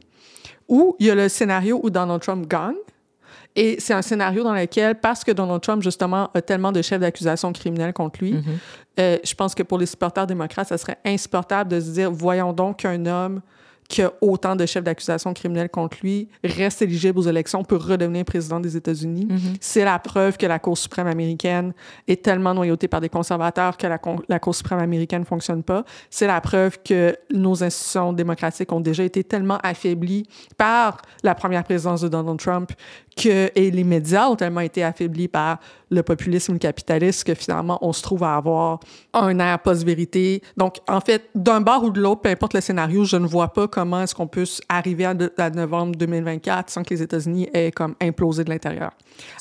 Ou 0.68 0.96
il 1.00 1.08
y 1.08 1.10
a 1.10 1.16
le 1.16 1.30
scénario 1.30 1.80
où 1.84 1.90
Donald 1.90 2.22
Trump 2.22 2.48
gagne. 2.48 2.76
Et 3.56 3.78
c'est 3.80 3.94
un 3.94 4.02
scénario 4.02 4.44
dans 4.44 4.54
lequel, 4.54 5.00
parce 5.00 5.24
que 5.24 5.32
Donald 5.32 5.62
Trump, 5.62 5.82
justement, 5.82 6.30
a 6.34 6.42
tellement 6.42 6.72
de 6.72 6.82
chefs 6.82 7.00
d'accusation 7.00 7.52
criminels 7.52 7.94
contre 7.94 8.20
lui, 8.22 8.36
euh, 9.00 9.18
je 9.24 9.34
pense 9.34 9.56
que 9.56 9.64
pour 9.64 9.78
les 9.80 9.88
supporters 9.88 10.28
démocrates, 10.28 10.68
ça 10.68 10.78
serait 10.78 10.98
insupportable 11.04 11.72
de 11.72 11.80
se 11.80 11.90
dire 11.90 12.12
voyons 12.12 12.54
donc 12.54 12.78
qu'un 12.78 13.06
homme 13.06 13.42
qui 13.90 14.04
a 14.04 14.14
autant 14.22 14.56
de 14.56 14.66
chefs 14.68 14.84
d'accusation 14.84 15.34
criminels 15.34 15.70
contre 15.70 15.98
lui 16.04 16.30
reste 16.44 16.84
éligible 16.84 17.18
aux 17.18 17.24
élections 17.24 17.64
pour 17.64 17.84
redevenir 17.84 18.24
président 18.24 18.60
des 18.60 18.78
États-Unis. 18.78 19.28
C'est 19.60 19.84
la 19.84 19.98
preuve 19.98 20.38
que 20.38 20.46
la 20.46 20.60
Cour 20.60 20.78
suprême 20.78 21.08
américaine 21.08 21.74
est 22.08 22.24
tellement 22.24 22.54
noyautée 22.54 22.88
par 22.88 23.02
des 23.02 23.10
conservateurs 23.10 23.76
que 23.78 23.88
la, 23.88 23.98
Cour 24.40 24.56
suprême 24.56 24.80
américaine 24.80 25.22
ne 25.22 25.26
fonctionne 25.26 25.64
pas. 25.64 25.84
C'est 26.12 26.28
la 26.28 26.40
preuve 26.40 26.78
que 26.84 27.16
nos 27.34 27.64
institutions 27.64 28.14
démocratiques 28.14 28.72
ont 28.72 28.80
déjà 28.80 29.04
été 29.04 29.24
tellement 29.24 29.58
affaiblies 29.64 30.28
par 30.56 31.02
la 31.24 31.34
première 31.34 31.64
présidence 31.64 32.02
de 32.02 32.10
Donald 32.10 32.40
Trump 32.40 32.72
que, 33.18 33.50
et 33.56 33.72
les 33.72 33.84
médias 33.84 34.30
ont 34.30 34.36
tellement 34.36 34.62
été 34.62 34.84
affaiblis 34.84 35.28
par 35.28 35.60
le 35.92 36.04
populisme 36.04 36.58
capitalisme 36.60 37.24
que 37.26 37.34
finalement, 37.34 37.78
on 37.82 37.94
se 37.94 38.02
trouve 38.02 38.24
à 38.24 38.36
avoir 38.36 38.80
un 39.14 39.40
air 39.40 39.60
post-vérité. 39.60 40.42
Donc, 40.58 40.78
en 40.88 41.02
fait, 41.02 41.30
d'un 41.36 41.62
bord 41.62 41.84
ou 41.84 41.90
de 41.90 42.00
l'autre, 42.00 42.22
peu 42.22 42.30
importe 42.30 42.54
le 42.54 42.62
scénario, 42.62 43.06
je 43.06 43.18
ne 43.18 43.26
vois 43.26 43.50
pas 43.50 43.68
comment 43.68 44.02
est-ce 44.02 44.14
qu'on 44.14 44.28
peut 44.28 44.46
arriver 44.70 45.06
à, 45.06 45.14
de- 45.14 45.34
à 45.38 45.50
novembre 45.50 45.96
2024 45.96 46.70
sans 46.70 46.84
que 46.84 46.92
les 46.94 47.02
États-Unis 47.02 47.50
aient 47.54 47.72
comme 47.72 47.96
implosé 48.02 48.44
de 48.44 48.50
l'intérieur. 48.50 48.92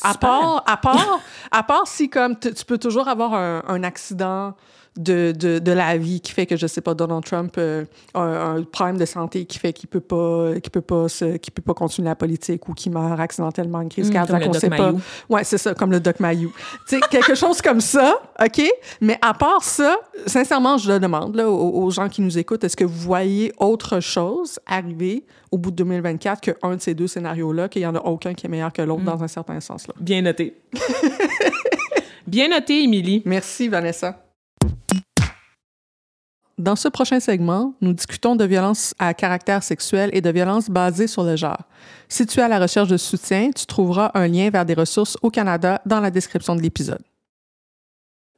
À 0.02 0.14
part, 0.14 0.62
à 0.66 0.76
part, 0.76 1.20
à 1.50 1.62
part 1.62 1.86
si 1.86 2.08
comme 2.08 2.38
tu 2.38 2.64
peux 2.66 2.78
toujours 2.78 3.08
avoir 3.08 3.34
un, 3.34 3.62
un 3.68 3.82
accident 3.82 4.54
de, 4.98 5.32
de, 5.32 5.60
de, 5.60 5.72
la 5.72 5.96
vie 5.96 6.20
qui 6.20 6.32
fait 6.32 6.44
que, 6.44 6.56
je 6.56 6.66
sais 6.66 6.80
pas, 6.80 6.92
Donald 6.92 7.24
Trump 7.24 7.54
euh, 7.56 7.84
a 8.14 8.20
un, 8.20 8.62
problème 8.64 8.98
de 8.98 9.04
santé 9.04 9.44
qui 9.44 9.58
fait 9.58 9.72
qu'il 9.72 9.88
peut 9.88 10.00
pas, 10.00 10.54
qu'il 10.60 10.72
peut 10.72 10.80
pas 10.80 11.08
se, 11.08 11.36
qu'il 11.36 11.52
peut 11.52 11.62
pas 11.62 11.72
continuer 11.72 12.08
la 12.08 12.16
politique 12.16 12.68
ou 12.68 12.74
qu'il 12.74 12.92
meurt 12.92 13.18
accidentellement 13.20 13.80
une 13.80 13.88
crise 13.88 14.10
mmh, 14.10 14.12
cardiaque, 14.12 14.42
on 14.48 14.52
sait 14.52 14.68
pas. 14.68 14.92
Ouais, 15.28 15.44
c'est 15.44 15.56
ça, 15.56 15.72
comme 15.74 15.92
le 15.92 16.00
Doc 16.00 16.18
Mayou. 16.18 16.52
tu 16.88 16.96
sais, 16.96 17.00
quelque 17.10 17.34
chose 17.36 17.62
comme 17.62 17.80
ça, 17.80 18.20
OK? 18.44 18.60
Mais 19.00 19.18
à 19.22 19.34
part 19.34 19.62
ça, 19.62 19.96
sincèrement, 20.26 20.76
je 20.78 20.92
le 20.92 20.98
demande, 20.98 21.36
là, 21.36 21.48
aux, 21.48 21.84
aux 21.84 21.90
gens 21.90 22.08
qui 22.08 22.20
nous 22.20 22.36
écoutent, 22.36 22.64
est-ce 22.64 22.76
que 22.76 22.84
vous 22.84 22.98
voyez 22.98 23.52
autre 23.58 24.00
chose 24.00 24.58
arriver 24.66 25.24
au 25.52 25.58
bout 25.58 25.70
de 25.70 25.76
2024 25.76 26.40
qu'un 26.40 26.74
de 26.74 26.80
ces 26.80 26.94
deux 26.94 27.06
scénarios-là, 27.06 27.68
qu'il 27.68 27.82
n'y 27.82 27.86
en 27.86 27.94
a 27.94 28.00
aucun 28.00 28.34
qui 28.34 28.46
est 28.46 28.50
meilleur 28.50 28.72
que 28.72 28.82
l'autre 28.82 29.02
mmh. 29.02 29.06
dans 29.06 29.22
un 29.22 29.28
certain 29.28 29.60
sens. 29.60 29.86
Là. 29.86 29.94
Bien 30.00 30.22
noté. 30.22 30.60
Bien 32.26 32.48
noté, 32.48 32.82
Émilie. 32.82 33.22
Merci, 33.24 33.68
Vanessa. 33.68 34.27
Dans 36.58 36.74
ce 36.74 36.88
prochain 36.88 37.20
segment, 37.20 37.74
nous 37.80 37.92
discutons 37.92 38.34
de 38.34 38.44
violences 38.44 38.92
à 38.98 39.14
caractère 39.14 39.62
sexuel 39.62 40.10
et 40.12 40.20
de 40.20 40.30
violences 40.30 40.68
basées 40.68 41.06
sur 41.06 41.22
le 41.22 41.36
genre. 41.36 41.62
Si 42.08 42.26
tu 42.26 42.40
es 42.40 42.42
à 42.42 42.48
la 42.48 42.58
recherche 42.58 42.88
de 42.88 42.96
soutien, 42.96 43.52
tu 43.52 43.64
trouveras 43.64 44.10
un 44.14 44.26
lien 44.26 44.50
vers 44.50 44.66
des 44.66 44.74
ressources 44.74 45.16
au 45.22 45.30
Canada 45.30 45.80
dans 45.86 46.00
la 46.00 46.10
description 46.10 46.56
de 46.56 46.60
l'épisode. 46.60 47.02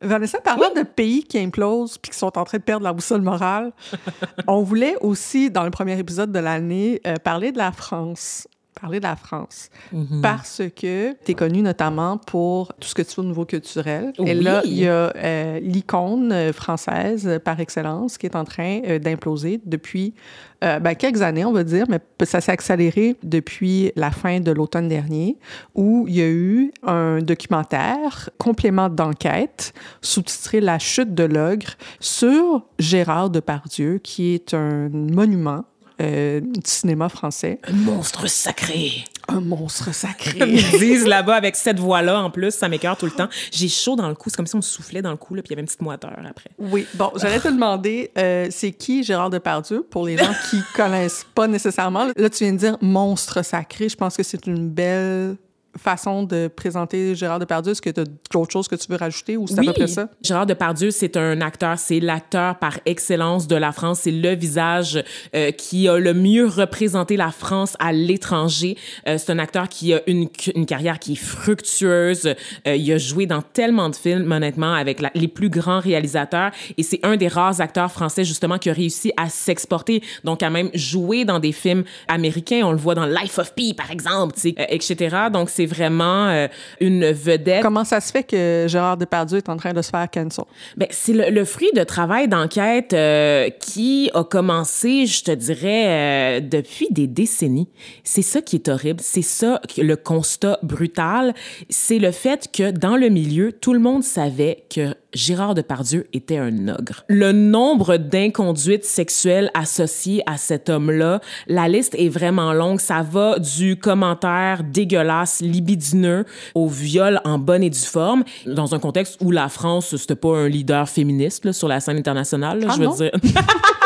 Vanessa, 0.02 0.38
parlant 0.38 0.70
de 0.74 0.82
pays 0.82 1.24
qui 1.24 1.38
implosent 1.38 1.96
puis 1.96 2.12
qui 2.12 2.18
sont 2.18 2.36
en 2.36 2.44
train 2.44 2.58
de 2.58 2.62
perdre 2.62 2.84
la 2.84 2.92
boussole 2.92 3.22
morale, 3.22 3.72
on 4.46 4.62
voulait 4.62 4.96
aussi, 5.00 5.50
dans 5.50 5.64
le 5.64 5.70
premier 5.70 5.98
épisode 5.98 6.30
de 6.30 6.38
l'année, 6.38 7.00
euh, 7.06 7.16
parler 7.16 7.52
de 7.52 7.58
la 7.58 7.72
France 7.72 8.46
parler 8.80 8.98
de 8.98 9.04
la 9.04 9.16
France 9.16 9.68
mm-hmm. 9.94 10.20
parce 10.20 10.62
que 10.74 11.12
tu 11.24 11.32
es 11.32 11.34
connue 11.34 11.62
notamment 11.62 12.18
pour 12.18 12.72
tout 12.74 12.88
ce 12.88 12.94
que 12.94 13.02
tu 13.02 13.14
fais 13.14 13.20
au 13.20 13.24
niveau 13.24 13.44
culturel. 13.44 14.12
Et 14.18 14.34
là, 14.34 14.62
il 14.64 14.78
y 14.78 14.86
a 14.86 15.12
euh, 15.16 15.60
l'icône 15.60 16.32
euh, 16.32 16.52
française 16.52 17.40
par 17.44 17.60
excellence 17.60 18.18
qui 18.18 18.26
est 18.26 18.36
en 18.36 18.44
train 18.44 18.80
euh, 18.86 18.98
d'imploser 18.98 19.60
depuis 19.64 20.14
ben, 20.62 20.94
quelques 20.94 21.22
années, 21.22 21.46
on 21.46 21.52
va 21.52 21.64
dire, 21.64 21.86
mais 21.88 22.00
ça 22.26 22.42
s'est 22.42 22.52
accéléré 22.52 23.16
depuis 23.22 23.92
la 23.96 24.10
fin 24.10 24.40
de 24.40 24.52
l'automne 24.52 24.88
dernier 24.88 25.38
où 25.74 26.04
il 26.06 26.16
y 26.16 26.20
a 26.20 26.28
eu 26.28 26.70
un 26.82 27.20
documentaire, 27.20 28.28
complément 28.36 28.90
d'enquête, 28.90 29.72
sous-titré 30.02 30.60
La 30.60 30.78
chute 30.78 31.14
de 31.14 31.24
l'ogre 31.24 31.78
sur 31.98 32.66
Gérard 32.78 33.30
Depardieu, 33.30 34.00
qui 34.02 34.34
est 34.34 34.52
un 34.52 34.90
monument 34.90 35.64
euh, 36.00 36.40
du 36.40 36.60
cinéma 36.64 37.08
français. 37.08 37.58
Un 37.64 37.72
monstre 37.72 38.26
sacré. 38.28 39.04
Un 39.28 39.40
monstre 39.40 39.94
sacré. 39.94 40.38
Comme 40.38 40.50
ils 40.54 40.78
disent 40.78 41.06
là-bas 41.06 41.34
avec 41.34 41.56
cette 41.56 41.78
voix-là 41.78 42.22
en 42.22 42.30
plus, 42.30 42.52
ça 42.52 42.68
m'écœure 42.68 42.96
tout 42.96 43.06
le 43.06 43.12
temps. 43.12 43.28
J'ai 43.52 43.68
chaud 43.68 43.96
dans 43.96 44.08
le 44.08 44.14
cou, 44.14 44.30
c'est 44.30 44.36
comme 44.36 44.46
si 44.46 44.54
on 44.54 44.58
me 44.58 44.62
soufflait 44.62 45.02
dans 45.02 45.10
le 45.10 45.16
cou, 45.16 45.34
là, 45.34 45.42
puis 45.42 45.48
il 45.48 45.52
y 45.52 45.54
avait 45.54 45.62
une 45.62 45.66
petite 45.66 45.82
moiteur 45.82 46.16
après. 46.28 46.50
Oui, 46.58 46.86
bon, 46.94 47.12
j'allais 47.16 47.40
te 47.40 47.48
demander, 47.48 48.10
euh, 48.18 48.48
c'est 48.50 48.72
qui 48.72 49.04
Gérard 49.04 49.30
Depardieu 49.30 49.86
pour 49.88 50.06
les 50.06 50.16
gens 50.16 50.32
qui 50.50 50.60
connaissent 50.74 51.26
pas 51.34 51.46
nécessairement? 51.46 52.06
Là, 52.16 52.30
tu 52.30 52.44
viens 52.44 52.52
de 52.52 52.58
dire 52.58 52.78
monstre 52.80 53.44
sacré. 53.44 53.88
Je 53.88 53.96
pense 53.96 54.16
que 54.16 54.22
c'est 54.22 54.46
une 54.46 54.68
belle 54.70 55.36
façon 55.78 56.24
de 56.24 56.48
présenter 56.48 57.14
Gérard 57.14 57.38
Depardieu? 57.38 57.72
Est-ce 57.72 57.82
que 57.82 57.90
tu 57.90 58.00
as 58.00 58.04
d'autres 58.32 58.52
choses 58.52 58.68
que 58.68 58.74
tu 58.74 58.90
veux 58.90 58.96
rajouter 58.96 59.36
ou 59.36 59.46
c'est 59.46 59.60
oui. 59.60 59.68
à 59.68 59.72
peu 59.72 59.78
près 59.78 59.86
ça? 59.86 60.08
Gérard 60.22 60.46
Depardieu, 60.46 60.90
c'est 60.90 61.16
un 61.16 61.40
acteur, 61.40 61.78
c'est 61.78 62.00
l'acteur 62.00 62.58
par 62.58 62.78
excellence 62.86 63.46
de 63.46 63.56
la 63.56 63.72
France. 63.72 64.00
C'est 64.02 64.10
le 64.10 64.34
visage 64.34 65.02
euh, 65.34 65.50
qui 65.52 65.88
a 65.88 65.98
le 65.98 66.14
mieux 66.14 66.46
représenté 66.46 67.16
la 67.16 67.30
France 67.30 67.76
à 67.78 67.92
l'étranger. 67.92 68.76
Euh, 69.06 69.16
c'est 69.18 69.30
un 69.30 69.38
acteur 69.38 69.68
qui 69.68 69.94
a 69.94 70.00
une, 70.06 70.28
une 70.54 70.66
carrière 70.66 70.98
qui 70.98 71.12
est 71.12 71.16
fructueuse. 71.16 72.34
Euh, 72.66 72.76
il 72.76 72.92
a 72.92 72.98
joué 72.98 73.26
dans 73.26 73.42
tellement 73.42 73.88
de 73.88 73.96
films, 73.96 74.30
honnêtement, 74.30 74.72
avec 74.72 75.00
la, 75.00 75.10
les 75.14 75.28
plus 75.28 75.50
grands 75.50 75.80
réalisateurs. 75.80 76.50
Et 76.76 76.82
c'est 76.82 77.00
un 77.04 77.16
des 77.16 77.28
rares 77.28 77.60
acteurs 77.60 77.92
français, 77.92 78.24
justement, 78.24 78.58
qui 78.58 78.70
a 78.70 78.72
réussi 78.72 79.12
à 79.16 79.28
s'exporter. 79.28 80.02
Donc, 80.24 80.42
à 80.42 80.50
même 80.50 80.70
jouer 80.74 81.24
dans 81.24 81.38
des 81.38 81.52
films 81.52 81.84
américains. 82.08 82.62
On 82.64 82.72
le 82.72 82.78
voit 82.78 82.94
dans 82.94 83.06
Life 83.06 83.38
of 83.38 83.54
Pi, 83.54 83.74
par 83.74 83.90
exemple, 83.90 84.34
etc. 84.44 85.16
Donc, 85.32 85.50
c'est 85.60 85.66
vraiment 85.66 86.28
euh, 86.28 86.48
une 86.80 87.10
vedette. 87.12 87.62
Comment 87.62 87.84
ça 87.84 88.00
se 88.00 88.10
fait 88.10 88.22
que 88.22 88.64
Gérard 88.66 88.96
Depardieu 88.96 89.38
est 89.38 89.48
en 89.50 89.56
train 89.56 89.74
de 89.74 89.82
se 89.82 89.90
faire 89.90 90.10
cancel? 90.10 90.44
Ben, 90.76 90.88
c'est 90.90 91.12
le, 91.12 91.44
fruit 91.44 91.70
de 91.74 91.84
travail 91.84 92.28
d'enquête 92.28 92.94
euh, 92.94 93.50
qui 93.50 94.10
a 94.14 94.24
commencé, 94.24 95.04
je 95.04 95.22
te 95.22 95.32
dirais, 95.32 96.38
euh, 96.38 96.40
depuis 96.40 96.88
des 96.90 97.06
décennies. 97.06 97.68
C'est 98.04 98.22
ça 98.22 98.40
qui 98.40 98.56
est 98.56 98.68
horrible. 98.68 99.00
C'est 99.02 99.22
ça 99.22 99.60
le 99.76 99.96
constat 99.96 100.58
brutal. 100.62 101.34
C'est 101.68 101.98
le 101.98 102.10
fait 102.10 102.48
que 102.50 102.70
dans 102.70 102.96
le 102.96 103.10
milieu, 103.10 103.52
tout 103.52 103.74
le 103.74 103.80
monde 103.80 104.02
savait 104.02 104.64
que 104.74 104.94
Gérard 105.12 105.54
Depardieu 105.54 106.06
était 106.12 106.38
un 106.38 106.68
ogre. 106.68 107.04
Le 107.08 107.32
nombre 107.32 107.96
d'inconduites 107.96 108.84
sexuelles 108.84 109.50
associées 109.54 110.22
à 110.26 110.36
cet 110.36 110.68
homme-là, 110.68 111.20
la 111.48 111.68
liste 111.68 111.94
est 111.98 112.08
vraiment 112.08 112.52
longue. 112.52 112.80
Ça 112.80 113.02
va 113.02 113.38
du 113.38 113.76
commentaire 113.76 114.62
dégueulasse, 114.62 115.40
libidineux, 115.40 116.24
au 116.54 116.68
viol 116.68 117.20
en 117.24 117.38
bonne 117.38 117.62
et 117.62 117.70
due 117.70 117.78
forme, 117.78 118.24
dans 118.46 118.74
un 118.74 118.78
contexte 118.78 119.18
où 119.20 119.30
la 119.30 119.48
France, 119.48 119.96
c'était 119.96 120.14
pas 120.14 120.36
un 120.36 120.48
leader 120.48 120.88
féministe 120.88 121.44
là, 121.44 121.52
sur 121.52 121.68
la 121.68 121.80
scène 121.80 121.96
internationale, 121.96 122.64
ah 122.68 122.74
je 122.76 122.82
veux 122.82 122.96
dire. 122.96 123.12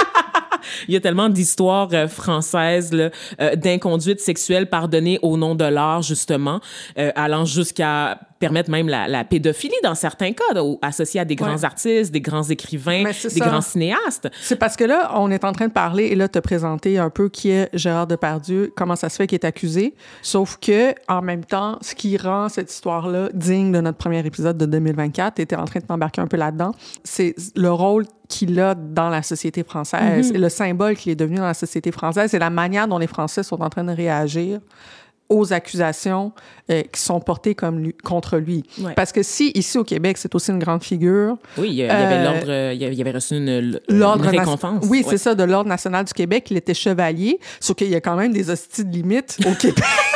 Il 0.88 0.94
y 0.94 0.96
a 0.96 1.00
tellement 1.00 1.28
d'histoires 1.28 1.88
euh, 1.92 2.08
françaises 2.08 2.90
euh, 2.92 3.56
d'inconduite 3.56 4.20
sexuelle 4.20 4.68
pardonnée 4.68 5.18
au 5.22 5.36
nom 5.36 5.54
de 5.54 5.64
l'art, 5.64 6.02
justement, 6.02 6.60
euh, 6.98 7.10
allant 7.14 7.44
jusqu'à 7.44 8.18
permettre 8.38 8.70
même 8.70 8.88
la, 8.88 9.08
la, 9.08 9.24
pédophilie 9.24 9.72
dans 9.82 9.94
certains 9.94 10.32
cas, 10.32 10.44
associée 10.82 11.20
à 11.20 11.24
des 11.24 11.34
grands 11.34 11.56
ouais. 11.56 11.64
artistes, 11.64 12.12
des 12.12 12.20
grands 12.20 12.42
écrivains, 12.42 13.04
des 13.04 13.12
ça. 13.12 13.44
grands 13.46 13.62
cinéastes. 13.62 14.28
C'est 14.42 14.56
parce 14.56 14.76
que 14.76 14.84
là, 14.84 15.12
on 15.14 15.30
est 15.30 15.44
en 15.44 15.52
train 15.52 15.68
de 15.68 15.72
parler 15.72 16.06
et 16.06 16.14
là, 16.14 16.28
te 16.28 16.38
présenter 16.38 16.98
un 16.98 17.08
peu 17.08 17.30
qui 17.30 17.50
est 17.50 17.70
Gérard 17.72 18.06
Depardieu, 18.06 18.70
comment 18.76 18.96
ça 18.96 19.08
se 19.08 19.16
fait 19.16 19.26
qu'il 19.26 19.36
est 19.36 19.46
accusé. 19.46 19.94
Sauf 20.20 20.58
que, 20.60 20.94
en 21.08 21.22
même 21.22 21.44
temps, 21.44 21.78
ce 21.80 21.94
qui 21.94 22.18
rend 22.18 22.50
cette 22.50 22.70
histoire-là 22.70 23.30
digne 23.32 23.72
de 23.72 23.80
notre 23.80 23.98
premier 23.98 24.24
épisode 24.26 24.58
de 24.58 24.66
2024, 24.66 25.40
était 25.40 25.56
en 25.56 25.64
train 25.64 25.80
de 25.80 25.86
t'embarquer 25.86 26.20
un 26.20 26.26
peu 26.26 26.36
là-dedans, 26.36 26.72
c'est 27.02 27.34
le 27.56 27.72
rôle 27.72 28.04
qu'il 28.34 28.58
a 28.60 28.74
dans 28.74 29.10
la 29.10 29.22
société 29.22 29.62
française 29.62 30.26
mm 30.26 30.32
-hmm. 30.32 30.36
et 30.36 30.38
le 30.38 30.48
symbole 30.48 30.94
qu'il 30.96 31.12
est 31.12 31.20
devenu 31.24 31.38
dans 31.44 31.50
la 31.54 31.60
société 31.64 31.90
française 31.92 32.28
et 32.34 32.40
la 32.48 32.50
manière 32.50 32.86
dont 32.88 33.00
les 33.04 33.10
Français 33.16 33.42
sont 33.50 33.60
en 33.66 33.70
train 33.74 33.84
de 33.90 33.94
réagir 34.04 34.60
aux 35.36 35.52
accusations 35.52 36.32
euh, 36.70 36.82
qui 36.92 37.00
sont 37.00 37.20
portées 37.30 37.54
comme 37.54 37.76
lui, 37.84 37.92
contre 38.12 38.36
lui. 38.46 38.60
Ouais. 38.84 38.94
Parce 38.94 39.12
que 39.16 39.22
si, 39.22 39.44
ici 39.54 39.78
au 39.78 39.84
Québec, 39.92 40.18
c'est 40.18 40.34
aussi 40.34 40.50
une 40.50 40.58
grande 40.58 40.84
figure... 40.90 41.30
Oui, 41.60 41.68
il 41.70 41.74
y 41.76 41.82
avait 41.84 42.18
euh, 42.20 42.24
l'ordre... 42.26 42.52
Il 42.74 42.98
y 42.98 43.02
avait 43.04 43.16
reçu 43.20 43.34
une, 43.36 43.52
une 43.88 44.02
récompense. 44.36 44.84
Oui, 44.90 44.98
ouais. 44.98 45.10
c'est 45.10 45.18
ça, 45.26 45.34
de 45.34 45.44
l'Ordre 45.44 45.70
national 45.76 46.04
du 46.04 46.12
Québec. 46.20 46.40
Il 46.50 46.58
était 46.62 46.78
chevalier, 46.86 47.38
sauf 47.64 47.74
qu'il 47.76 47.90
y 47.96 47.98
a 48.00 48.02
quand 48.06 48.16
même 48.22 48.32
des 48.38 48.50
hosties 48.50 48.84
de 48.84 48.92
limite 48.98 49.30
au 49.48 49.54
Québec. 49.54 49.84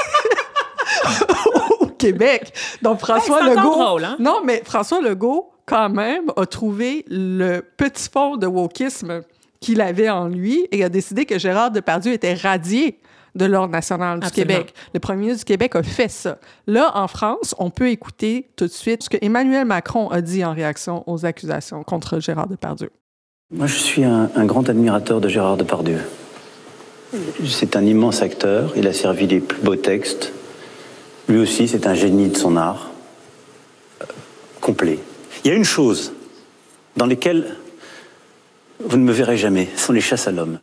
au 1.80 1.86
Québec. 2.04 2.52
Donc, 2.82 2.96
François 3.00 3.40
hey, 3.40 3.50
Legault... 3.50 3.76
Drôle, 3.76 4.04
hein? 4.04 4.16
Non, 4.18 4.38
mais 4.44 4.62
François 4.64 5.00
Legault, 5.00 5.50
quand 5.68 5.90
même, 5.90 6.32
a 6.36 6.46
trouvé 6.46 7.04
le 7.08 7.60
petit 7.76 8.08
fond 8.10 8.36
de 8.36 8.46
wokisme 8.46 9.22
qu'il 9.60 9.80
avait 9.80 10.08
en 10.08 10.28
lui 10.28 10.66
et 10.72 10.82
a 10.82 10.88
décidé 10.88 11.26
que 11.26 11.38
Gérard 11.38 11.70
Depardieu 11.70 12.12
était 12.12 12.34
radié 12.34 12.98
de 13.34 13.44
l'Ordre 13.44 13.72
national 13.72 14.20
du 14.20 14.26
Absolument. 14.26 14.58
Québec. 14.58 14.74
Le 14.94 15.00
premier 15.00 15.20
ministre 15.20 15.44
du 15.44 15.52
Québec 15.52 15.76
a 15.76 15.82
fait 15.82 16.08
ça. 16.08 16.38
Là, 16.66 16.90
en 16.94 17.06
France, 17.06 17.54
on 17.58 17.70
peut 17.70 17.90
écouter 17.90 18.48
tout 18.56 18.66
de 18.66 18.72
suite 18.72 19.04
ce 19.04 19.10
que 19.10 19.18
Emmanuel 19.20 19.64
Macron 19.64 20.08
a 20.08 20.20
dit 20.20 20.44
en 20.44 20.54
réaction 20.54 21.04
aux 21.06 21.26
accusations 21.26 21.82
contre 21.84 22.20
Gérard 22.20 22.48
Depardieu. 22.48 22.90
Moi, 23.50 23.66
je 23.66 23.76
suis 23.76 24.04
un, 24.04 24.30
un 24.34 24.44
grand 24.44 24.68
admirateur 24.68 25.20
de 25.20 25.28
Gérard 25.28 25.56
Depardieu. 25.56 26.00
C'est 27.46 27.76
un 27.76 27.84
immense 27.84 28.22
acteur. 28.22 28.72
Il 28.76 28.86
a 28.86 28.92
servi 28.92 29.26
les 29.26 29.40
plus 29.40 29.60
beaux 29.62 29.76
textes. 29.76 30.32
Lui 31.28 31.38
aussi, 31.38 31.68
c'est 31.68 31.86
un 31.86 31.94
génie 31.94 32.28
de 32.28 32.36
son 32.36 32.56
art. 32.56 32.90
Euh, 34.02 34.06
complet. 34.60 34.98
Il 35.44 35.48
y 35.48 35.54
a 35.54 35.56
une 35.56 35.64
chose 35.64 36.12
dans 36.96 37.06
laquelle 37.06 37.56
vous 38.80 38.96
ne 38.96 39.04
me 39.04 39.12
verrez 39.12 39.36
jamais, 39.36 39.68
ce 39.76 39.86
sont 39.86 39.92
les 39.92 40.00
chasses 40.00 40.28
à 40.28 40.32
l'homme. 40.32 40.58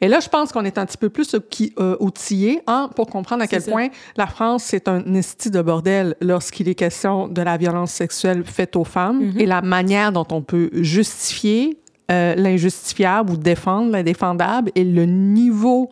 Et 0.00 0.06
là, 0.06 0.20
je 0.20 0.28
pense 0.28 0.52
qu'on 0.52 0.64
est 0.64 0.78
un 0.78 0.86
petit 0.86 0.96
peu 0.96 1.08
plus 1.08 1.34
euh, 1.34 1.96
outillé 1.98 2.60
hein, 2.68 2.88
pour 2.94 3.08
comprendre 3.08 3.42
à 3.42 3.48
quel 3.48 3.62
ça. 3.62 3.72
point 3.72 3.88
la 4.16 4.28
France, 4.28 4.62
c'est 4.64 4.86
un 4.86 5.02
esti 5.14 5.50
de 5.50 5.60
bordel 5.60 6.14
lorsqu'il 6.20 6.68
est 6.68 6.76
question 6.76 7.26
de 7.26 7.42
la 7.42 7.56
violence 7.56 7.90
sexuelle 7.90 8.44
faite 8.44 8.76
aux 8.76 8.84
femmes 8.84 9.18
Mm-hmm. 9.18 9.40
et 9.40 9.46
la 9.46 9.62
manière 9.62 10.12
dont 10.12 10.26
on 10.30 10.42
peut 10.42 10.70
justifier 10.74 11.78
euh, 12.12 12.34
l'injustifiable 12.36 13.32
ou 13.32 13.36
défendre 13.36 13.90
l'indéfendable 13.90 14.70
et 14.76 14.84
le 14.84 15.04
niveau 15.04 15.90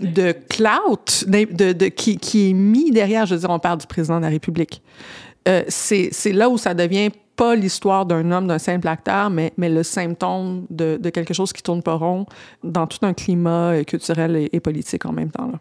de 0.00 0.32
clout 0.32 1.24
de, 1.26 1.52
de, 1.52 1.72
de, 1.72 1.86
qui, 1.86 2.18
qui 2.18 2.50
est 2.50 2.52
mis 2.52 2.90
derrière, 2.90 3.26
je 3.26 3.34
veux 3.34 3.40
dire, 3.40 3.50
on 3.50 3.58
parle 3.58 3.78
du 3.78 3.86
président 3.86 4.18
de 4.18 4.22
la 4.22 4.28
République. 4.28 4.82
Euh, 5.46 5.62
c'est 5.68 6.32
là 6.32 6.48
où 6.48 6.58
ça 6.58 6.74
devient 6.74 7.10
pas 7.36 7.54
l'histoire 7.54 8.04
d'un 8.04 8.32
homme, 8.32 8.48
d'un 8.48 8.58
simple 8.58 8.88
acteur, 8.88 9.30
mais, 9.30 9.52
mais 9.56 9.68
le 9.68 9.82
symptôme 9.82 10.66
de, 10.70 10.98
de 11.00 11.10
quelque 11.10 11.32
chose 11.32 11.52
qui 11.52 11.62
tourne 11.62 11.82
pas 11.82 11.94
rond 11.94 12.26
dans 12.64 12.86
tout 12.86 12.98
un 13.02 13.14
climat 13.14 13.84
culturel 13.84 14.36
et, 14.36 14.48
et 14.52 14.60
politique 14.60 15.06
en 15.06 15.12
même 15.12 15.30
temps. 15.30 15.46
Là. 15.46 15.58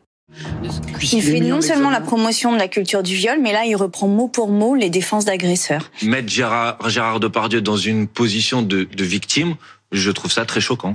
Il 1.13 1.21
fait 1.21 1.39
non 1.39 1.61
seulement 1.61 1.89
la 1.89 2.01
promotion 2.01 2.51
de 2.51 2.57
la 2.57 2.67
culture 2.67 3.01
du 3.01 3.15
viol, 3.15 3.39
mais 3.41 3.53
là, 3.53 3.65
il 3.65 3.75
reprend 3.75 4.07
mot 4.07 4.27
pour 4.27 4.49
mot 4.49 4.75
les 4.75 4.89
défenses 4.89 5.23
d'agresseurs. 5.23 5.89
Mettre 6.03 6.27
Gérard, 6.27 6.77
Gérard 6.89 7.19
Depardieu 7.19 7.61
dans 7.61 7.77
une 7.77 8.07
position 8.07 8.61
de, 8.61 8.83
de 8.83 9.03
victime, 9.03 9.55
je 9.91 10.11
trouve 10.11 10.31
ça 10.31 10.45
très 10.45 10.59
choquant. 10.59 10.93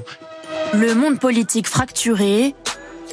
Le 0.74 0.94
monde 0.94 1.18
politique 1.18 1.66
fracturé, 1.66 2.54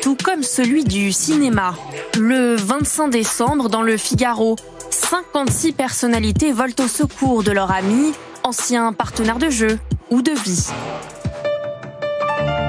tout 0.02 0.18
comme 0.22 0.44
celui 0.44 0.84
du 0.84 1.14
cinéma. 1.14 1.76
Le 2.18 2.56
25 2.56 3.10
décembre, 3.10 3.70
dans 3.70 3.82
le 3.82 3.96
Figaro, 3.96 4.58
56 5.00 5.72
personnalités 5.72 6.52
volent 6.52 6.74
au 6.80 6.88
secours 6.88 7.44
de 7.44 7.52
leurs 7.52 7.72
amis, 7.72 8.12
anciens 8.44 8.94
partenaires 8.94 9.40
de 9.40 9.50
jeu 9.50 9.80
ou 10.12 10.22
de 10.22 10.32
vie. 10.32 10.68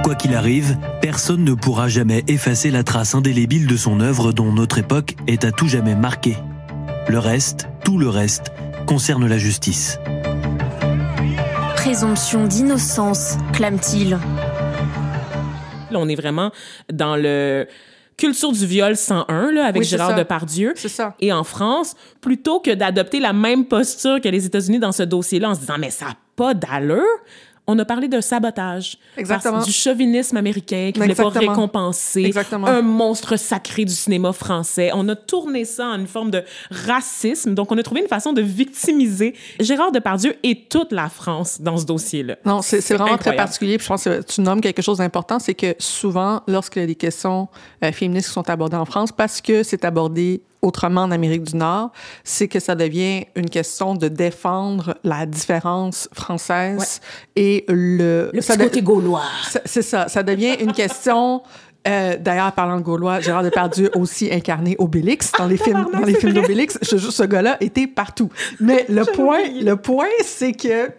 Quoi 0.05 0.15
qu'il 0.15 0.35
arrive, 0.35 0.77
personne 1.03 1.45
ne 1.45 1.55
pourra 1.55 1.89
jamais 1.89 2.25
effacer 2.29 2.71
la 2.71 2.85
trace 2.85 3.15
indélébile 3.15 3.67
de 3.67 3.77
son 3.77 4.01
œuvre 4.01 4.33
dont 4.33 4.53
notre 4.53 4.79
époque 4.79 5.17
est 5.27 5.45
à 5.45 5.53
tout 5.53 5.69
jamais 5.69 5.95
marquée. 5.95 6.37
Le 7.09 7.19
reste, 7.19 7.69
tout 7.85 7.99
le 7.99 8.09
reste, 8.09 8.53
concerne 8.87 9.27
la 9.27 9.39
justice. 9.39 9.99
Présomption 11.77 12.47
d'innocence, 12.47 13.37
clame-t-il. 13.53 14.11
Là, 15.91 15.99
on 15.99 16.09
est 16.09 16.15
vraiment 16.15 16.53
dans 16.93 17.17
le 17.17 17.67
culture 18.21 18.53
du 18.53 18.67
viol 18.67 18.97
101 18.97 19.51
là, 19.51 19.65
avec 19.65 19.81
Oui, 19.83 19.89
Gérard 19.89 20.11
ça. 20.11 20.17
Depardieu. 20.17 20.75
Ça. 20.77 21.17
Et 21.21 21.33
en 21.33 21.43
France, 21.43 21.95
plutôt 22.21 22.61
que 22.61 22.71
d'adopter 22.73 23.19
la 23.19 23.33
même 23.33 23.65
posture 23.65 24.21
que 24.21 24.29
les 24.29 24.47
États-Unis 24.47 24.79
dans 24.79 24.93
ce 24.93 25.03
dossier-là 25.03 25.51
en 25.51 25.55
se 25.55 25.61
disant 25.61 25.79
mais 25.79 25.91
ça 25.91 26.05
n'a 26.07 26.17
pas 26.37 26.55
d'allure, 26.55 27.03
on 27.71 27.79
a 27.79 27.85
parlé 27.85 28.09
de 28.09 28.21
sabotage. 28.21 28.99
Exactement. 29.17 29.55
Parce- 29.55 29.67
Du 29.67 29.73
chauvinisme 29.73 30.37
américain 30.37 30.91
qui 30.93 31.01
voulait 31.01 31.15
pas 31.15 31.29
récompenser 31.29 32.23
Exactement. 32.23 32.67
un 32.67 32.83
monstre 32.83 33.37
sacré 33.37 33.85
du 33.85 33.93
cinéma 33.95 34.33
français. 34.33 34.91
On 34.95 35.09
a 35.09 35.17
tourné 35.17 35.65
ça 35.65 35.87
en 35.89 35.99
une 35.99 36.07
forme 36.07 36.31
de 36.31 36.43
racisme. 36.71 37.55
Donc, 37.55 37.73
on 37.73 37.79
a 37.79 37.83
trouvé 37.83 38.01
une 38.01 38.09
façon 38.09 38.33
de 38.33 38.43
victimiser 38.43 39.35
Gérard 39.61 39.93
Depardieu 39.93 40.35
et 40.43 40.65
toute 40.69 40.93
la 40.93 41.09
France 41.09 41.61
dans 41.61 41.77
ce 41.77 41.85
dossier-là. 41.87 42.37
Non, 42.45 42.63
c'est 42.63 42.81
vraiment 42.95 43.17
très 43.19 43.37
particulier. 43.37 43.77
Puis 43.79 43.85
je 43.85 43.89
pense 43.89 44.05
que 44.05 44.23
tu 44.23 44.41
nommes 44.41 44.61
quelque 44.61 44.83
chose 44.83 44.99
d'important, 44.99 45.39
c'est 45.39 45.55
que 45.55 45.75
souvent, 45.79 46.43
lorsqu'il 46.47 46.81
y 46.83 46.85
a 46.85 46.89
des 46.89 46.95
questions 46.95 47.49
euh, 47.85 47.93
féministes 47.93 48.29
qui 48.29 48.35
sont 48.35 48.49
abordées 48.51 48.77
en 48.77 48.85
France, 48.85 49.11
parce 49.13 49.41
que 49.41 49.63
c'est 49.63 49.85
abordé 49.85 50.43
autrement 50.63 51.03
en 51.03 51.11
Amérique 51.11 51.43
du 51.45 51.57
Nord, 51.57 51.91
c'est 52.25 52.49
que 52.49 52.61
ça 52.61 52.75
devient 52.75 53.25
une 53.35 53.49
question 53.49 53.95
de 53.95 54.09
défendre 54.09 54.95
la 55.05 55.27
différence 55.27 56.09
française 56.13 57.01
et 57.37 57.65
le... 57.69 58.31
Le 58.33 58.41
ça 58.41 58.55
petit 58.55 58.59
de- 58.59 58.65
côté 58.65 58.83
gaulois. 58.83 59.23
C'est 59.65 59.83
ça. 59.83 60.09
Ça 60.09 60.23
devient 60.23 60.57
une 60.61 60.73
question. 60.73 61.43
euh, 61.89 62.17
D'ailleurs, 62.19 62.53
parlant 62.53 62.77
de 62.77 62.83
Gaulois, 62.83 63.21
Gérard 63.21 63.43
Depardieu 63.43 63.91
aussi 63.95 64.29
incarné 64.33 64.77
Obélix 64.79 65.33
dans 65.39 65.47
les 65.47 65.57
films, 65.57 65.87
dans 65.93 66.01
les 66.05 66.15
films 66.15 66.35
d'Obélix. 66.35 66.79
Jure, 66.83 67.13
ce 67.13 67.23
gars-là 67.23 67.57
était 67.61 67.87
partout. 67.87 68.29
Mais 68.61 68.85
le 68.89 69.05
point, 69.05 69.41
le 69.63 69.77
point, 69.77 70.09
c'est 70.25 70.53
que 70.53 70.91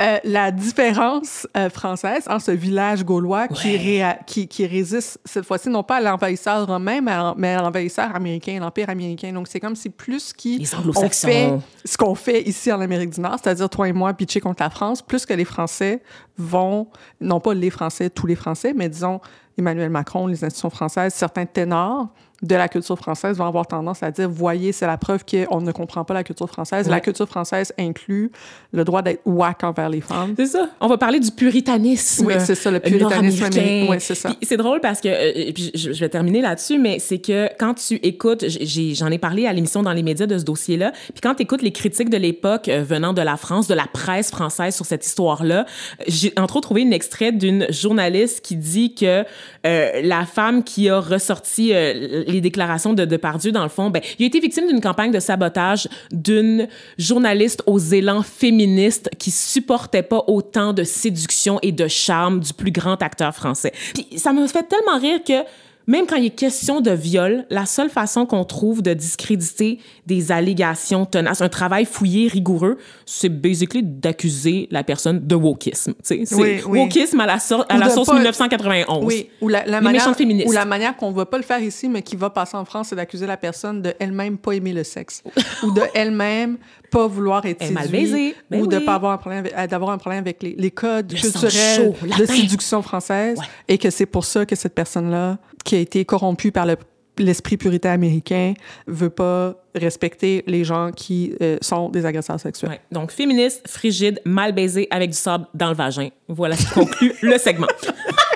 euh, 0.00 0.18
la 0.24 0.50
différence 0.50 1.46
euh, 1.56 1.68
française 1.70 2.24
entre 2.28 2.44
ce 2.44 2.50
village 2.52 3.04
gaulois 3.04 3.48
qui, 3.48 3.76
réa- 3.76 4.18
qui, 4.26 4.48
qui 4.48 4.66
résiste 4.66 5.20
cette 5.24 5.44
fois-ci 5.44 5.68
non 5.68 5.82
pas 5.82 5.96
à 5.96 6.00
l'envahisseur 6.00 6.66
romain, 6.66 7.00
mais 7.00 7.12
à, 7.12 7.34
mais 7.36 7.54
à 7.54 7.62
l'envahisseur 7.62 8.14
américain, 8.14 8.58
l'empire 8.60 8.88
américain. 8.88 9.32
Donc 9.32 9.48
c'est 9.48 9.60
comme 9.60 9.76
si 9.76 9.90
plus 9.90 10.32
qui 10.32 10.58
on 10.96 11.02
fait 11.26 11.48
ce 11.84 11.96
qu'on 11.96 12.14
fait 12.14 12.42
ici 12.42 12.72
en 12.72 12.80
Amérique 12.80 13.10
du 13.10 13.20
Nord, 13.20 13.36
c'est-à-dire 13.42 13.68
toi 13.68 13.88
et 13.88 13.92
moi 13.92 14.12
pitcher 14.14 14.40
contre 14.40 14.62
la 14.62 14.70
France, 14.70 15.02
plus 15.02 15.26
que 15.26 15.34
les 15.34 15.44
Français 15.44 16.02
vont, 16.38 16.86
non 17.20 17.40
pas 17.40 17.52
les 17.54 17.70
Français, 17.70 18.08
tous 18.10 18.26
les 18.26 18.36
Français, 18.36 18.72
mais 18.74 18.88
disons 18.88 19.20
Emmanuel 19.58 19.90
Macron, 19.90 20.26
les 20.26 20.42
institutions 20.42 20.70
françaises, 20.70 21.12
certains 21.12 21.44
ténors 21.44 22.08
de 22.42 22.54
la 22.54 22.68
culture 22.68 22.96
française 22.96 23.36
vont 23.36 23.46
avoir 23.46 23.66
tendance 23.66 24.02
à 24.02 24.10
dire, 24.10 24.28
voyez, 24.28 24.72
c'est 24.72 24.86
la 24.86 24.96
preuve 24.96 25.24
qu'on 25.24 25.60
ne 25.60 25.72
comprend 25.72 26.04
pas 26.04 26.14
la 26.14 26.24
culture 26.24 26.48
française. 26.48 26.88
La 26.88 27.00
culture 27.00 27.28
française 27.28 27.72
inclut 27.78 28.32
le 28.72 28.84
droit 28.84 29.02
d'être 29.02 29.20
whack 29.26 29.62
envers 29.62 29.88
les 29.88 30.00
femmes. 30.00 30.34
C'est 30.36 30.46
ça. 30.46 30.70
On 30.80 30.88
va 30.88 30.96
parler 30.96 31.20
du 31.20 31.30
puritanisme. 31.30 32.26
Oui, 32.26 32.34
c'est 32.38 32.54
ça, 32.54 32.70
le 32.70 32.80
puritanisme 32.80 33.44
américain. 33.44 33.86
Oui, 33.90 33.96
c'est 34.00 34.14
ça. 34.14 34.30
C'est 34.42 34.56
drôle 34.56 34.80
parce 34.80 35.00
que, 35.00 35.08
euh, 35.08 35.32
et 35.34 35.52
puis 35.52 35.70
je, 35.74 35.92
je 35.92 36.00
vais 36.00 36.08
terminer 36.08 36.40
là-dessus, 36.40 36.78
mais 36.78 36.98
c'est 36.98 37.18
que 37.18 37.48
quand 37.58 37.74
tu 37.74 37.96
écoutes, 37.96 38.44
j'en 38.48 39.10
ai 39.10 39.18
parlé 39.18 39.46
à 39.46 39.52
l'émission 39.52 39.82
dans 39.82 39.92
les 39.92 40.02
médias 40.02 40.26
de 40.26 40.38
ce 40.38 40.44
dossier-là, 40.44 40.92
puis 40.92 41.20
quand 41.22 41.34
tu 41.34 41.42
écoutes 41.42 41.62
les 41.62 41.72
critiques 41.72 42.10
de 42.10 42.16
l'époque 42.16 42.68
euh, 42.68 42.82
venant 42.82 43.12
de 43.12 43.22
la 43.22 43.36
France, 43.36 43.68
de 43.68 43.74
la 43.74 43.86
presse 43.92 44.30
française 44.30 44.74
sur 44.74 44.86
cette 44.86 45.04
histoire-là, 45.04 45.66
j'ai 46.06 46.32
entre 46.38 46.56
autres 46.56 46.70
trouvé 46.70 46.82
une 46.82 46.92
extrait 46.92 47.32
d'une 47.32 47.66
journaliste 47.70 48.44
qui 48.44 48.54
dit 48.54 48.94
que 48.94 49.24
euh, 49.66 50.02
la 50.02 50.24
femme 50.24 50.62
qui 50.62 50.88
a 50.88 51.00
ressorti 51.00 51.72
euh, 51.72 52.22
les 52.30 52.40
déclarations 52.40 52.92
de 52.92 53.04
Depardieu, 53.04 53.52
dans 53.52 53.62
le 53.62 53.68
fond, 53.68 53.90
ben, 53.90 54.02
il 54.18 54.24
a 54.24 54.26
été 54.26 54.40
victime 54.40 54.66
d'une 54.66 54.80
campagne 54.80 55.10
de 55.10 55.20
sabotage 55.20 55.88
d'une 56.12 56.68
journaliste 56.98 57.62
aux 57.66 57.78
élans 57.78 58.22
féministes 58.22 59.10
qui 59.18 59.30
supportait 59.30 60.02
pas 60.02 60.24
autant 60.26 60.72
de 60.72 60.84
séduction 60.84 61.58
et 61.62 61.72
de 61.72 61.88
charme 61.88 62.40
du 62.40 62.52
plus 62.52 62.72
grand 62.72 63.02
acteur 63.02 63.34
français. 63.34 63.72
Puis 63.94 64.18
ça 64.18 64.32
me 64.32 64.46
fait 64.46 64.64
tellement 64.64 64.98
rire 64.98 65.20
que 65.26 65.44
même 65.90 66.06
quand 66.06 66.14
il 66.14 66.26
est 66.26 66.30
question 66.30 66.80
de 66.80 66.92
viol, 66.92 67.46
la 67.50 67.66
seule 67.66 67.90
façon 67.90 68.24
qu'on 68.24 68.44
trouve 68.44 68.80
de 68.80 68.94
discréditer 68.94 69.80
des 70.06 70.30
allégations 70.30 71.04
tenaces, 71.04 71.40
un 71.40 71.48
travail 71.48 71.84
fouillé, 71.84 72.28
rigoureux, 72.28 72.78
c'est 73.06 73.28
basically 73.28 73.82
d'accuser 73.82 74.68
la 74.70 74.84
personne 74.84 75.26
de 75.26 75.34
wokisme. 75.34 75.94
C'est 76.04 76.32
Oui, 76.36 76.60
oui. 76.68 76.78
wokisme 76.78 77.18
à 77.18 77.26
la, 77.26 77.38
à 77.68 77.76
la 77.78 77.88
pas- 77.88 78.14
1991. 78.14 79.04
Oui, 79.04 79.30
ou 79.40 79.48
la, 79.48 79.64
manière, 79.80 80.06
ou 80.46 80.52
la 80.52 80.64
manière 80.64 80.96
qu'on 80.96 81.10
ne 81.10 81.16
va 81.16 81.26
pas 81.26 81.38
le 81.38 81.42
faire 81.42 81.60
ici, 81.60 81.88
mais 81.88 82.02
qui 82.02 82.14
va 82.14 82.30
passer 82.30 82.56
en 82.56 82.64
France, 82.64 82.88
c'est 82.90 82.96
d'accuser 82.96 83.26
la 83.26 83.36
personne 83.36 83.82
de 83.82 83.92
elle-même 83.98 84.38
pas 84.38 84.52
aimer 84.52 84.72
le 84.72 84.84
sexe, 84.84 85.24
ou 85.64 85.72
de 85.72 85.82
elle-même 85.94 86.56
pas 86.90 87.06
vouloir 87.06 87.44
être 87.46 87.62
est 87.62 87.70
mal 87.70 87.88
baisée. 87.88 88.34
Ben 88.50 88.60
ou 88.62 88.66
de 88.66 88.76
oui. 88.78 88.84
pas 88.84 88.94
avoir 88.94 89.12
un 89.12 89.18
problème, 89.18 89.46
avec- 89.46 89.70
d'avoir 89.70 89.90
un 89.92 89.98
problème 89.98 90.20
avec 90.20 90.42
les, 90.42 90.54
les 90.58 90.70
codes 90.70 91.12
Le 91.12 91.18
culturels 91.18 91.50
chaud, 91.76 91.94
de 92.18 92.24
séduction 92.26 92.82
française, 92.82 93.38
Ouais. 93.38 93.44
et 93.68 93.78
que 93.78 93.90
c'est 93.90 94.06
pour 94.06 94.24
ça 94.24 94.44
que 94.46 94.56
cette 94.56 94.74
personne-là, 94.74 95.38
qui 95.64 95.76
a 95.76 95.78
été 95.78 96.04
corrompue 96.04 96.52
par 96.52 96.66
le 96.66 96.76
l'esprit 97.18 97.58
puritain 97.58 97.90
américain 97.90 98.54
veut 98.86 99.10
pas 99.10 99.54
respecter 99.74 100.42
les 100.46 100.64
gens 100.64 100.90
qui 100.90 101.34
euh, 101.42 101.58
sont 101.60 101.90
des 101.90 102.06
agresseurs 102.06 102.40
sexuels. 102.40 102.70
Ouais. 102.70 102.80
Donc, 102.92 103.10
féministe, 103.10 103.62
frigide, 103.68 104.22
mal 104.24 104.52
baisé 104.54 104.88
avec 104.90 105.10
du 105.10 105.16
sable 105.18 105.44
dans 105.52 105.68
le 105.68 105.74
vagin. 105.74 106.08
Voilà 106.28 106.56
ce 106.56 106.66
qui 106.66 106.72
conclut 106.72 107.12
le 107.20 107.36
segment. 107.36 107.66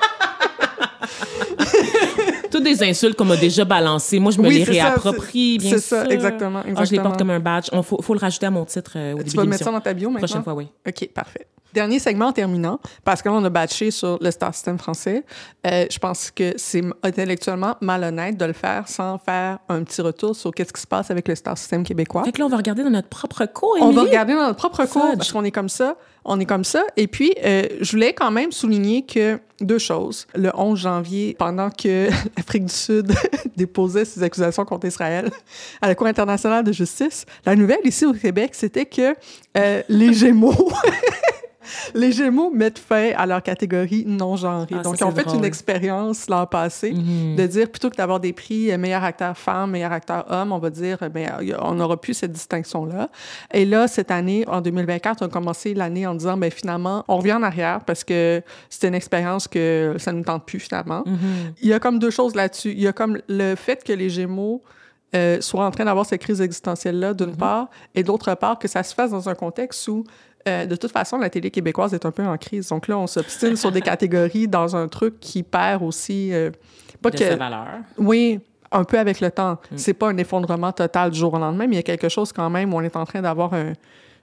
Toutes 2.64 2.78
des 2.78 2.82
insultes 2.88 3.16
qu'on 3.16 3.24
m'a 3.24 3.36
déjà 3.36 3.64
balancées. 3.64 4.18
Moi, 4.18 4.32
je 4.32 4.40
me 4.40 4.48
Oui, 4.48 4.58
les 4.58 4.64
réapproprie, 4.64 5.58
bien 5.58 5.70
c'est 5.70 5.78
ça, 5.80 6.02
sûr. 6.02 6.10
exactement, 6.12 6.60
Ah, 6.60 6.62
je 6.62 6.68
les 6.68 6.80
exactement. 6.80 7.02
porte 7.04 7.18
comme 7.18 7.30
un 7.30 7.40
badge. 7.40 7.68
Il 7.72 7.82
faut, 7.82 8.00
faut 8.02 8.14
le 8.14 8.20
rajouter 8.20 8.46
à 8.46 8.50
mon 8.50 8.64
titre 8.64 8.92
euh, 8.96 9.12
au 9.14 9.18
début 9.18 9.30
Tu 9.30 9.36
vas 9.36 9.44
de 9.44 9.48
mettre 9.48 9.64
ça 9.64 9.70
dans 9.70 9.80
ta 9.80 9.92
bio 9.94 10.08
maintenant? 10.10 10.26
Prochaine 10.26 10.42
fois, 10.44 10.54
oui. 10.54 10.68
OK, 10.86 11.08
parfait. 11.14 11.46
Dernier 11.74 11.98
segment 11.98 12.26
en 12.26 12.32
terminant, 12.32 12.78
parce 13.04 13.20
que 13.20 13.28
là, 13.28 13.34
on 13.34 13.44
a 13.44 13.50
batché 13.50 13.90
sur 13.90 14.16
le 14.20 14.30
star 14.30 14.54
system 14.54 14.78
français. 14.78 15.24
Euh, 15.66 15.86
je 15.90 15.98
pense 15.98 16.30
que 16.30 16.54
c'est 16.56 16.82
intellectuellement 17.02 17.74
malhonnête 17.80 18.36
de 18.36 18.44
le 18.44 18.52
faire 18.52 18.86
sans 18.86 19.18
faire 19.18 19.58
un 19.68 19.82
petit 19.82 20.00
retour 20.00 20.36
sur 20.36 20.52
qu'est-ce 20.52 20.72
qui 20.72 20.80
se 20.80 20.86
passe 20.86 21.10
avec 21.10 21.26
le 21.26 21.34
star 21.34 21.58
system 21.58 21.82
québécois. 21.82 22.22
Fait 22.22 22.30
que 22.30 22.38
là, 22.38 22.46
on 22.46 22.48
va 22.48 22.58
regarder 22.58 22.84
dans 22.84 22.90
notre 22.90 23.08
propre 23.08 23.44
cours, 23.46 23.76
On 23.80 23.86
va 23.86 24.02
Émilie. 24.02 24.06
regarder 24.06 24.34
dans 24.34 24.46
notre 24.46 24.56
propre 24.56 24.84
cours 24.86 25.02
Fudge. 25.02 25.16
parce 25.16 25.32
qu'on 25.32 25.42
est 25.42 25.50
comme 25.50 25.68
ça. 25.68 25.96
On 26.24 26.38
est 26.38 26.46
comme 26.46 26.62
ça. 26.64 26.84
Et 26.96 27.08
puis, 27.08 27.34
euh, 27.44 27.64
je 27.80 27.90
voulais 27.90 28.12
quand 28.14 28.30
même 28.30 28.52
souligner 28.52 29.02
que 29.04 29.40
deux 29.60 29.78
choses. 29.78 30.26
Le 30.36 30.50
11 30.54 30.78
janvier, 30.78 31.34
pendant 31.38 31.70
que 31.70 32.08
l'Afrique 32.36 32.66
du 32.66 32.72
Sud 32.72 33.12
déposait 33.56 34.04
ses 34.04 34.22
accusations 34.22 34.64
contre 34.64 34.86
Israël 34.86 35.28
à 35.82 35.88
la 35.88 35.94
Cour 35.96 36.06
internationale 36.06 36.62
de 36.62 36.70
justice, 36.72 37.26
la 37.44 37.56
nouvelle 37.56 37.80
ici 37.84 38.06
au 38.06 38.12
Québec, 38.12 38.50
c'était 38.54 38.86
que 38.86 39.14
euh, 39.56 39.82
les 39.88 40.12
Gémeaux... 40.14 40.54
Les 41.94 42.12
Gémeaux 42.12 42.50
mettent 42.50 42.78
fin 42.78 43.10
à 43.16 43.26
leur 43.26 43.42
catégorie 43.42 44.04
non 44.06 44.36
genrée. 44.36 44.66
Ah, 44.72 44.82
Donc, 44.82 44.96
c'est 44.96 45.04
ils 45.04 45.08
ont 45.08 45.12
fait 45.12 45.24
drôle. 45.24 45.38
une 45.38 45.44
expérience 45.44 46.28
l'an 46.28 46.46
passé 46.46 46.92
Mhm. 46.92 47.36
de 47.36 47.46
dire 47.46 47.70
plutôt 47.70 47.90
que 47.90 47.96
d'avoir 47.96 48.20
des 48.20 48.32
prix 48.32 48.70
euh, 48.72 48.78
meilleur 48.78 49.04
acteur 49.04 49.36
femme, 49.36 49.70
meilleur 49.72 49.92
acteur 49.92 50.24
homme, 50.30 50.52
on 50.52 50.58
va 50.58 50.70
dire, 50.70 50.98
euh, 51.02 51.08
ben, 51.08 51.30
on 51.60 51.74
n'aura 51.74 52.00
plus 52.00 52.14
cette 52.14 52.32
distinction-là. 52.32 53.08
Et 53.52 53.64
là, 53.64 53.88
cette 53.88 54.10
année, 54.10 54.44
en 54.48 54.60
2024, 54.60 55.22
on 55.22 55.26
a 55.26 55.28
commencé 55.28 55.74
l'année 55.74 56.06
en 56.06 56.14
disant, 56.14 56.36
ben, 56.36 56.50
finalement, 56.50 57.04
on 57.08 57.16
revient 57.18 57.32
en 57.34 57.42
arrière 57.42 57.80
parce 57.84 58.04
que 58.04 58.42
c'était 58.68 58.88
une 58.88 58.94
expérience 58.94 59.48
que 59.48 59.96
ça 59.98 60.12
ne 60.12 60.18
nous 60.18 60.24
tente 60.24 60.44
plus 60.46 60.60
finalement. 60.60 61.02
Mhm. 61.06 61.18
Il 61.62 61.68
y 61.68 61.72
a 61.72 61.78
comme 61.80 61.98
deux 61.98 62.10
choses 62.10 62.34
là-dessus. 62.34 62.70
Il 62.72 62.80
y 62.80 62.86
a 62.86 62.92
comme 62.92 63.18
le 63.28 63.54
fait 63.54 63.82
que 63.84 63.92
les 63.92 64.10
Gémeaux 64.10 64.62
euh, 65.14 65.40
soient 65.40 65.64
en 65.64 65.70
train 65.70 65.84
d'avoir 65.84 66.04
cette 66.06 66.20
crise 66.20 66.40
existentielle-là, 66.40 67.14
d'une 67.14 67.36
part, 67.36 67.68
et 67.94 68.02
d'autre 68.02 68.34
part, 68.34 68.58
que 68.58 68.66
ça 68.66 68.82
se 68.82 68.92
fasse 68.94 69.12
dans 69.12 69.28
un 69.28 69.34
contexte 69.34 69.86
où, 69.86 70.02
euh, 70.48 70.66
de 70.66 70.76
toute 70.76 70.92
façon, 70.92 71.18
la 71.18 71.30
télé 71.30 71.50
québécoise 71.50 71.94
est 71.94 72.04
un 72.06 72.10
peu 72.10 72.24
en 72.24 72.36
crise. 72.36 72.68
Donc 72.68 72.88
là, 72.88 72.98
on 72.98 73.06
s'obstine 73.06 73.56
sur 73.56 73.72
des 73.72 73.80
catégories 73.92 74.48
dans 74.48 74.76
un 74.76 74.88
truc 74.88 75.18
qui 75.20 75.42
perd 75.42 75.82
aussi... 75.82 76.32
euh, 76.32 76.50
pas 77.02 77.10
de 77.10 77.18
que, 77.18 77.24
sa 77.24 77.36
valeur. 77.36 77.66
oui, 77.98 78.40
un 78.72 78.84
peu 78.84 78.98
avec 78.98 79.20
le 79.20 79.30
temps. 79.30 79.52
Mm. 79.70 79.76
C'est 79.76 79.94
pas 79.94 80.08
un 80.08 80.16
effondrement 80.16 80.72
total 80.72 81.10
du 81.10 81.18
jour 81.18 81.34
au 81.34 81.38
lendemain, 81.38 81.66
mais 81.66 81.74
il 81.74 81.76
y 81.76 81.80
a 81.80 81.82
quelque 81.82 82.08
chose 82.08 82.32
quand 82.32 82.50
même 82.50 82.72
où 82.74 82.76
on 82.76 82.80
est 82.82 82.96
en 82.96 83.04
train 83.04 83.22
d'avoir 83.22 83.54
un- 83.54 83.72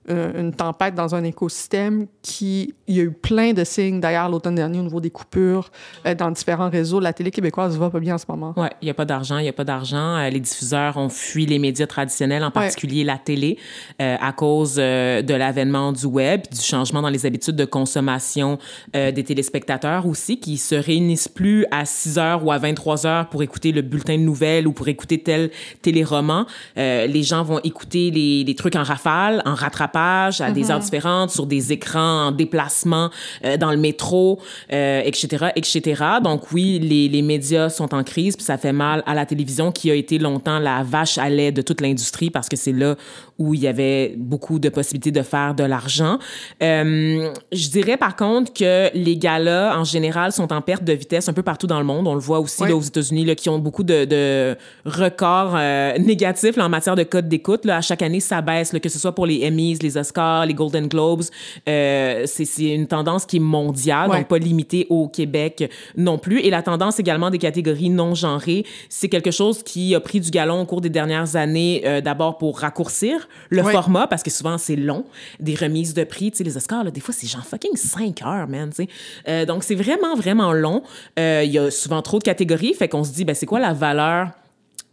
une 0.08 0.54
tempête 0.54 0.96
dans 0.96 1.16
un 1.16 1.24
écosystème 1.24 2.08
qui... 2.22 2.74
Il 2.88 2.98
y 2.98 3.00
a 3.00 3.04
eu 3.04 3.12
plein 3.12 3.54
de 3.54 3.64
signes, 3.64 4.02
d'ailleurs, 4.02 4.28
l'automne 4.28 4.56
dernier, 4.56 4.80
au 4.80 4.84
niveau 4.84 5.00
des 5.00 5.12
coupures 5.12 5.70
euh, 6.06 6.14
dans 6.14 6.30
différents 6.32 6.70
réseaux. 6.70 7.00
La 7.00 7.14
télé 7.14 7.32
québécoise 7.32 7.78
va 7.78 7.90
pas 7.90 8.00
bien 8.00 8.16
en 8.16 8.18
ce 8.18 8.26
moment. 8.28 8.54
Oui, 8.58 8.68
il 8.82 8.86
n'y 8.86 8.92
a 8.92 8.94
pas 8.94 9.06
d'argent, 9.06 9.38
il 9.38 9.44
n'y 9.44 9.50
a 9.50 9.54
pas 9.54 9.64
d'argent. 9.64 10.18
Euh, 10.18 10.30
les 10.30 10.40
diffuseurs 10.40 10.98
ont 10.98 11.10
fui 11.10 11.46
les 11.46 11.60
médias 11.60 11.88
traditionnels, 11.88 12.44
en 12.44 12.52
particulier 12.52 13.04
la 13.04 13.18
télé, 13.18 13.58
euh, 14.02 14.18
à 14.20 14.34
cause 14.34 14.76
euh, 14.78 15.22
de 15.22 15.34
l'avènement 15.34 15.92
du 15.94 16.06
web, 16.06 16.42
du 16.52 16.62
changement 16.62 17.02
dans 17.02 17.10
les 17.10 17.26
habitudes 17.26 17.56
de 17.56 17.66
consommation 17.66 18.58
euh, 18.96 19.12
des 19.12 19.24
téléspectateurs 19.24 20.06
aussi, 20.06 20.40
qui 20.40 20.58
se 20.58 20.76
réunissent 20.76 21.30
plus 21.30 21.66
à 21.72 21.86
6 21.86 22.18
heures 22.18 22.46
ou 22.46 22.52
à 22.52 22.58
23 22.58 23.06
heures 23.06 23.30
pour 23.30 23.44
écouter 23.44 23.72
le 23.72 23.82
bulletin 23.82 24.18
de 24.18 24.24
nouvelles 24.24 24.68
ou 24.68 24.74
pour 24.74 24.88
écouter 24.88 25.22
tel 25.22 25.50
téléroman. 25.82 26.46
Euh, 26.78 27.08
les 27.08 27.24
gens 27.24 27.44
vont 27.44 27.60
écouter 27.64 28.12
les, 28.12 28.44
les 28.44 28.56
trucs 28.56 28.76
en 28.76 28.84
rafale, 28.84 29.42
en 29.46 29.56
rattrapage, 29.56 29.91
à 29.96 30.52
des 30.52 30.72
heures 30.72 30.80
différentes, 30.80 31.32
sur 31.32 31.46
des 31.46 31.72
écrans 31.72 32.28
en 32.28 32.32
déplacement, 32.32 33.10
euh, 33.46 33.58
dans 33.58 33.72
le 33.72 33.78
métro, 33.78 34.40
euh, 34.72 35.02
etc., 35.04 35.48
etc. 35.56 36.04
Donc 36.24 36.52
oui, 36.52 36.80
les, 36.80 37.08
les 37.08 37.22
médias 37.22 37.70
sont 37.70 37.94
en 37.94 38.04
crise, 38.04 38.36
puis 38.36 38.46
ça 38.46 38.58
fait 38.58 38.74
mal 38.74 39.04
à 39.06 39.14
la 39.14 39.26
télévision 39.26 39.72
qui 39.72 39.92
a 39.92 39.96
été 39.96 40.18
longtemps 40.18 40.60
la 40.60 40.84
vache 40.84 41.18
à 41.18 41.30
lait 41.30 41.52
de 41.52 41.62
toute 41.62 41.82
l'industrie 41.82 42.30
parce 42.30 42.50
que 42.50 42.56
c'est 42.56 42.72
là 42.72 42.96
où 43.42 43.54
il 43.56 43.62
y 43.62 43.68
avait 43.68 44.14
beaucoup 44.18 44.60
de 44.60 44.70
possibilités 44.70 45.12
de 45.12 45.24
faire 45.24 45.56
de 45.56 45.64
l'argent. 45.64 46.20
Euh, 46.62 47.32
je 47.52 47.70
dirais 47.70 47.98
par 47.98 48.16
contre 48.16 48.54
que 48.54 48.90
les 48.96 49.18
galas 49.18 49.78
en 49.78 49.84
général 49.84 50.32
sont 50.32 50.54
en 50.54 50.62
perte 50.62 50.84
de 50.84 50.94
vitesse 50.94 51.28
un 51.28 51.34
peu 51.34 51.42
partout 51.42 51.66
dans 51.68 51.80
le 51.80 51.86
monde. 51.86 52.08
On 52.08 52.14
le 52.14 52.20
voit 52.20 52.40
aussi 52.40 52.64
là, 52.64 52.76
aux 52.76 52.82
États-Unis 52.82 53.26
là, 53.26 53.36
qui 53.36 53.50
ont 53.50 53.58
beaucoup 53.60 53.84
de, 53.84 54.06
de 54.06 54.56
records 54.86 55.56
euh, 55.56 55.98
négatifs 56.00 56.56
là, 56.56 56.66
en 56.66 56.70
matière 56.70 56.96
de 56.96 57.04
code 57.04 57.28
d'écoute. 57.28 57.66
Là. 57.66 57.78
À 57.78 57.82
chaque 57.82 58.02
année, 58.04 58.20
ça 58.20 58.42
baisse, 58.42 58.74
là, 58.74 58.80
que 58.80 58.90
ce 58.90 59.00
soit 59.00 59.16
pour 59.16 59.26
les 59.26 59.46
Emmys, 59.48 59.80
les 59.82 59.98
Oscars, 59.98 60.46
les 60.46 60.54
Golden 60.54 60.88
Globes. 60.88 61.24
Euh, 61.68 62.24
c'est, 62.26 62.46
c'est 62.46 62.70
une 62.70 62.88
tendance 62.88 63.26
qui 63.26 63.38
est 63.38 63.40
mondiale, 63.40 64.10
Ouais. 64.12 64.18
donc 64.20 64.28
pas 64.28 64.38
limitée 64.38 64.86
au 64.90 65.08
Québec 65.08 65.70
non 65.98 66.18
plus. 66.18 66.40
Et 66.42 66.50
la 66.50 66.62
tendance 66.62 67.00
également 67.00 67.30
des 67.30 67.38
catégories 67.40 67.90
non 67.90 68.14
genrées, 68.14 68.66
c'est 68.90 69.10
quelque 69.10 69.32
chose 69.32 69.64
qui 69.64 69.96
a 69.96 70.00
pris 70.00 70.20
du 70.20 70.30
galon 70.30 70.62
au 70.62 70.66
cours 70.66 70.82
des 70.82 70.90
dernières 70.90 71.36
années, 71.36 71.82
euh, 71.86 72.02
d'abord 72.02 72.38
pour 72.38 72.60
raccourcir 72.60 73.28
le 73.50 73.64
format, 73.64 74.08
parce 74.08 74.24
que 74.24 74.30
souvent 74.30 74.58
c'est 74.58 74.76
long, 74.76 75.06
des 75.40 75.56
remises 75.56 75.94
de 75.94 76.04
prix. 76.04 76.32
Tu 76.32 76.38
sais, 76.38 76.44
les 76.44 76.58
Oscars, 76.58 76.84
là, 76.84 76.92
des 76.92 77.02
fois, 77.02 77.14
c'est 77.14 77.28
genre 77.28 77.46
fucking 77.46 77.76
5 77.76 78.22
heures, 78.24 78.48
man. 78.48 78.70
tu 78.70 78.84
sais. 78.84 78.90
Euh, 79.28 79.46
donc, 79.46 79.64
c'est 79.64 79.76
vraiment, 79.76 80.16
vraiment 80.16 80.54
long. 80.54 80.84
Euh, 81.20 81.44
Il 81.44 81.52
y 81.52 81.60
a 81.60 81.70
souvent 81.72 82.02
trop 82.02 82.20
de 82.20 82.24
catégories, 82.24 82.74
fait 82.74 82.88
qu'on 82.88 83.04
se 83.04 83.12
dit, 83.12 83.26
ben, 83.26 83.36
c'est 83.36 83.46
quoi 83.46 83.60
la 83.60 83.74
valeur 83.74 84.30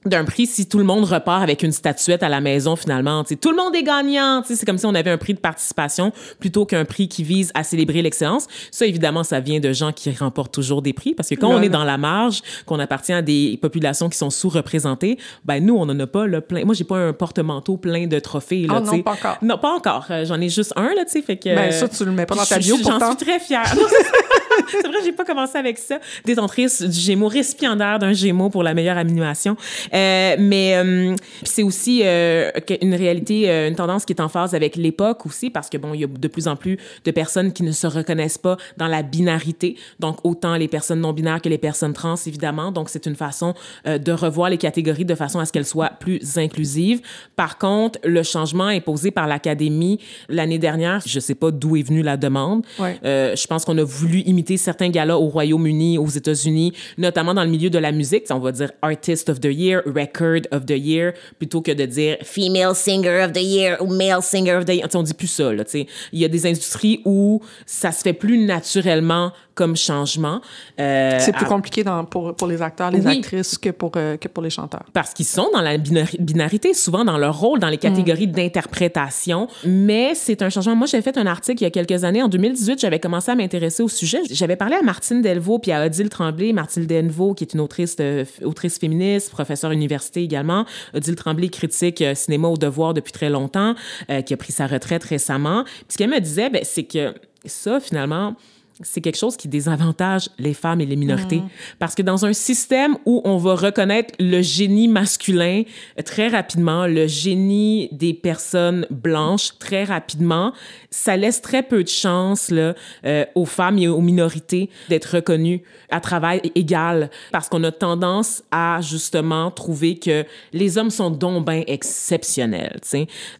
d'un 0.07 0.25
prix 0.25 0.47
si 0.47 0.67
tout 0.69 0.79
le 0.79 0.85
monde 0.85 1.05
repart 1.05 1.43
avec 1.43 1.63
une 1.65 1.73
statuette 1.73 2.23
à 2.23 2.29
la 2.29 2.41
maison 2.41 2.77
finalement. 2.77 3.25
Tu 3.25 3.31
sais, 3.31 3.37
tout 3.37 3.51
le 3.51 3.57
monde 3.57 3.75
est 3.75 3.83
gagnant. 3.83 4.43
Tu 4.43 4.49
sais, 4.49 4.57
C'est 4.57 4.65
comme 4.65 4.79
si 4.79 4.87
on 4.87 4.95
avait 4.95 5.11
un 5.11 5.19
prix 5.19 5.35
de 5.35 5.41
participation 5.41 6.13
plutôt 6.39 6.65
qu'un 6.67 6.85
prix 6.85 7.09
qui 7.09 7.25
vise 7.25 7.51
à 7.55 7.65
célébrer 7.65 8.01
l'excellence. 8.01 8.47
Ça, 8.71 8.87
évidemment, 8.87 9.25
ça 9.25 9.41
vient 9.41 9.59
de 9.61 9.73
gens 9.73 9.93
qui 9.93 10.11
remportent 10.13 10.55
toujours 10.55 10.83
des 10.83 10.93
prix 10.93 11.15
parce 11.15 11.29
que 11.29 11.35
quand 11.35 11.49
on 11.49 11.61
est 11.63 11.69
dans 11.69 11.85
la 11.85 11.99
marge, 11.99 12.43
qu'on 12.65 12.79
appartient 12.79 13.13
à 13.13 13.23
des 13.23 13.59
populations 13.61 14.09
qui 14.09 14.17
sont 14.19 14.31
sous-représentées, 14.31 15.19
ben 15.45 15.65
nous, 15.65 15.77
on 15.77 15.85
n'en 15.87 15.99
a 15.99 16.07
pas 16.07 16.27
le 16.27 16.41
plein. 16.41 16.65
Moi, 16.65 16.75
j'ai 16.75 16.85
pas 16.85 16.97
un 16.99 17.13
porte-manteau 17.13 17.77
plein 17.77 18.07
de 18.07 18.19
trophées. 18.21 18.67
Là, 18.69 18.81
tu 18.81 18.97
non, 18.97 19.03
pas 19.03 19.13
encore. 19.13 19.39
Non, 19.43 19.59
pas 19.59 19.73
encore. 19.73 20.07
Euh, 20.11 20.25
J'en 20.25 20.41
ai 20.41 20.49
juste 20.49 20.73
un, 20.77 20.95
là, 20.95 21.05
tu 21.05 21.13
sais, 21.13 21.23
fait 21.23 21.37
que... 21.37 21.55
Ben, 21.55 21.73
ça, 21.73 21.89
tu 21.89 22.05
le 22.05 22.13
mets 22.13 22.25
pas 22.27 22.37
dans 22.37 22.45
ta 22.45 22.59
bio, 22.59 22.77
je- 22.79 22.85
J'en 22.85 23.09
suis 23.09 23.17
très 23.27 23.41
fière. 23.41 23.65
C'est 24.71 24.87
vrai, 24.87 24.99
j'ai 25.05 25.13
pas 25.13 25.25
commencé 25.25 25.57
avec 25.57 25.79
ça. 25.79 25.99
Détentrice 26.25 26.83
du 26.83 26.99
Gémeaux, 26.99 27.29
récipiendaire 27.29 27.99
d'un 27.99 28.13
Gémeaux 28.13 28.51
pour 28.51 28.63
la 28.63 28.75
meilleure 28.75 28.99
animation. 28.99 29.57
Euh, 29.95 30.37
mais 30.39 30.77
euh, 30.77 31.15
c'est 31.43 31.63
aussi 31.63 32.03
euh, 32.05 32.51
une 32.81 32.95
réalité, 32.95 33.51
euh, 33.51 33.69
une 33.69 33.75
tendance 33.75 34.05
qui 34.05 34.13
est 34.13 34.21
en 34.21 34.29
phase 34.29 34.55
avec 34.55 34.77
l'époque 34.77 35.27
aussi, 35.27 35.51
parce 35.51 35.69
que 35.69 35.77
bon, 35.77 35.95
il 35.95 36.01
y 36.01 36.05
a 36.05 36.07
de 36.07 36.29
plus 36.29 36.49
en 36.49 36.57
plus 36.57 36.79
de 37.05 37.11
personnes 37.11 37.53
qui 37.53 37.63
ne 37.63 37.73
se 37.73 37.87
reconnaissent 37.87 38.39
pas 38.39 38.57
dans 38.77 38.89
la 38.89 39.03
binarité. 39.03 39.77
Donc 40.01 40.19
autant 40.25 40.57
les 40.57 40.69
personnes 40.69 41.01
non 41.01 41.13
binaires 41.13 41.41
que 41.41 41.49
les 41.49 41.59
personnes 41.59 41.93
trans, 41.93 42.17
évidemment. 42.27 42.73
Donc 42.73 42.89
c'est 42.89 43.07
une 43.07 43.17
façon 43.17 43.55
de 43.85 44.13
revoir 44.13 44.51
les 44.51 44.59
catégories 44.59 45.05
de 45.05 45.15
façon 45.15 45.39
à 45.39 45.45
ce 45.45 45.53
qu'elles 45.53 45.65
soient 45.65 45.91
plus 46.01 46.39
inclusives. 46.39 47.01
Par 47.37 47.59
contre, 47.59 47.99
le 48.05 48.23
changement 48.23 48.67
imposé 48.67 49.11
par 49.11 49.27
l'Académie 49.27 49.99
l'année 50.29 50.59
dernière, 50.59 51.03
je 51.05 51.21
sais 51.21 51.35
pas 51.35 51.51
d'où 51.51 51.77
est 51.77 51.83
venue 51.83 52.03
la 52.03 52.17
demande. 52.17 52.65
Ouais. 52.79 52.99
Je 53.03 53.47
pense 53.47 53.65
qu'on 53.65 53.79
a 53.79 53.85
voulu 53.85 54.21
imiter 54.21 54.48
certains 54.57 54.89
galas 54.91 55.17
au 55.17 55.29
Royaume-Uni, 55.29 55.99
aux 55.99 56.07
États-Unis, 56.07 56.73
notamment 56.97 57.35
dans 57.35 57.45
le 57.45 57.51
milieu 57.51 57.71
de 57.71 57.79
la 57.79 57.93
musique. 57.93 58.25
On 58.31 58.39
va 58.39 58.53
dire 58.53 58.71
Artist 58.83 59.29
of 59.29 59.41
the 59.41 59.47
Year, 59.53 59.83
Record 59.87 60.43
of 60.53 60.65
the 60.67 60.71
Year, 60.79 61.13
plutôt 61.39 61.61
que 61.61 61.73
de 61.73 61.85
dire 61.87 62.17
Female 62.23 62.75
Singer 62.75 63.25
of 63.25 63.33
the 63.33 63.43
Year 63.43 63.77
ou 63.83 63.87
Male 63.87 64.23
Singer 64.23 64.55
of 64.55 64.65
the 64.65 64.71
Year. 64.75 64.85
Tu 64.89 64.93
sais, 64.93 64.97
on 64.99 65.03
dit 65.03 65.15
plus 65.15 65.27
ça. 65.27 65.53
Là. 65.53 65.65
Il 66.13 66.19
y 66.21 66.25
a 66.25 66.29
des 66.29 66.47
industries 66.47 67.01
où 67.05 67.41
ça 67.67 67.93
se 67.93 68.03
fait 68.03 68.13
plus 68.13 68.39
naturellement 68.39 69.33
comme 69.55 69.77
changement. 69.77 70.41
Euh, 70.79 71.17
C'est 71.21 71.33
plus 71.33 71.45
à- 71.45 71.49
compliqué 71.49 71.83
dans- 71.83 72.05
pour, 72.05 72.33
pour 72.37 72.47
les 72.47 72.63
acteurs, 72.63 72.93
les 72.93 73.05
Oui. 73.05 73.19
actrices 73.19 73.59
que 73.59 73.71
pour, 73.71 73.91
euh, 73.97 74.17
que 74.17 74.29
pour 74.29 74.43
les 74.45 74.51
chanteurs. 74.51 74.85
parce 74.93 75.13
qu'ils 75.13 75.27
sont 75.27 75.49
dans 75.53 75.61
la 75.61 75.77
binari- 75.79 76.17
binarité, 76.21 76.75
souvent 76.75 77.05
dans 77.05 77.19
leur 77.19 77.37
rôle, 77.41 77.59
dans 77.59 77.69
les 77.69 77.77
catégories 77.79 78.29
d'interprétation. 78.29 79.49
Mais 79.67 80.15
c'est 80.15 80.43
un 80.43 80.51
changement. 80.51 80.77
Moi, 80.77 80.87
j'avais 80.87 81.03
fait 81.03 81.19
un 81.19 81.27
article 81.27 81.63
il 81.63 81.65
y 81.65 81.67
a 81.67 81.71
quelques 81.71 82.05
années, 82.05 82.23
en 82.23 82.29
2018, 82.29 82.79
j'avais 82.81 83.01
commencé 83.01 83.31
à 83.31 83.35
m'intéresser 83.35 83.83
au 83.83 83.89
sujet. 83.89 84.21
J'avais 84.39 84.55
parlé 84.55 84.76
à 84.76 84.82
Martine 84.82 85.20
Delvaux 85.20 85.59
puis 85.59 85.72
à 85.72 85.84
Odile 85.84 86.09
Tremblay. 86.09 86.53
Martine 86.53 86.86
Delvaux, 86.86 87.34
qui 87.34 87.43
est 87.43 87.55
une 87.55 87.61
autrice, 87.61 87.97
autrice 88.45 88.78
féministe, 88.78 89.30
professeure 89.30 89.72
université 89.72 90.22
également. 90.22 90.64
Odile 90.95 91.16
Tremblay, 91.16 91.49
critique 91.49 92.01
euh, 92.03 92.14
cinéma 92.14 92.47
au 92.47 92.57
devoir 92.57 92.95
depuis 92.95 93.11
très 93.11 93.30
longtemps, 93.30 93.74
euh, 94.11 94.22
qui 94.22 94.34
a 94.34 94.36
pris 94.36 94.53
sa 94.53 94.68
retraite 94.68 95.03
récemment. 95.03 95.64
Puis 95.64 95.84
ce 95.89 95.99
qu'elle 95.99 96.11
me 96.11 96.20
disait, 96.20 96.51
ben, 96.51 96.62
c'est 96.62 96.84
que 96.84 97.14
ça, 97.47 97.80
finalement, 97.80 98.36
c'est 98.83 99.01
quelque 99.01 99.18
chose 99.18 99.37
qui 99.37 99.49
désavantage 99.49 100.29
les 100.39 100.55
femmes 100.55 100.81
et 100.81 100.87
les 100.87 100.97
minorités. 100.97 101.43
Parce 101.79 101.95
que 101.95 102.03
dans 102.03 102.24
un 102.24 102.33
système 102.33 102.97
où 103.07 103.20
on 103.24 103.37
va 103.37 103.55
reconnaître 103.55 104.14
le 104.20 104.41
génie 104.43 104.89
masculin 104.89 105.62
très 106.05 106.29
rapidement, 106.29 106.87
le 106.87 107.07
génie 107.07 107.89
des 107.93 108.14
personnes 108.14 108.87
blanches 108.91 109.59
très 109.59 109.85
rapidement, 109.85 110.53
ça 110.91 111.16
laisse 111.16 111.43
très 111.43 111.62
peu 111.62 111.83
de 111.83 111.89
chance 111.89 112.51
là, 112.51 112.74
euh, 113.05 113.24
aux 113.35 113.47
femmes 113.47 113.79
et 113.79 113.89
aux 113.89 114.01
minorités 114.01 114.70
d'être 114.89 115.16
reconnues 115.16 115.62
à 115.91 116.01
travail 116.01 116.41
égal. 116.55 117.11
Parce 117.33 117.49
qu'on 117.49 117.64
a 117.64 117.72
tendance 117.72 118.43
à 118.51 118.81
justement 118.81 119.51
trouver 119.51 119.99
que 119.99 120.24
les 120.53 120.79
hommes 120.79 120.91
sont 120.91 121.11
donc 121.11 121.39
exceptionnels. 121.66 122.81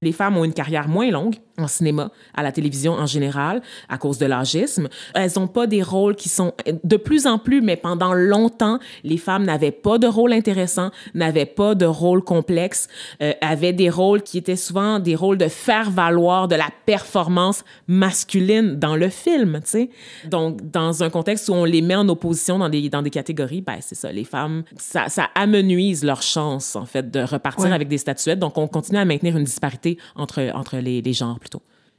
Les 0.03 0.13
femmes 0.13 0.37
ont 0.37 0.45
une 0.45 0.53
carrière 0.53 0.89
moins 0.89 1.11
longue 1.11 1.37
en 1.59 1.67
cinéma, 1.69 2.11
à 2.35 2.43
la 2.43 2.53
télévision 2.53 2.93
en 2.95 3.07
général, 3.07 3.61
à 3.89 3.99
cause 3.99 4.19
de 4.19 4.27
l'âgisme. 4.27 4.89
Elles 5.15 5.31
n'ont 5.37 5.49
pas 5.49 5.67
des 5.67 5.83
rôles 5.83 6.17
qui 6.17 6.29
sont 6.29 6.53
de 6.85 6.97
plus 6.97 7.27
en 7.27 7.39
plus, 7.39 7.61
mais 7.61 7.77
pendant 7.77 8.15
longtemps, 8.15 8.79
les 9.05 9.17
femmes 9.19 9.45
n'avaient 9.45 9.71
pas 9.73 9.99
de 9.99 10.07
rôle 10.07 10.33
intéressant, 10.33 10.91
n'avaient 11.15 11.47
pas 11.47 11.75
de 11.75 11.85
rôle 11.85 12.23
complexe, 12.23 12.89
euh, 13.23 13.33
avaient 13.41 13.73
des 13.73 13.91
rôles 13.91 14.23
qui 14.23 14.39
étaient 14.39 14.57
souvent 14.57 14.99
des 15.01 15.15
rôles 15.17 15.39
de 15.39 15.49
faire 15.49 15.91
valoir 15.91 16.49
de 16.49 16.55
la 16.55 16.69
performance 16.87 17.65
masculine 17.87 18.77
dans 18.79 18.97
le 18.97 19.09
film, 19.09 19.61
tu 19.65 19.71
sais. 19.71 19.91
Donc, 20.27 20.71
dans 20.71 21.03
un 21.03 21.11
contexte 21.11 21.49
où 21.49 21.53
on 21.55 21.65
les 21.65 21.83
met 21.83 21.95
en 21.97 22.09
opposition 22.09 22.59
dans 22.59 22.69
des, 22.69 22.89
dans 22.89 23.03
des 23.03 23.11
catégories, 23.11 23.61
ben, 23.61 23.77
c'est 23.81 23.95
ça, 23.95 24.13
les 24.13 24.25
femmes, 24.25 24.63
ça, 24.77 25.09
ça 25.09 25.29
amenuise 25.35 26.05
leur 26.05 26.23
chance, 26.23 26.77
en 26.77 26.87
fait, 26.87 27.11
de 27.11 27.21
repartir 27.21 27.65
Ouais. 27.67 27.73
avec 27.73 27.89
des 27.89 27.99
statuettes. 27.99 28.39
Donc, 28.39 28.57
on 28.57 28.69
continue 28.69 28.99
à 28.99 29.05
maintenir 29.05 29.37
une 29.37 29.43
disparité 29.45 29.99
entre, 30.15 30.51
entre 30.55 30.77
les, 30.77 31.03
les 31.03 31.13
genres. 31.13 31.39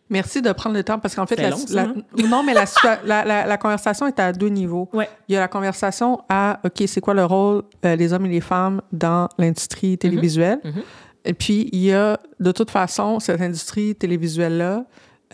Merci 0.10 0.41
de 0.41 0.51
prendre 0.51 0.76
le 0.76 0.84
temps 0.84 0.97
parce 0.99 1.14
qu'en 1.16 1.26
fait, 1.28 1.36
la, 1.36 1.51
long, 1.51 1.57
ça, 1.57 1.74
la- 1.76 1.82
hein? 1.84 1.93
non, 2.30 2.41
mais 2.43 2.53
la, 2.53 2.66
la, 3.05 3.24
la, 3.26 3.45
la 3.45 3.57
conversation 3.57 4.07
est 4.07 4.20
à 4.20 4.34
deux 4.34 4.49
niveaux. 4.49 4.89
Ouais. 4.93 5.07
Il 5.28 5.34
y 5.34 5.38
a 5.38 5.39
la 5.39 5.47
conversation 5.47 6.22
à, 6.30 6.60
OK, 6.66 6.84
c'est 6.88 7.01
quoi 7.01 7.14
le 7.14 7.26
rôle 7.26 7.64
euh, 7.86 7.95
des 7.95 8.12
hommes 8.14 8.26
et 8.26 8.30
les 8.30 8.41
femmes 8.41 8.82
dans 8.91 9.30
l'industrie 9.38 9.97
télévisuelle? 9.97 10.60
Mhm. 10.64 10.82
Et 11.26 11.34
puis, 11.34 11.70
il 11.74 11.82
y 11.82 11.93
a, 11.93 12.20
de 12.39 12.51
toute 12.51 12.72
façon, 12.72 13.20
cette 13.20 13.41
industrie 13.41 13.93
télévisuelle-là, 13.95 14.86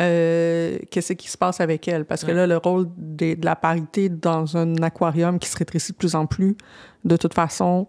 euh, 0.01 0.77
qu'est-ce 0.91 1.13
qui 1.13 1.29
se 1.29 1.37
passe 1.37 1.61
avec 1.61 1.87
elle? 1.87 2.05
Parce 2.05 2.23
que 2.25 2.31
là, 2.31 2.45
le 2.47 2.57
rôle 2.57 2.87
des- 2.97 3.35
de 3.35 3.45
la 3.45 3.55
parité 3.55 4.09
dans 4.09 4.57
un 4.57 4.75
aquarium 4.83 5.39
qui 5.39 5.47
se 5.47 5.57
rétrécit 5.57 5.93
de 5.93 5.97
plus 5.97 6.15
en 6.15 6.25
plus, 6.25 6.57
de 7.05 7.15
toute 7.17 7.33
façon, 7.33 7.87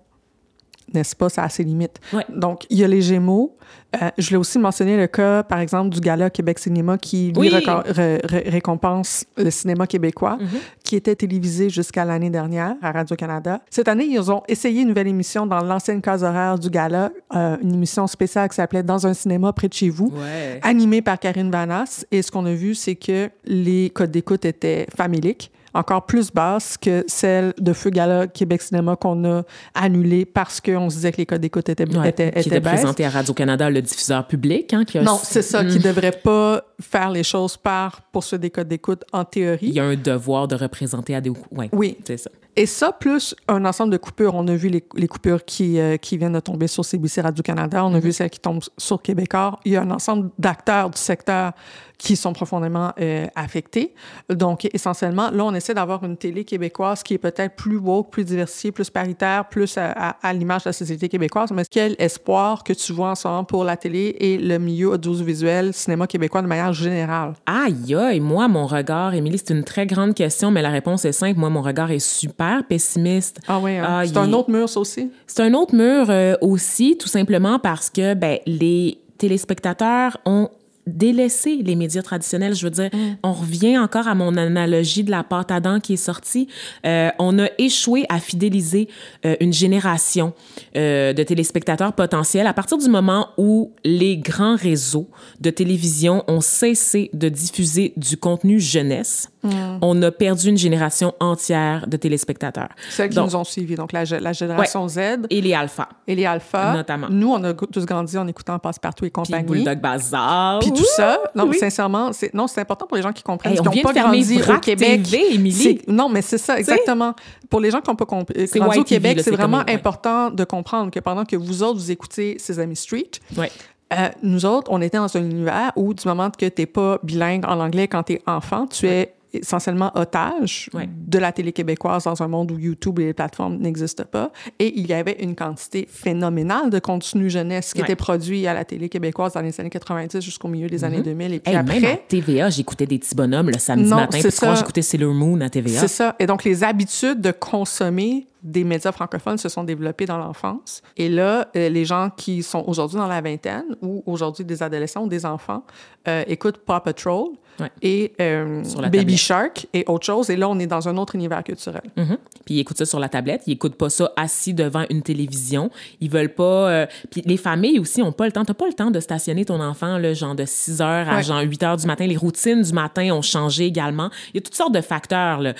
n'est-ce 0.96 1.14
pas, 1.14 1.28
ça 1.28 1.44
a 1.44 1.48
ses 1.48 1.62
limites. 1.64 2.00
Ouais. 2.12 2.24
Donc, 2.28 2.66
il 2.70 2.78
y 2.78 2.84
a 2.84 2.88
les 2.88 3.02
Gémeaux. 3.02 3.56
Euh, 4.02 4.10
je 4.18 4.26
voulais 4.28 4.38
aussi 4.38 4.58
mentionner 4.58 4.96
le 4.96 5.06
cas, 5.06 5.42
par 5.42 5.60
exemple, 5.60 5.90
du 5.90 6.00
Gala 6.00 6.28
Québec 6.30 6.58
Cinéma 6.58 6.98
qui, 6.98 7.28
lui, 7.32 7.38
Oui. 7.38 7.48
reco- 7.50 7.82
ré- 7.86 8.20
ré- 8.24 8.44
récompense 8.48 9.24
le 9.36 9.50
cinéma 9.50 9.86
québécois, 9.86 10.36
Mhm. 10.40 10.46
qui 10.84 10.96
était 10.96 11.14
télévisé 11.14 11.70
jusqu'à 11.70 12.04
l'année 12.04 12.30
dernière 12.30 12.74
à 12.82 12.92
Radio-Canada. 12.92 13.60
Cette 13.70 13.88
année, 13.88 14.04
ils 14.06 14.30
ont 14.30 14.42
essayé 14.48 14.82
une 14.82 14.88
nouvelle 14.88 15.08
émission 15.08 15.46
dans 15.46 15.62
l'ancienne 15.62 16.02
case 16.02 16.24
horaire 16.24 16.58
du 16.58 16.68
Gala, 16.70 17.10
euh, 17.34 17.56
une 17.62 17.74
émission 17.74 18.06
spéciale 18.06 18.48
qui 18.48 18.56
s'appelait 18.56 18.82
Dans 18.82 19.06
un 19.06 19.14
cinéma 19.14 19.52
près 19.52 19.68
de 19.68 19.74
chez 19.74 19.88
vous 19.90 20.12
Ouais. 20.14 20.60
animé 20.62 21.00
par 21.02 21.18
Karine 21.18 21.50
Vanas. 21.50 22.04
Et 22.10 22.22
ce 22.22 22.30
qu'on 22.30 22.44
a 22.46 22.52
vu, 22.52 22.74
c'est 22.74 22.96
que 22.96 23.30
les 23.44 23.90
codes 23.90 24.10
d'écoute 24.10 24.44
étaient 24.44 24.86
familiques. 24.96 25.50
Encore 25.76 26.06
plus 26.06 26.32
basse 26.32 26.76
que 26.76 27.04
celle 27.06 27.52
de 27.60 27.72
Feu 27.72 27.90
Gala 27.90 28.26
Québec 28.26 28.62
Cinéma 28.62 28.96
qu'on 28.96 29.24
a 29.24 29.42
annulée 29.74 30.24
parce 30.24 30.60
qu'on 30.60 30.88
se 30.90 30.96
disait 30.96 31.12
que 31.12 31.18
les 31.18 31.26
codes 31.26 31.40
d'écoute 31.40 31.68
étaient, 31.68 31.86
Ouais, 31.96 32.08
étaient, 32.08 32.30
qui 32.32 32.38
étaient 32.40 32.48
était 32.48 32.60
basses. 32.60 32.80
présenté 32.80 33.04
à 33.04 33.10
Radio-Canada, 33.10 33.70
le 33.70 33.82
diffuseur 33.82 34.26
public. 34.26 34.72
Hein, 34.74 34.84
qui 34.84 34.98
a 34.98 35.02
Non, 35.02 35.18
c'est 35.22 35.42
ça, 35.42 35.64
qui 35.64 35.78
Mm. 35.78 35.82
devrait 35.82 36.12
pas 36.12 36.62
faire 36.80 37.10
les 37.10 37.22
choses 37.22 37.56
par 37.56 38.02
pour 38.12 38.22
ceux 38.24 38.38
des 38.38 38.50
codes 38.50 38.68
d'écoute 38.68 39.02
en 39.12 39.24
théorie. 39.24 39.66
Il 39.68 39.74
y 39.74 39.80
a 39.80 39.84
un 39.84 39.96
devoir 39.96 40.46
de 40.48 40.54
représenter 40.56 41.14
à 41.14 41.20
des... 41.20 41.30
Ouais, 41.50 41.68
Oui. 41.72 41.96
c'est 42.04 42.16
ça. 42.18 42.30
Et 42.58 42.64
ça, 42.64 42.90
plus 42.90 43.34
un 43.48 43.66
ensemble 43.66 43.92
de 43.92 43.98
coupures. 43.98 44.34
On 44.34 44.48
a 44.48 44.54
vu 44.54 44.68
les, 44.70 44.82
les 44.94 45.08
coupures 45.08 45.44
qui, 45.44 45.78
euh, 45.78 45.98
qui 45.98 46.16
viennent 46.16 46.32
de 46.32 46.40
tomber 46.40 46.68
sur 46.68 46.86
CBC 46.86 47.20
Radio-Canada. 47.20 47.84
On 47.84 47.92
a 47.92 47.98
vu 48.00 48.12
celles 48.12 48.30
qui 48.30 48.40
tombent 48.40 48.62
sur 48.78 49.02
Québécois. 49.02 49.60
Il 49.66 49.72
y 49.72 49.76
a 49.76 49.82
un 49.82 49.90
ensemble 49.90 50.30
d'acteurs 50.38 50.88
du 50.88 50.98
secteur 50.98 51.52
qui 51.98 52.16
sont 52.16 52.32
profondément 52.32 52.92
euh, 52.98 53.26
affectés. 53.34 53.94
Donc, 54.30 54.66
essentiellement, 54.72 55.30
là, 55.30 55.44
on 55.44 55.54
essaie 55.54 55.74
d'avoir 55.74 56.02
une 56.04 56.16
télé 56.16 56.44
québécoise 56.44 57.02
qui 57.02 57.12
est 57.14 57.18
peut-être 57.18 57.56
plus 57.56 57.76
woke, 57.76 58.10
plus 58.10 58.24
diversifiée, 58.24 58.72
plus 58.72 58.88
paritaire, 58.88 59.48
plus 59.50 59.76
à, 59.76 59.90
à- 59.92 60.16
à 60.26 60.32
l'image 60.32 60.64
de 60.64 60.70
la 60.70 60.72
société 60.74 61.10
québécoise. 61.10 61.50
Mais 61.52 61.64
quel 61.70 61.94
espoir 61.98 62.64
que 62.64 62.72
tu 62.72 62.92
vois 62.94 63.10
en 63.10 63.14
ce 63.14 63.28
moment 63.28 63.44
pour 63.44 63.64
la 63.64 63.76
télé 63.76 64.16
et 64.18 64.38
le 64.38 64.58
milieu 64.58 64.88
audiovisuel, 64.92 65.74
cinéma 65.74 66.06
québécois 66.06 66.40
de 66.40 66.46
manière 66.46 66.65
générale? 66.72 67.34
Aïe, 67.46 67.94
aïe, 67.94 68.20
moi, 68.20 68.48
mon 68.48 68.66
regard, 68.66 69.14
Émilie, 69.14 69.38
c'est 69.38 69.54
une 69.54 69.64
très 69.64 69.86
grande 69.86 70.14
question, 70.14 70.50
mais 70.50 70.62
la 70.62 70.70
réponse 70.70 71.04
est 71.04 71.12
simple. 71.12 71.38
Moi, 71.38 71.50
mon 71.50 71.62
regard 71.62 71.90
est 71.90 71.98
super 71.98 72.64
pessimiste. 72.64 73.40
Ah 73.48 73.58
oui, 73.60 73.76
hein? 73.76 73.84
Ah, 73.86 74.02
c'est 74.04 74.12
il- 74.12 74.18
un 74.18 74.32
autre 74.32 74.50
mur, 74.50 74.68
ça 74.68 74.80
aussi? 74.80 75.10
C'est 75.26 75.42
un 75.42 75.54
autre 75.54 75.74
mur 75.74 76.06
euh, 76.10 76.34
aussi, 76.40 76.96
tout 76.98 77.08
simplement 77.08 77.58
parce 77.58 77.90
que 77.90 78.14
ben, 78.14 78.38
les 78.46 78.98
téléspectateurs 79.18 80.18
ont 80.26 80.48
délaissé 80.86 81.56
les 81.62 81.74
médias 81.74 82.02
traditionnels. 82.02 82.54
Je 82.54 82.64
veux 82.64 82.70
dire, 82.70 82.90
on 83.22 83.32
revient 83.32 83.78
encore 83.78 84.08
à 84.08 84.14
mon 84.14 84.36
analogie 84.36 85.04
de 85.04 85.10
la 85.10 85.24
pâte 85.24 85.50
à 85.50 85.60
dents 85.60 85.80
qui 85.80 85.94
est 85.94 85.96
sortie. 85.96 86.48
Euh, 86.84 87.10
on 87.18 87.38
a 87.38 87.48
échoué 87.58 88.06
à 88.08 88.20
fidéliser 88.20 88.88
euh, 89.24 89.36
une 89.40 89.52
génération 89.52 90.32
euh, 90.76 91.12
de 91.12 91.22
téléspectateurs 91.22 91.92
potentiels 91.92 92.46
à 92.46 92.54
partir 92.54 92.78
du 92.78 92.88
moment 92.88 93.28
où 93.36 93.72
les 93.84 94.16
grands 94.16 94.56
réseaux 94.56 95.08
de 95.40 95.50
télévision 95.50 96.24
ont 96.28 96.40
cessé 96.40 97.10
de 97.12 97.28
diffuser 97.28 97.92
du 97.96 98.16
contenu 98.16 98.60
jeunesse. 98.60 99.28
Mm. 99.42 99.78
On 99.82 100.02
a 100.02 100.10
perdu 100.10 100.48
une 100.48 100.56
génération 100.58 101.12
entière 101.20 101.86
de 101.86 101.96
téléspectateurs. 101.96 102.68
Celles 102.90 103.10
qui 103.10 103.16
Donc- 103.16 103.26
nous 103.30 103.36
ont 103.36 103.44
suivis, 103.44 103.74
donc 103.76 103.92
la, 103.92 104.04
gé- 104.04 104.18
la 104.18 104.32
génération 104.32 104.88
Z. 104.88 104.98
Et 105.30 105.40
les 105.40 105.54
alphas. 105.54 105.88
Et 106.06 106.14
les 106.14 106.24
alphas. 106.26 106.74
Notamment. 106.74 107.06
Nous, 107.10 107.30
on 107.32 107.42
a 107.44 107.54
tous 107.54 107.84
grandi 107.86 108.16
en 108.18 108.26
écoutant 108.26 108.58
Passepartout 108.58 109.04
et 109.04 109.08
Puis 109.10 109.12
compagnie. 109.22 109.44
Bulldog 109.46 109.80
Bazar. 109.80 110.58
Puis 110.60 110.72
tout 110.72 110.84
ça. 110.96 111.20
Non, 111.34 111.46
Oui. 111.48 111.58
sincèrement, 111.58 112.12
c'est, 112.12 112.32
non, 112.34 112.46
c'est 112.46 112.60
important 112.60 112.86
pour 112.86 112.96
les 112.96 113.02
gens 113.02 113.12
qui 113.12 113.22
comprennent. 113.22 113.52
Hey, 113.52 113.58
qui 113.58 113.62
on 113.62 113.64
n'ont 113.66 113.70
vient 113.70 113.82
pas 113.82 113.92
grandi 113.92 114.40
au 114.42 114.58
Québec. 114.58 115.02
TV, 115.04 115.82
Non, 115.88 116.08
mais 116.08 116.22
c'est 116.22 116.38
ça, 116.38 116.58
exactement. 116.58 117.14
Pour 117.50 117.60
les 117.60 117.70
gens 117.70 117.80
qui 117.80 117.90
n'ont 117.90 117.96
pas 117.96 118.06
compris, 118.06 118.46
grandi 118.54 118.78
au 118.78 118.84
Québec, 118.84 119.20
c'est 119.22 119.30
vraiment 119.30 119.58
comme- 119.58 119.66
ouais. 119.68 119.74
important 119.74 120.30
de 120.30 120.44
comprendre 120.44 120.90
que 120.90 120.98
pendant 121.00 121.24
que 121.24 121.36
vous 121.36 121.62
autres, 121.62 121.78
vous 121.78 121.90
écoutez 121.90 122.36
Sesame 122.38 122.74
Street, 122.74 123.10
Ouais. 123.36 123.50
euh, 123.92 124.08
nous 124.22 124.44
autres, 124.46 124.70
on 124.72 124.80
était 124.80 124.96
dans 124.98 125.16
un 125.16 125.20
univers 125.20 125.72
où, 125.76 125.94
du 125.94 126.06
moment 126.08 126.30
que 126.30 126.46
tu 126.46 126.62
n'es 126.62 126.66
pas 126.66 126.98
bilingue 127.02 127.44
en 127.46 127.60
anglais 127.60 127.86
quand 127.86 128.02
tu 128.04 128.14
es 128.14 128.22
enfant, 128.26 128.66
tu 128.66 128.88
es 128.88 129.14
essentiellement 129.40 129.90
otage 129.94 130.68
Ouais. 130.74 130.88
de 131.06 131.18
la 131.18 131.32
télé 131.32 131.52
québécoise 131.52 132.04
dans 132.04 132.22
un 132.22 132.28
monde 132.28 132.50
où 132.52 132.58
YouTube 132.58 132.98
et 133.00 133.06
les 133.06 133.12
plateformes 133.14 133.56
n'existent 133.58 134.04
pas. 134.10 134.30
Et 134.58 134.78
il 134.78 134.86
y 134.86 134.92
avait 134.92 135.16
une 135.22 135.34
quantité 135.34 135.86
phénoménale 135.90 136.70
de 136.70 136.78
contenu 136.78 137.28
jeunesse 137.30 137.72
qui 137.72 137.80
Ouais. 137.80 137.84
était 137.86 137.96
produit 137.96 138.46
à 138.46 138.54
la 138.54 138.64
télé 138.64 138.88
québécoise 138.88 139.32
dans 139.34 139.40
les 139.40 139.58
années 139.60 139.70
90 139.70 140.20
jusqu'au 140.20 140.48
milieu 140.48 140.68
des 140.68 140.84
années 140.84 141.02
2000. 141.02 141.34
Et 141.34 141.40
puis 141.40 141.52
Hey, 141.52 141.58
après... 141.58 141.80
Même 141.80 141.90
à 141.92 141.96
TVA, 141.96 142.50
j'écoutais 142.50 142.86
des 142.86 142.98
petits 142.98 143.14
bonhommes 143.14 143.50
le 143.50 143.58
samedi 143.58 143.88
Non, 143.88 143.96
matin. 143.96 144.18
Puis 144.20 144.30
j'écoutais 144.56 144.82
Sailor 144.82 145.12
Moon 145.14 145.40
à 145.40 145.48
TVA? 145.50 145.80
C'est 145.80 145.88
ça. 145.88 146.16
Et 146.18 146.26
donc, 146.26 146.44
les 146.44 146.64
habitudes 146.64 147.20
de 147.20 147.30
consommer 147.30 148.26
des 148.46 148.64
médias 148.64 148.92
francophones 148.92 149.38
se 149.38 149.48
sont 149.48 149.64
développées 149.64 150.06
dans 150.06 150.18
l'enfance. 150.18 150.80
Et 150.96 151.08
là, 151.08 151.48
euh, 151.56 151.68
les 151.68 151.84
gens 151.84 152.10
qui 152.16 152.42
sont 152.42 152.64
aujourd'hui 152.66 152.96
dans 152.96 153.08
la 153.08 153.20
vingtaine 153.20 153.64
ou 153.82 154.02
aujourd'hui 154.06 154.44
des 154.44 154.62
adolescents 154.62 155.02
ou 155.04 155.08
des 155.08 155.26
enfants 155.26 155.64
euh, 156.08 156.22
écoutent 156.28 156.58
Paw 156.58 156.80
Patrol 156.82 157.26
Ouais. 157.58 157.70
et 157.80 158.12
euh, 158.20 158.60
Baby 158.62 158.90
tablette. 158.98 159.16
Shark 159.16 159.66
et 159.72 159.82
autre 159.88 160.04
chose. 160.04 160.28
Et 160.28 160.36
là, 160.36 160.46
on 160.46 160.58
est 160.58 160.66
dans 160.66 160.90
un 160.90 160.98
autre 160.98 161.14
univers 161.14 161.42
culturel. 161.42 161.80
Mhm. 161.96 162.18
Puis 162.44 162.56
ils 162.56 162.58
écoutent 162.60 162.76
ça 162.76 162.84
sur 162.84 163.00
la 163.00 163.08
tablette, 163.08 163.44
ils 163.46 163.52
écoutent 163.54 163.76
pas 163.76 163.88
ça 163.88 164.12
assis 164.14 164.52
devant 164.52 164.84
une 164.90 165.00
télévision. 165.00 165.70
Ils 166.02 166.10
veulent 166.10 166.34
pas. 166.34 166.68
euh, 166.68 166.86
Puis 167.10 167.22
les 167.24 167.38
familles 167.38 167.78
aussi 167.78 168.02
ont 168.02 168.12
pas 168.12 168.26
le 168.26 168.32
temps. 168.32 168.44
T'as 168.44 168.52
pas 168.52 168.66
le 168.66 168.74
temps 168.74 168.90
de 168.90 169.00
stationner 169.00 169.46
ton 169.46 169.58
enfant, 169.62 169.96
là, 169.96 170.12
genre 170.12 170.34
de 170.34 170.44
6 170.44 170.82
heures 170.82 171.08
à 171.08 171.16
Ouais. 171.16 171.22
genre 171.22 171.40
8 171.40 171.62
heures 171.62 171.76
du 171.78 171.86
matin. 171.86 172.06
Les 172.06 172.18
routines 172.18 172.60
du 172.60 172.74
matin 172.74 173.10
ont 173.14 173.22
changé 173.22 173.64
également. 173.64 174.10
Il 174.34 174.36
y 174.36 174.38
a 174.38 174.42
toutes 174.42 174.54
sortes 174.54 174.74
de 174.74 174.82
facteurs 174.82 175.40
là, 175.40 175.54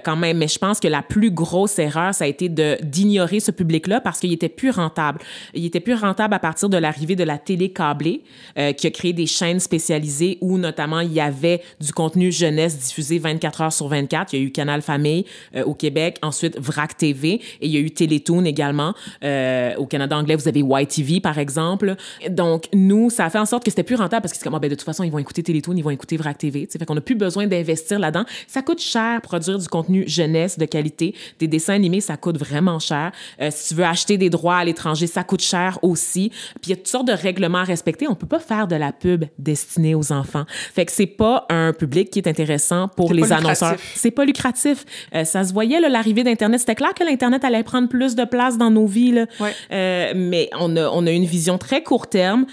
quand 0.00 0.16
même. 0.16 0.36
Mais 0.36 0.48
je 0.48 0.58
pense 0.58 0.80
que 0.80 0.88
la 0.88 1.00
plus 1.00 1.30
grosse 1.30 1.78
erreur, 1.78 2.14
ça 2.14 2.24
a 2.24 2.27
été 2.28 2.48
d'ignorer 2.48 3.40
ce 3.40 3.50
public-là 3.50 4.00
parce 4.00 4.20
qu'il 4.20 4.32
était 4.32 4.48
plus 4.48 4.70
rentable. 4.70 5.20
Il 5.54 5.64
était 5.64 5.80
plus 5.80 5.94
rentable 5.94 6.34
à 6.34 6.38
partir 6.38 6.68
de 6.68 6.76
l'arrivée 6.76 7.16
de 7.16 7.24
la 7.24 7.38
télé 7.38 7.70
câblée, 7.70 8.22
euh, 8.58 8.72
qui 8.72 8.86
a 8.86 8.90
créé 8.90 9.12
des 9.12 9.26
chaînes 9.26 9.60
spécialisées 9.60 10.38
où 10.40 10.58
notamment 10.58 11.00
il 11.00 11.12
y 11.12 11.20
avait 11.20 11.62
du 11.80 11.92
contenu 11.92 12.30
jeunesse 12.30 12.78
diffusé 12.78 13.18
24 13.18 13.60
heures 13.60 13.72
sur 13.72 13.88
24. 13.88 14.32
Il 14.32 14.38
y 14.38 14.42
a 14.42 14.44
eu 14.46 14.50
Canal 14.50 14.82
Famille 14.82 15.24
euh, 15.54 15.64
au 15.64 15.74
Québec, 15.74 16.18
ensuite 16.22 16.58
Vrac 16.58 16.96
TV 16.96 17.34
et 17.34 17.40
il 17.62 17.70
y 17.70 17.76
a 17.76 17.80
eu 17.80 17.90
Télétoon 17.90 18.44
également. 18.44 18.94
Euh, 19.24 19.74
au 19.76 19.86
Canada 19.86 20.16
anglais, 20.16 20.36
vous 20.36 20.48
avez 20.48 20.60
YTV 20.60 21.20
par 21.20 21.38
exemple. 21.38 21.96
Donc 22.28 22.66
nous, 22.74 23.10
ça 23.10 23.24
a 23.24 23.30
fait 23.30 23.38
en 23.38 23.46
sorte 23.46 23.64
que 23.64 23.70
c'était 23.70 23.82
plus 23.82 23.96
rentable 23.96 24.22
parce 24.22 24.32
que 24.32 24.38
c'est 24.38 24.44
comme 24.44 24.54
ah, 24.54 24.58
ben, 24.58 24.70
de 24.70 24.74
toute 24.74 24.84
façon 24.84 25.04
ils 25.04 25.12
vont 25.12 25.18
écouter 25.18 25.42
Télétoon, 25.42 25.74
ils 25.76 25.82
vont 25.82 25.90
écouter 25.90 26.16
Vrac 26.16 26.38
TV. 26.38 26.66
Tu 26.66 26.72
sais, 26.72 26.78
fait 26.78 26.84
qu'on 26.84 26.94
n'a 26.94 27.00
plus 27.00 27.14
besoin 27.14 27.46
d'investir 27.46 27.98
là-dedans. 27.98 28.24
Ça 28.46 28.62
coûte 28.62 28.80
cher 28.80 29.20
produire 29.22 29.58
du 29.58 29.68
contenu 29.68 30.04
jeunesse 30.06 30.58
de 30.58 30.64
qualité, 30.64 31.14
des 31.38 31.48
dessins 31.48 31.74
animés, 31.74 32.00
ça 32.00 32.16
coûte 32.18 32.38
vraiment 32.38 32.78
cher. 32.78 33.12
Euh, 33.40 33.48
si 33.50 33.68
tu 33.68 33.74
veux 33.74 33.84
acheter 33.84 34.18
des 34.18 34.30
droits 34.30 34.56
à 34.56 34.64
l'étranger, 34.64 35.06
ça 35.06 35.24
coûte 35.24 35.42
cher 35.42 35.78
aussi. 35.82 36.30
Puis 36.60 36.66
il 36.66 36.70
y 36.70 36.72
a 36.72 36.76
toutes 36.76 36.88
sortes 36.88 37.08
de 37.08 37.12
règlements 37.12 37.58
à 37.58 37.64
respecter. 37.64 38.06
On 38.08 38.14
peut 38.14 38.26
pas 38.26 38.38
faire 38.38 38.66
de 38.66 38.76
la 38.76 38.92
pub 38.92 39.24
destinée 39.38 39.94
aux 39.94 40.12
enfants. 40.12 40.44
Fait 40.48 40.84
que 40.84 40.92
c'est 40.92 41.06
pas 41.06 41.46
un 41.48 41.72
public 41.72 42.10
qui 42.10 42.18
est 42.18 42.28
intéressant 42.28 42.88
pour 42.88 43.12
les 43.12 43.32
annonceurs. 43.32 43.76
C'est 43.94 44.10
pas 44.10 44.24
lucratif. 44.24 44.84
Euh, 45.14 45.24
ça 45.24 45.44
se 45.44 45.52
voyait 45.52 45.80
là, 45.80 45.88
l'arrivée 45.88 46.24
d'internet. 46.24 46.60
C'était 46.60 46.74
clair 46.74 46.94
que 46.94 47.04
l'internet 47.04 47.44
allait 47.44 47.62
prendre 47.62 47.88
plus 47.88 48.14
de 48.14 48.24
place 48.24 48.58
dans 48.58 48.70
nos 48.70 48.86
vies. 48.86 49.12
Là. 49.12 49.26
Ouais. 49.40 49.54
Euh, 49.72 50.12
mais 50.14 50.50
on 50.58 50.76
a, 50.76 50.88
on 50.88 51.06
a 51.06 51.10
une 51.10 51.24
vision 51.24 51.58
très 51.58 51.82
court 51.82 52.08
terme 52.08 52.46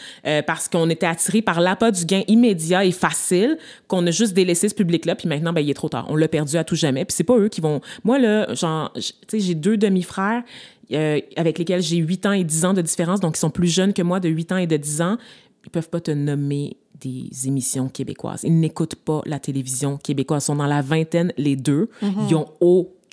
parce 0.48 0.68
qu'on 0.68 0.90
était 0.90 1.06
attiré 1.06 1.42
par 1.42 1.62
l'appât 1.62 1.92
du 1.92 2.06
gain 2.06 2.22
immédiat 2.28 2.86
et 2.86 2.92
facile 2.92 3.58
qu'on 3.88 4.06
a 4.08 4.12
juste 4.12 4.34
délaissé 4.34 4.70
ce 4.70 4.76
public-là. 4.76 5.16
Puis 5.16 5.28
maintenant, 5.28 5.54
ben, 5.54 5.62
il 5.62 5.70
est 5.70 5.76
trop 5.76 5.90
tard. 5.90 6.06
On 6.10 6.16
l'a 6.16 6.28
perdu 6.28 6.58
à 6.58 6.64
tout 6.64 6.76
jamais. 6.76 7.06
Puis 7.06 7.16
c'est 7.16 7.24
pas 7.24 7.38
eux 7.38 7.50
qui 7.50 7.62
vont. 7.62 7.82
Moi, 8.04 8.20
là, 8.20 8.54
genre, 8.54 8.92
tu 8.94 9.02
sais, 9.28 9.40
j'ai 9.40 9.55
deux 9.56 9.78
demi-frères 9.78 10.44
euh, 10.92 11.20
avec 11.36 11.58
lesquels 11.58 11.82
j'ai 11.82 11.98
8 11.98 12.26
ans 12.28 12.32
et 12.32 12.44
10 12.44 12.66
ans 12.66 12.74
de 12.74 12.82
différence, 12.82 13.20
donc 13.20 13.38
ils 13.38 13.40
sont 13.40 13.50
plus 13.50 13.68
jeunes 13.68 13.94
que 13.94 14.02
moi 14.02 14.20
de 14.20 14.30
8 14.30 14.52
ans 14.52 14.58
et 14.58 14.68
de 14.68 14.78
10 14.78 15.02
ans. 15.02 15.18
Ils 15.66 15.72
peuvent 15.72 15.90
pas 15.90 16.02
te 16.02 16.12
nommer 16.12 16.78
des 17.02 17.30
émissions 17.48 17.90
québécoises. 17.90 18.42
Ils 18.44 18.60
n'écoutent 18.60 18.96
pas 18.96 19.22
la 19.26 19.40
télévision 19.40 19.98
québécoise. 19.98 20.44
Ils 20.44 20.46
sont 20.46 20.56
dans 20.56 20.68
la 20.68 20.82
vingtaine, 20.82 21.34
les 21.38 21.56
deux. 21.56 21.90
Ils 22.02 22.36
ont 22.36 22.48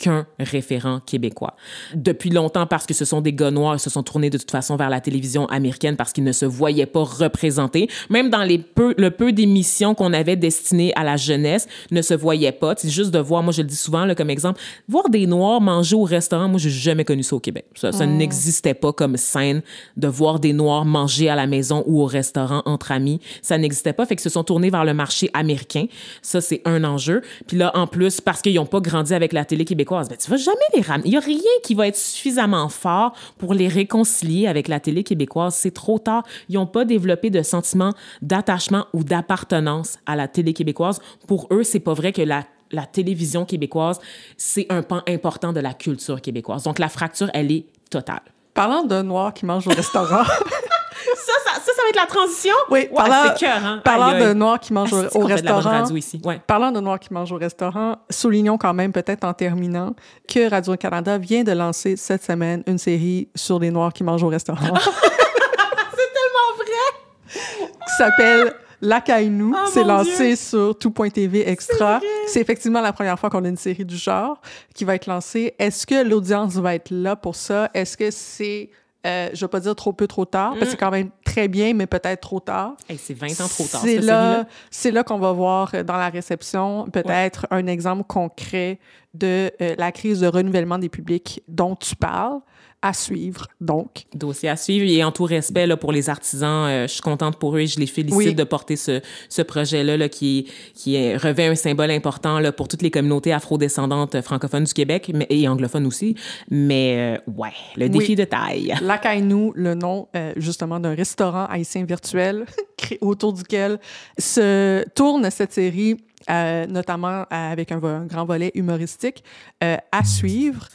aucun 0.03 0.27
référent 0.39 1.01
québécois. 1.01 1.55
Depuis 1.95 2.31
longtemps, 2.31 2.67
parce 2.67 2.87
que 2.87 2.95
ce 2.95 3.05
sont 3.05 3.21
des 3.21 3.33
gars 3.33 3.51
noirs, 3.51 3.77
ils 3.77 3.81
se 3.81 3.91
sont 3.91 4.03
tournés 4.03 4.31
de 4.31 4.39
toute 4.39 4.51
façon 4.51 4.77
vers 4.77 4.91
la 4.91 5.01
télévision 5.01 5.47
américaine 5.47 5.97
parce 5.97 6.13
qu'ils 6.13 6.25
ne 6.25 6.33
se 6.33 6.45
voyaient 6.45 6.87
pas 6.87 7.05
représentés. 7.05 7.89
Même 8.11 8.31
dans 8.31 8.43
les 8.43 8.59
peu, 8.59 8.95
le 8.99 9.11
peu 9.11 9.33
d'émissions 9.33 9.95
qu'on 9.95 10.13
avait 10.13 10.37
destinées 10.37 10.93
à 10.97 11.05
la 11.05 11.17
jeunesse, 11.17 11.69
ne 11.91 12.03
se 12.03 12.15
voyaient 12.15 12.53
pas. 12.53 12.75
C'est 12.77 12.91
juste 12.91 13.11
de 13.13 13.19
voir, 13.19 13.43
moi 13.43 13.53
je 13.53 13.63
le 13.63 13.69
dis 13.69 13.77
souvent 13.77 14.05
là, 14.05 14.15
comme 14.15 14.31
exemple, 14.31 14.61
voir 14.89 15.09
des 15.09 15.27
noirs 15.27 15.61
manger 15.61 15.97
au 15.97 16.05
restaurant, 16.05 16.49
moi 16.49 16.59
j'ai 16.59 16.71
jamais 16.71 17.05
connu 17.05 17.23
ça 17.23 17.37
au 17.37 17.41
Québec. 17.41 17.67
Ça, 17.75 17.93
ça 17.93 18.07
n'existait 18.07 18.75
pas 18.75 18.93
comme 18.93 19.17
scène 19.17 19.63
de 19.97 20.09
voir 20.09 20.41
des 20.41 20.53
noirs 20.53 20.85
manger 20.85 21.29
à 21.29 21.37
la 21.37 21.47
maison 21.47 21.85
ou 21.87 22.03
au 22.03 22.07
restaurant 22.07 22.63
entre 22.65 22.93
amis. 22.93 23.21
Ça 23.41 23.59
n'existait 23.59 23.93
pas. 23.93 24.07
Fait 24.07 24.17
qu'ils 24.17 24.23
se 24.23 24.31
sont 24.31 24.45
tournés 24.45 24.71
vers 24.71 24.85
le 24.85 24.95
marché 24.95 25.31
américain. 25.35 25.87
Ça, 26.23 26.41
c'est 26.41 26.63
un 26.65 26.85
enjeu. 26.85 27.23
Puis 27.47 27.57
là, 27.57 27.71
en 27.75 27.87
plus, 27.87 28.21
parce 28.21 28.43
qu'ils 28.43 28.55
n'ont 28.55 28.67
pas 28.67 28.81
grandi 28.81 29.15
avec 29.15 29.33
la 29.33 29.45
télé 29.45 29.65
québécoise, 29.65 29.92
ben, 30.01 30.17
tu 30.17 30.31
vas 30.31 30.37
jamais 30.37 30.57
les 30.75 30.81
ramener. 30.81 31.09
Il 31.09 31.15
y 31.15 31.17
a 31.17 31.21
rien 31.21 31.39
qui 31.63 31.75
va 31.75 31.87
être 31.87 31.97
suffisamment 31.97 32.69
fort 32.69 33.15
pour 33.39 33.55
les 33.55 33.69
réconcilier 33.69 34.47
avec 34.47 34.69
la 34.69 34.81
télé 34.81 35.05
québécoise. 35.05 35.55
C'est 35.55 35.73
trop 35.73 35.99
tard. 35.99 36.25
Ils 36.49 36.55
n'ont 36.55 36.67
pas 36.67 36.85
développé 36.85 37.31
de 37.31 37.43
sentiment 37.43 37.93
d'attachement 38.23 38.87
ou 38.93 39.05
d'appartenance 39.05 39.99
à 40.07 40.17
la 40.17 40.29
télé 40.29 40.53
québécoise. 40.53 41.01
Pour 41.27 41.49
eux, 41.53 41.63
c'est 41.63 41.81
pas 41.81 41.95
vrai 41.95 42.13
que 42.13 42.23
la 42.23 42.45
la 42.75 42.87
télévision 42.87 43.45
québécoise, 43.45 44.01
c'est 44.39 44.65
un 44.71 44.83
pan 44.83 45.03
important 45.07 45.53
de 45.53 45.61
la 45.61 45.75
culture 45.75 46.23
québécoise. 46.23 46.63
Donc, 46.63 46.79
la 46.79 46.89
fracture, 46.89 47.29
elle 47.35 47.53
est 47.53 47.67
totale. 47.91 48.23
Parlant 48.55 48.85
de 48.85 49.03
noirs 49.03 49.35
qui 49.35 49.45
mangent 49.45 49.69
au 49.69 49.73
restaurant. 49.73 50.25
Ça, 51.17 51.33
ça 51.45 51.52
va 51.83 51.89
être 51.91 51.97
la 51.97 52.07
transition? 52.07 52.55
Oui, 52.71 52.89
parlant, 52.95 53.15
c'est 53.35 53.45
cœur, 53.45 53.65
hein? 53.65 53.81
parlant 53.85 54.09
Aïe, 54.09 54.23
aïe. 54.23 54.29
de 54.29 54.33
noirs 54.35 54.61
qui 54.61 54.73
mangent 54.73 54.93
Asti 54.95 55.17
au, 55.19 55.23
de 55.27 55.33
restaurant. 55.33 55.85
ici. 55.95 56.21
Ouais. 56.25 56.41
Parlant 56.47 56.73
de 56.73 56.81
noirs 56.81 56.99
qui 57.01 57.13
mangent 57.13 57.33
au 57.33 57.37
restaurant, 57.37 57.97
soulignons 58.11 58.59
quand 58.59 58.75
même, 58.75 58.93
peut-être 58.93 59.25
en 59.25 59.33
terminant, 59.35 59.95
que 60.29 60.49
Radio-Canada 60.51 61.19
vient 61.19 61.45
de 61.45 61.53
lancer 61.53 61.97
cette 61.97 62.23
semaine 62.25 62.63
une 62.67 62.79
série 62.79 63.29
sur 63.35 63.59
les 63.59 63.71
noirs 63.71 63.93
qui 63.93 64.05
mangent 64.05 64.23
au 64.25 64.29
restaurant. 64.29 64.75
C'est 64.75 66.13
tellement 66.13 66.57
vrai! 66.57 67.73
qui 67.87 67.95
s'appelle 67.97 68.53
La 68.81 69.01
Kainu 69.01 69.53
Oh, 69.55 69.67
s'est 69.71 69.81
mon 69.83 69.89
lancé 69.89 70.27
Dieu. 70.29 70.37
sur 70.37 70.79
tout.tv 70.79 71.49
Extra. 71.49 72.01
C'est 72.27 72.41
effectivement 72.41 72.81
la 72.81 72.93
première 72.93 73.19
fois 73.19 73.31
qu'on 73.31 73.45
a 73.45 73.49
une 73.49 73.57
série 73.57 73.85
du 73.85 73.97
genre 73.97 74.41
qui 74.75 74.85
va 74.85 74.95
être 74.95 75.07
lancée. 75.07 75.55
Est-ce 75.59 75.87
que 75.87 76.03
l'audience 76.03 76.55
va 76.57 76.75
être 76.75 76.91
là 76.91 77.17
pour 77.17 77.37
ça? 77.37 77.71
Est-ce 77.75 77.97
que 77.97 78.11
c'est, 78.11 78.71
euh, 79.05 79.31
je 79.33 79.45
vais 79.45 79.49
pas 79.49 79.61
dire 79.61 79.75
trop 79.75 79.93
peu, 79.93 80.07
trop 80.07 80.25
tard, 80.25 80.51
parce 80.51 80.67
que 80.67 80.71
c'est 80.71 80.77
quand 80.77 80.91
même 80.91 81.11
très 81.25 81.49
bien, 81.49 81.75
mais 81.75 81.87
peut-être 81.87 82.21
trop 82.21 82.39
tard. 82.39 82.77
Hey, 82.89 82.99
c'est 82.99 83.15
20 83.15 83.41
ans 83.41 83.49
trop 83.49 83.65
tard, 83.65 83.81
C'est 83.83 83.99
là, 83.99 84.47
c'est 84.71 84.93
là 84.93 85.03
qu'on 85.03 85.19
va 85.19 85.33
voir 85.33 85.71
euh, 85.75 85.83
dans 85.83 85.97
la 85.97 86.09
réception 86.09 86.87
peut-être 86.93 87.47
un 87.51 87.67
exemple 87.67 88.05
concret 88.05 88.79
de 89.15 89.51
euh, 89.61 89.75
la 89.77 89.91
crise 89.91 90.21
de 90.21 90.27
renouvellement 90.27 90.79
des 90.79 90.89
publics 90.89 91.43
dont 91.49 91.75
tu 91.75 91.97
parles 91.97 92.41
à 92.83 92.93
suivre. 92.93 93.47
Donc, 93.61 94.05
Dossier 94.15 94.49
à 94.49 94.57
suivre 94.57 94.85
et 94.91 95.03
en 95.05 95.13
tout 95.13 95.25
respect 95.25 95.67
là, 95.67 95.77
pour 95.77 95.93
les 95.93 96.11
artisans, 96.11 96.67
euh, 96.69 96.87
je 96.89 96.93
suis 96.95 97.01
contente 97.01 97.39
pour 97.39 97.57
eux 97.57 97.61
et 97.61 97.67
je 97.69 97.79
les 97.79 97.87
félicite 97.87 98.17
Oui. 98.17 98.35
de 98.35 98.45
porter 98.45 98.75
ce, 98.77 99.01
ce 99.29 99.41
projet-là 99.43 99.97
là, 99.97 100.09
qui, 100.09 100.49
qui 100.75 100.97
est- 100.97 101.17
revêt 101.17 101.47
un 101.47 101.55
symbole 101.55 101.91
important 101.93 102.41
là, 102.41 102.51
pour 102.53 102.67
toutes 102.69 102.83
les 102.83 102.91
communautés 102.91 103.33
afrodescendantes 103.33 104.21
francophones 104.23 104.65
du 104.65 104.73
Québec 104.75 105.11
mais, 105.15 105.27
et 105.31 105.47
anglophones 105.49 105.87
aussi. 105.87 106.17
Mais 106.51 107.19
euh, 107.27 107.31
ouais, 107.33 107.53
le 107.77 107.89
défi 107.89 108.11
Oui. 108.11 108.15
de 108.17 108.25
taille. 108.25 108.75
La 108.83 108.99
Kainu, 108.99 109.53
le 109.55 109.75
nom 109.75 110.09
euh, 110.17 110.33
justement 110.37 110.81
d'un 110.81 110.95
restaurant 110.95 111.47
haïtien 111.47 111.85
virtuel 111.85 112.47
autour 113.01 113.33
duquel 113.33 113.79
se 114.19 114.85
tourne 114.97 115.31
cette 115.31 115.53
série, 115.53 115.97
euh, 116.29 116.67
notamment 116.67 117.25
avec 117.31 117.71
un, 117.71 117.79
grand 118.07 118.25
volet 118.25 118.51
humoristique, 118.55 119.23
à 119.61 120.05
suivre. 120.05 120.69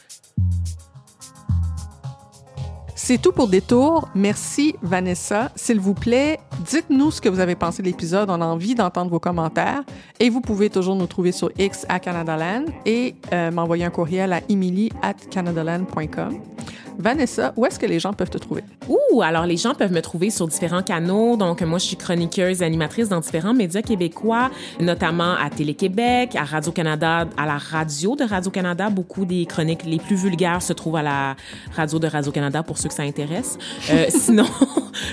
C'est 3.00 3.22
tout 3.22 3.30
pour 3.30 3.46
Détour. 3.46 4.08
Merci, 4.16 4.74
Vanessa. 4.82 5.52
S'il 5.54 5.78
vous 5.78 5.94
plaît, 5.94 6.40
dites-nous 6.68 7.12
ce 7.12 7.20
que 7.20 7.28
vous 7.28 7.38
avez 7.38 7.54
pensé 7.54 7.80
de 7.80 7.86
l'épisode. 7.86 8.28
On 8.28 8.40
a 8.42 8.44
envie 8.44 8.74
d'entendre 8.74 9.08
vos 9.08 9.20
commentaires. 9.20 9.84
Et 10.18 10.28
vous 10.30 10.40
pouvez 10.40 10.68
toujours 10.68 10.96
nous 10.96 11.06
trouver 11.06 11.30
sur 11.30 11.48
X 11.56 11.86
à 11.88 12.00
Canadaland 12.00 12.64
et 12.84 13.14
euh, 13.32 13.52
m'envoyer 13.52 13.84
un 13.84 13.90
courriel 13.90 14.32
à 14.32 14.40
emily 14.48 14.90
at 15.00 15.14
canadaland.com. 15.30 16.40
Vanessa, 16.98 17.52
où 17.56 17.64
est-ce 17.64 17.78
que 17.78 17.86
les 17.86 18.00
gens 18.00 18.12
peuvent 18.12 18.30
te 18.30 18.38
trouver? 18.38 18.62
Ouh, 18.88 19.22
alors 19.22 19.46
les 19.46 19.56
gens 19.56 19.74
peuvent 19.74 19.92
me 19.92 20.02
trouver 20.02 20.30
sur 20.30 20.48
différents 20.48 20.82
canaux. 20.82 21.36
Donc, 21.36 21.62
moi, 21.62 21.78
je 21.78 21.86
suis 21.86 21.96
chroniqueuse 21.96 22.62
et 22.62 22.64
animatrice 22.64 23.08
dans 23.08 23.20
différents 23.20 23.54
médias 23.54 23.82
québécois, 23.82 24.50
notamment 24.80 25.34
à 25.34 25.48
Télé-Québec, 25.50 26.34
à 26.36 26.44
Radio-Canada, 26.44 27.26
à 27.36 27.46
la 27.46 27.56
radio 27.58 28.16
de 28.16 28.24
Radio-Canada. 28.24 28.90
Beaucoup 28.90 29.24
des 29.24 29.46
chroniques 29.46 29.84
les 29.84 29.98
plus 29.98 30.16
vulgaires 30.16 30.60
se 30.62 30.72
trouvent 30.72 30.96
à 30.96 31.02
la 31.02 31.36
radio 31.76 31.98
de 31.98 32.06
Radio-Canada 32.06 32.62
pour 32.62 32.78
ceux 32.78 32.88
que 32.88 32.94
ça 32.94 33.02
intéresse. 33.04 33.58
Euh, 33.90 34.06
sinon, 34.08 34.46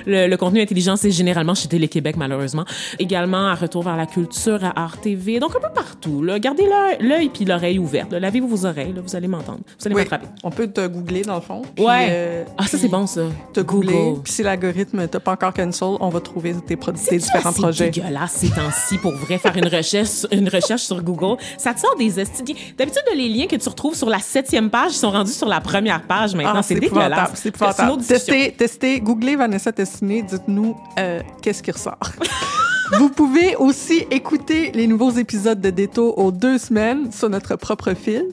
le, 0.05 0.27
le 0.27 0.37
contenu 0.37 0.61
intelligent, 0.61 0.95
c'est 0.95 1.11
généralement 1.11 1.55
chez 1.55 1.67
Télé-Québec, 1.67 2.15
malheureusement. 2.17 2.65
Également, 2.99 3.47
à 3.47 3.55
Retour 3.55 3.83
vers 3.83 3.95
la 3.97 4.05
culture, 4.05 4.59
à 4.63 4.87
RTV. 4.87 5.39
Donc, 5.39 5.55
un 5.55 5.59
peu 5.59 5.73
partout. 5.73 6.23
Là. 6.23 6.39
Gardez 6.39 6.65
l'œil- 6.99 7.29
puis 7.29 7.45
l'oreille 7.45 7.79
ouverte. 7.79 8.11
Lavez-vous 8.13 8.47
vos 8.47 8.65
oreilles. 8.65 8.93
Là. 8.93 9.01
Vous 9.05 9.15
allez 9.15 9.27
m'entendre. 9.27 9.59
Vous 9.79 9.85
allez 9.85 9.95
Oui, 9.95 10.01
m'attraper. 10.01 10.27
on 10.43 10.49
peut 10.51 10.67
te 10.67 10.85
googler 10.87 11.21
dans 11.21 11.35
le 11.35 11.41
fond. 11.41 11.61
Puis, 11.75 11.85
Ouais. 11.85 12.07
euh, 12.09 12.43
ah, 12.57 12.65
ça, 12.67 12.77
c'est 12.77 12.87
bon, 12.87 13.05
ça. 13.05 13.21
Te 13.53 13.59
googler. 13.59 13.93
Google. 13.93 14.21
Puis 14.23 14.33
si 14.33 14.43
l'algorithme 14.43 15.07
t'a 15.07 15.19
pas 15.19 15.33
encore 15.33 15.53
cancel, 15.53 15.97
on 15.99 16.09
va 16.09 16.19
trouver 16.21 16.53
tes, 16.65 16.75
tes 16.77 17.17
différents 17.17 17.51
C'est 17.51 17.61
projets. 17.61 17.89
dégueulasse 17.89 18.31
ces 18.33 18.49
temps-ci 18.49 18.97
pour 18.97 19.11
vrai 19.13 19.37
faire 19.37 19.55
une 19.57 19.67
recherche, 19.67 20.25
une 20.31 20.47
recherche 20.49 20.83
sur 20.83 21.01
Google. 21.03 21.37
Ça 21.57 21.73
te 21.73 21.79
sort 21.81 21.95
des 21.97 22.19
esti- 22.19 22.55
D'habitude, 22.77 23.01
les 23.15 23.29
liens 23.29 23.47
que 23.47 23.55
tu 23.57 23.69
retrouves 23.69 23.95
sur 23.95 24.09
la 24.09 24.19
septième 24.19 24.69
page 24.69 24.91
sont 24.91 25.11
rendus 25.11 25.33
sur 25.33 25.47
la 25.47 25.61
première 25.61 26.01
page 26.03 26.33
maintenant. 26.35 26.53
Ah, 26.57 26.63
c'est 26.63 26.75
dégueulasse. 26.75 27.29
C'est 27.35 27.41
C'est 27.41 27.49
épouvantable. 27.49 28.03
Testez, 28.03 28.51
testez, 28.57 28.99
googlez 29.01 29.35
Vanessa 29.35 29.71
Tessiné, 29.71 30.21
dites-nous 30.21 30.75
euh, 30.99 31.21
qu'est-ce 31.41 31.61
qui 31.61 31.71
ressort. 31.71 31.97
Vous 32.99 33.09
pouvez 33.09 33.55
aussi 33.55 34.05
écouter 34.11 34.71
les 34.75 34.85
nouveaux 34.85 35.09
épisodes 35.11 35.59
de 35.59 35.71
Détour 35.71 36.17
aux 36.19 36.31
deux 36.31 36.59
semaines 36.59 37.11
sur 37.11 37.29
notre 37.29 37.55
propre 37.55 37.93
fil. 37.95 38.25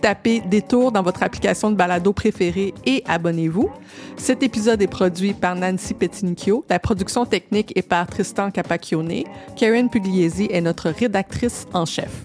Tapez 0.00 0.40
Détour 0.40 0.92
dans 0.92 1.02
votre 1.02 1.22
application 1.22 1.70
de 1.70 1.76
balado 1.76 2.12
préférée 2.12 2.72
et 2.86 3.02
abonnez-vous. 3.06 3.70
Cet 4.16 4.42
épisode 4.42 4.80
est 4.80 4.86
produit 4.86 5.34
par 5.34 5.54
Nancy 5.54 5.94
Petinicchio. 5.94 6.64
La 6.68 6.78
production 6.78 7.26
technique 7.26 7.72
est 7.76 7.82
par 7.82 8.06
Tristan 8.06 8.50
Capacchione. 8.50 9.24
Karen 9.56 9.90
Pugliesi 9.90 10.48
est 10.50 10.60
notre 10.60 10.90
rédactrice 10.90 11.66
en 11.72 11.84
chef. 11.84 12.24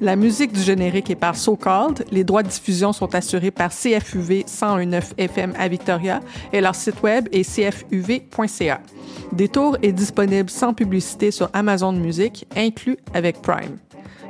La 0.00 0.16
musique 0.16 0.52
du 0.52 0.60
générique 0.60 1.10
est 1.10 1.16
par 1.16 1.36
So 1.36 1.56
Called. 1.56 2.04
Les 2.12 2.24
droits 2.24 2.42
de 2.42 2.48
diffusion 2.48 2.92
sont 2.92 3.14
assurés 3.14 3.50
par 3.50 3.70
CFUV 3.70 4.44
1019 4.46 5.14
FM 5.18 5.54
à 5.58 5.68
Victoria 5.68 6.20
et 6.52 6.60
leur 6.60 6.74
site 6.74 7.02
web 7.02 7.28
est 7.32 7.42
cfuv.ca. 7.42 8.80
Détour 9.32 9.76
est 9.82 9.92
disponible 9.92 10.50
sans 10.50 10.74
publicité 10.74 11.30
sur 11.30 11.50
Amazon 11.52 11.92
Music, 11.92 12.46
inclus 12.56 12.98
avec 13.14 13.40
Prime. 13.42 13.76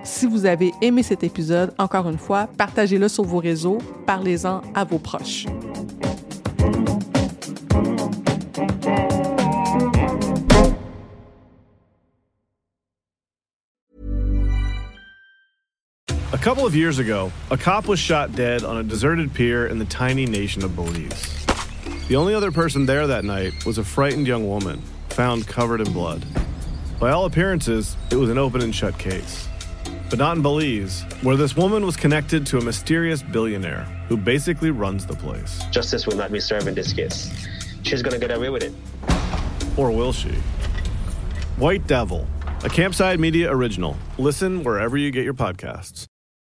Si 0.03 0.26
vous 0.26 0.46
avez 0.46 0.72
aimé 0.80 1.03
cet 1.03 1.22
épisode, 1.24 1.72
encore 1.78 2.09
une 2.09 2.18
fois, 2.18 2.48
partagez-le 2.57 3.09
sur 3.09 3.24
vos 3.24 3.38
réseaux, 3.38 3.78
parlez-en 4.07 4.62
à 4.74 4.84
vos 4.84 4.98
proches. 4.98 5.46
A 16.32 16.38
couple 16.42 16.64
of 16.64 16.74
years 16.74 16.98
ago, 16.98 17.30
a 17.51 17.57
cop 17.59 17.86
was 17.86 17.98
shot 17.98 18.34
dead 18.34 18.64
on 18.64 18.78
a 18.78 18.82
deserted 18.82 19.34
pier 19.34 19.66
in 19.66 19.78
the 19.78 19.84
tiny 19.84 20.24
nation 20.24 20.64
of 20.64 20.74
Belize. 20.74 21.44
The 22.09 22.16
only 22.16 22.34
other 22.34 22.51
person 22.51 22.86
there 22.86 23.07
that 23.07 23.24
night 23.24 23.53
was 23.66 23.76
a 23.76 23.84
frightened 23.84 24.26
young 24.26 24.48
woman, 24.48 24.80
found 25.11 25.46
covered 25.46 25.82
in 25.82 25.92
blood. 25.92 26.24
By 26.98 27.11
all 27.11 27.26
appearances, 27.26 27.94
it 28.11 28.16
was 28.16 28.30
an 28.30 28.38
open 28.38 28.62
and 28.62 28.74
shut 28.74 28.98
case. 28.98 29.49
But 30.11 30.18
not 30.18 30.36
in 30.36 30.42
Belize, 30.42 31.02
where 31.22 31.36
this 31.36 31.56
woman 31.56 31.86
was 31.86 31.96
connected 31.96 32.44
to 32.46 32.58
a 32.58 32.61
mysterious 32.61 33.22
billionaire 33.22 33.84
who 34.08 34.16
basically 34.16 34.72
runs 34.72 35.06
the 35.06 35.14
place. 35.14 35.62
Justice 35.70 36.04
will 36.04 36.16
not 36.16 36.32
be 36.32 36.40
served 36.40 36.66
in 36.66 36.74
this 36.74 36.92
case. 36.92 37.30
She's 37.84 38.02
gonna 38.02 38.18
get 38.18 38.32
away 38.32 38.50
with 38.50 38.64
it. 38.64 38.72
Or 39.76 39.92
will 39.92 40.12
she? 40.12 40.32
White 41.58 41.86
Devil, 41.86 42.26
a 42.64 42.68
Campside 42.68 43.20
Media 43.20 43.54
original. 43.54 43.96
Listen 44.18 44.64
wherever 44.64 44.96
you 44.96 45.12
get 45.12 45.22
your 45.22 45.34
podcasts. 45.34 46.06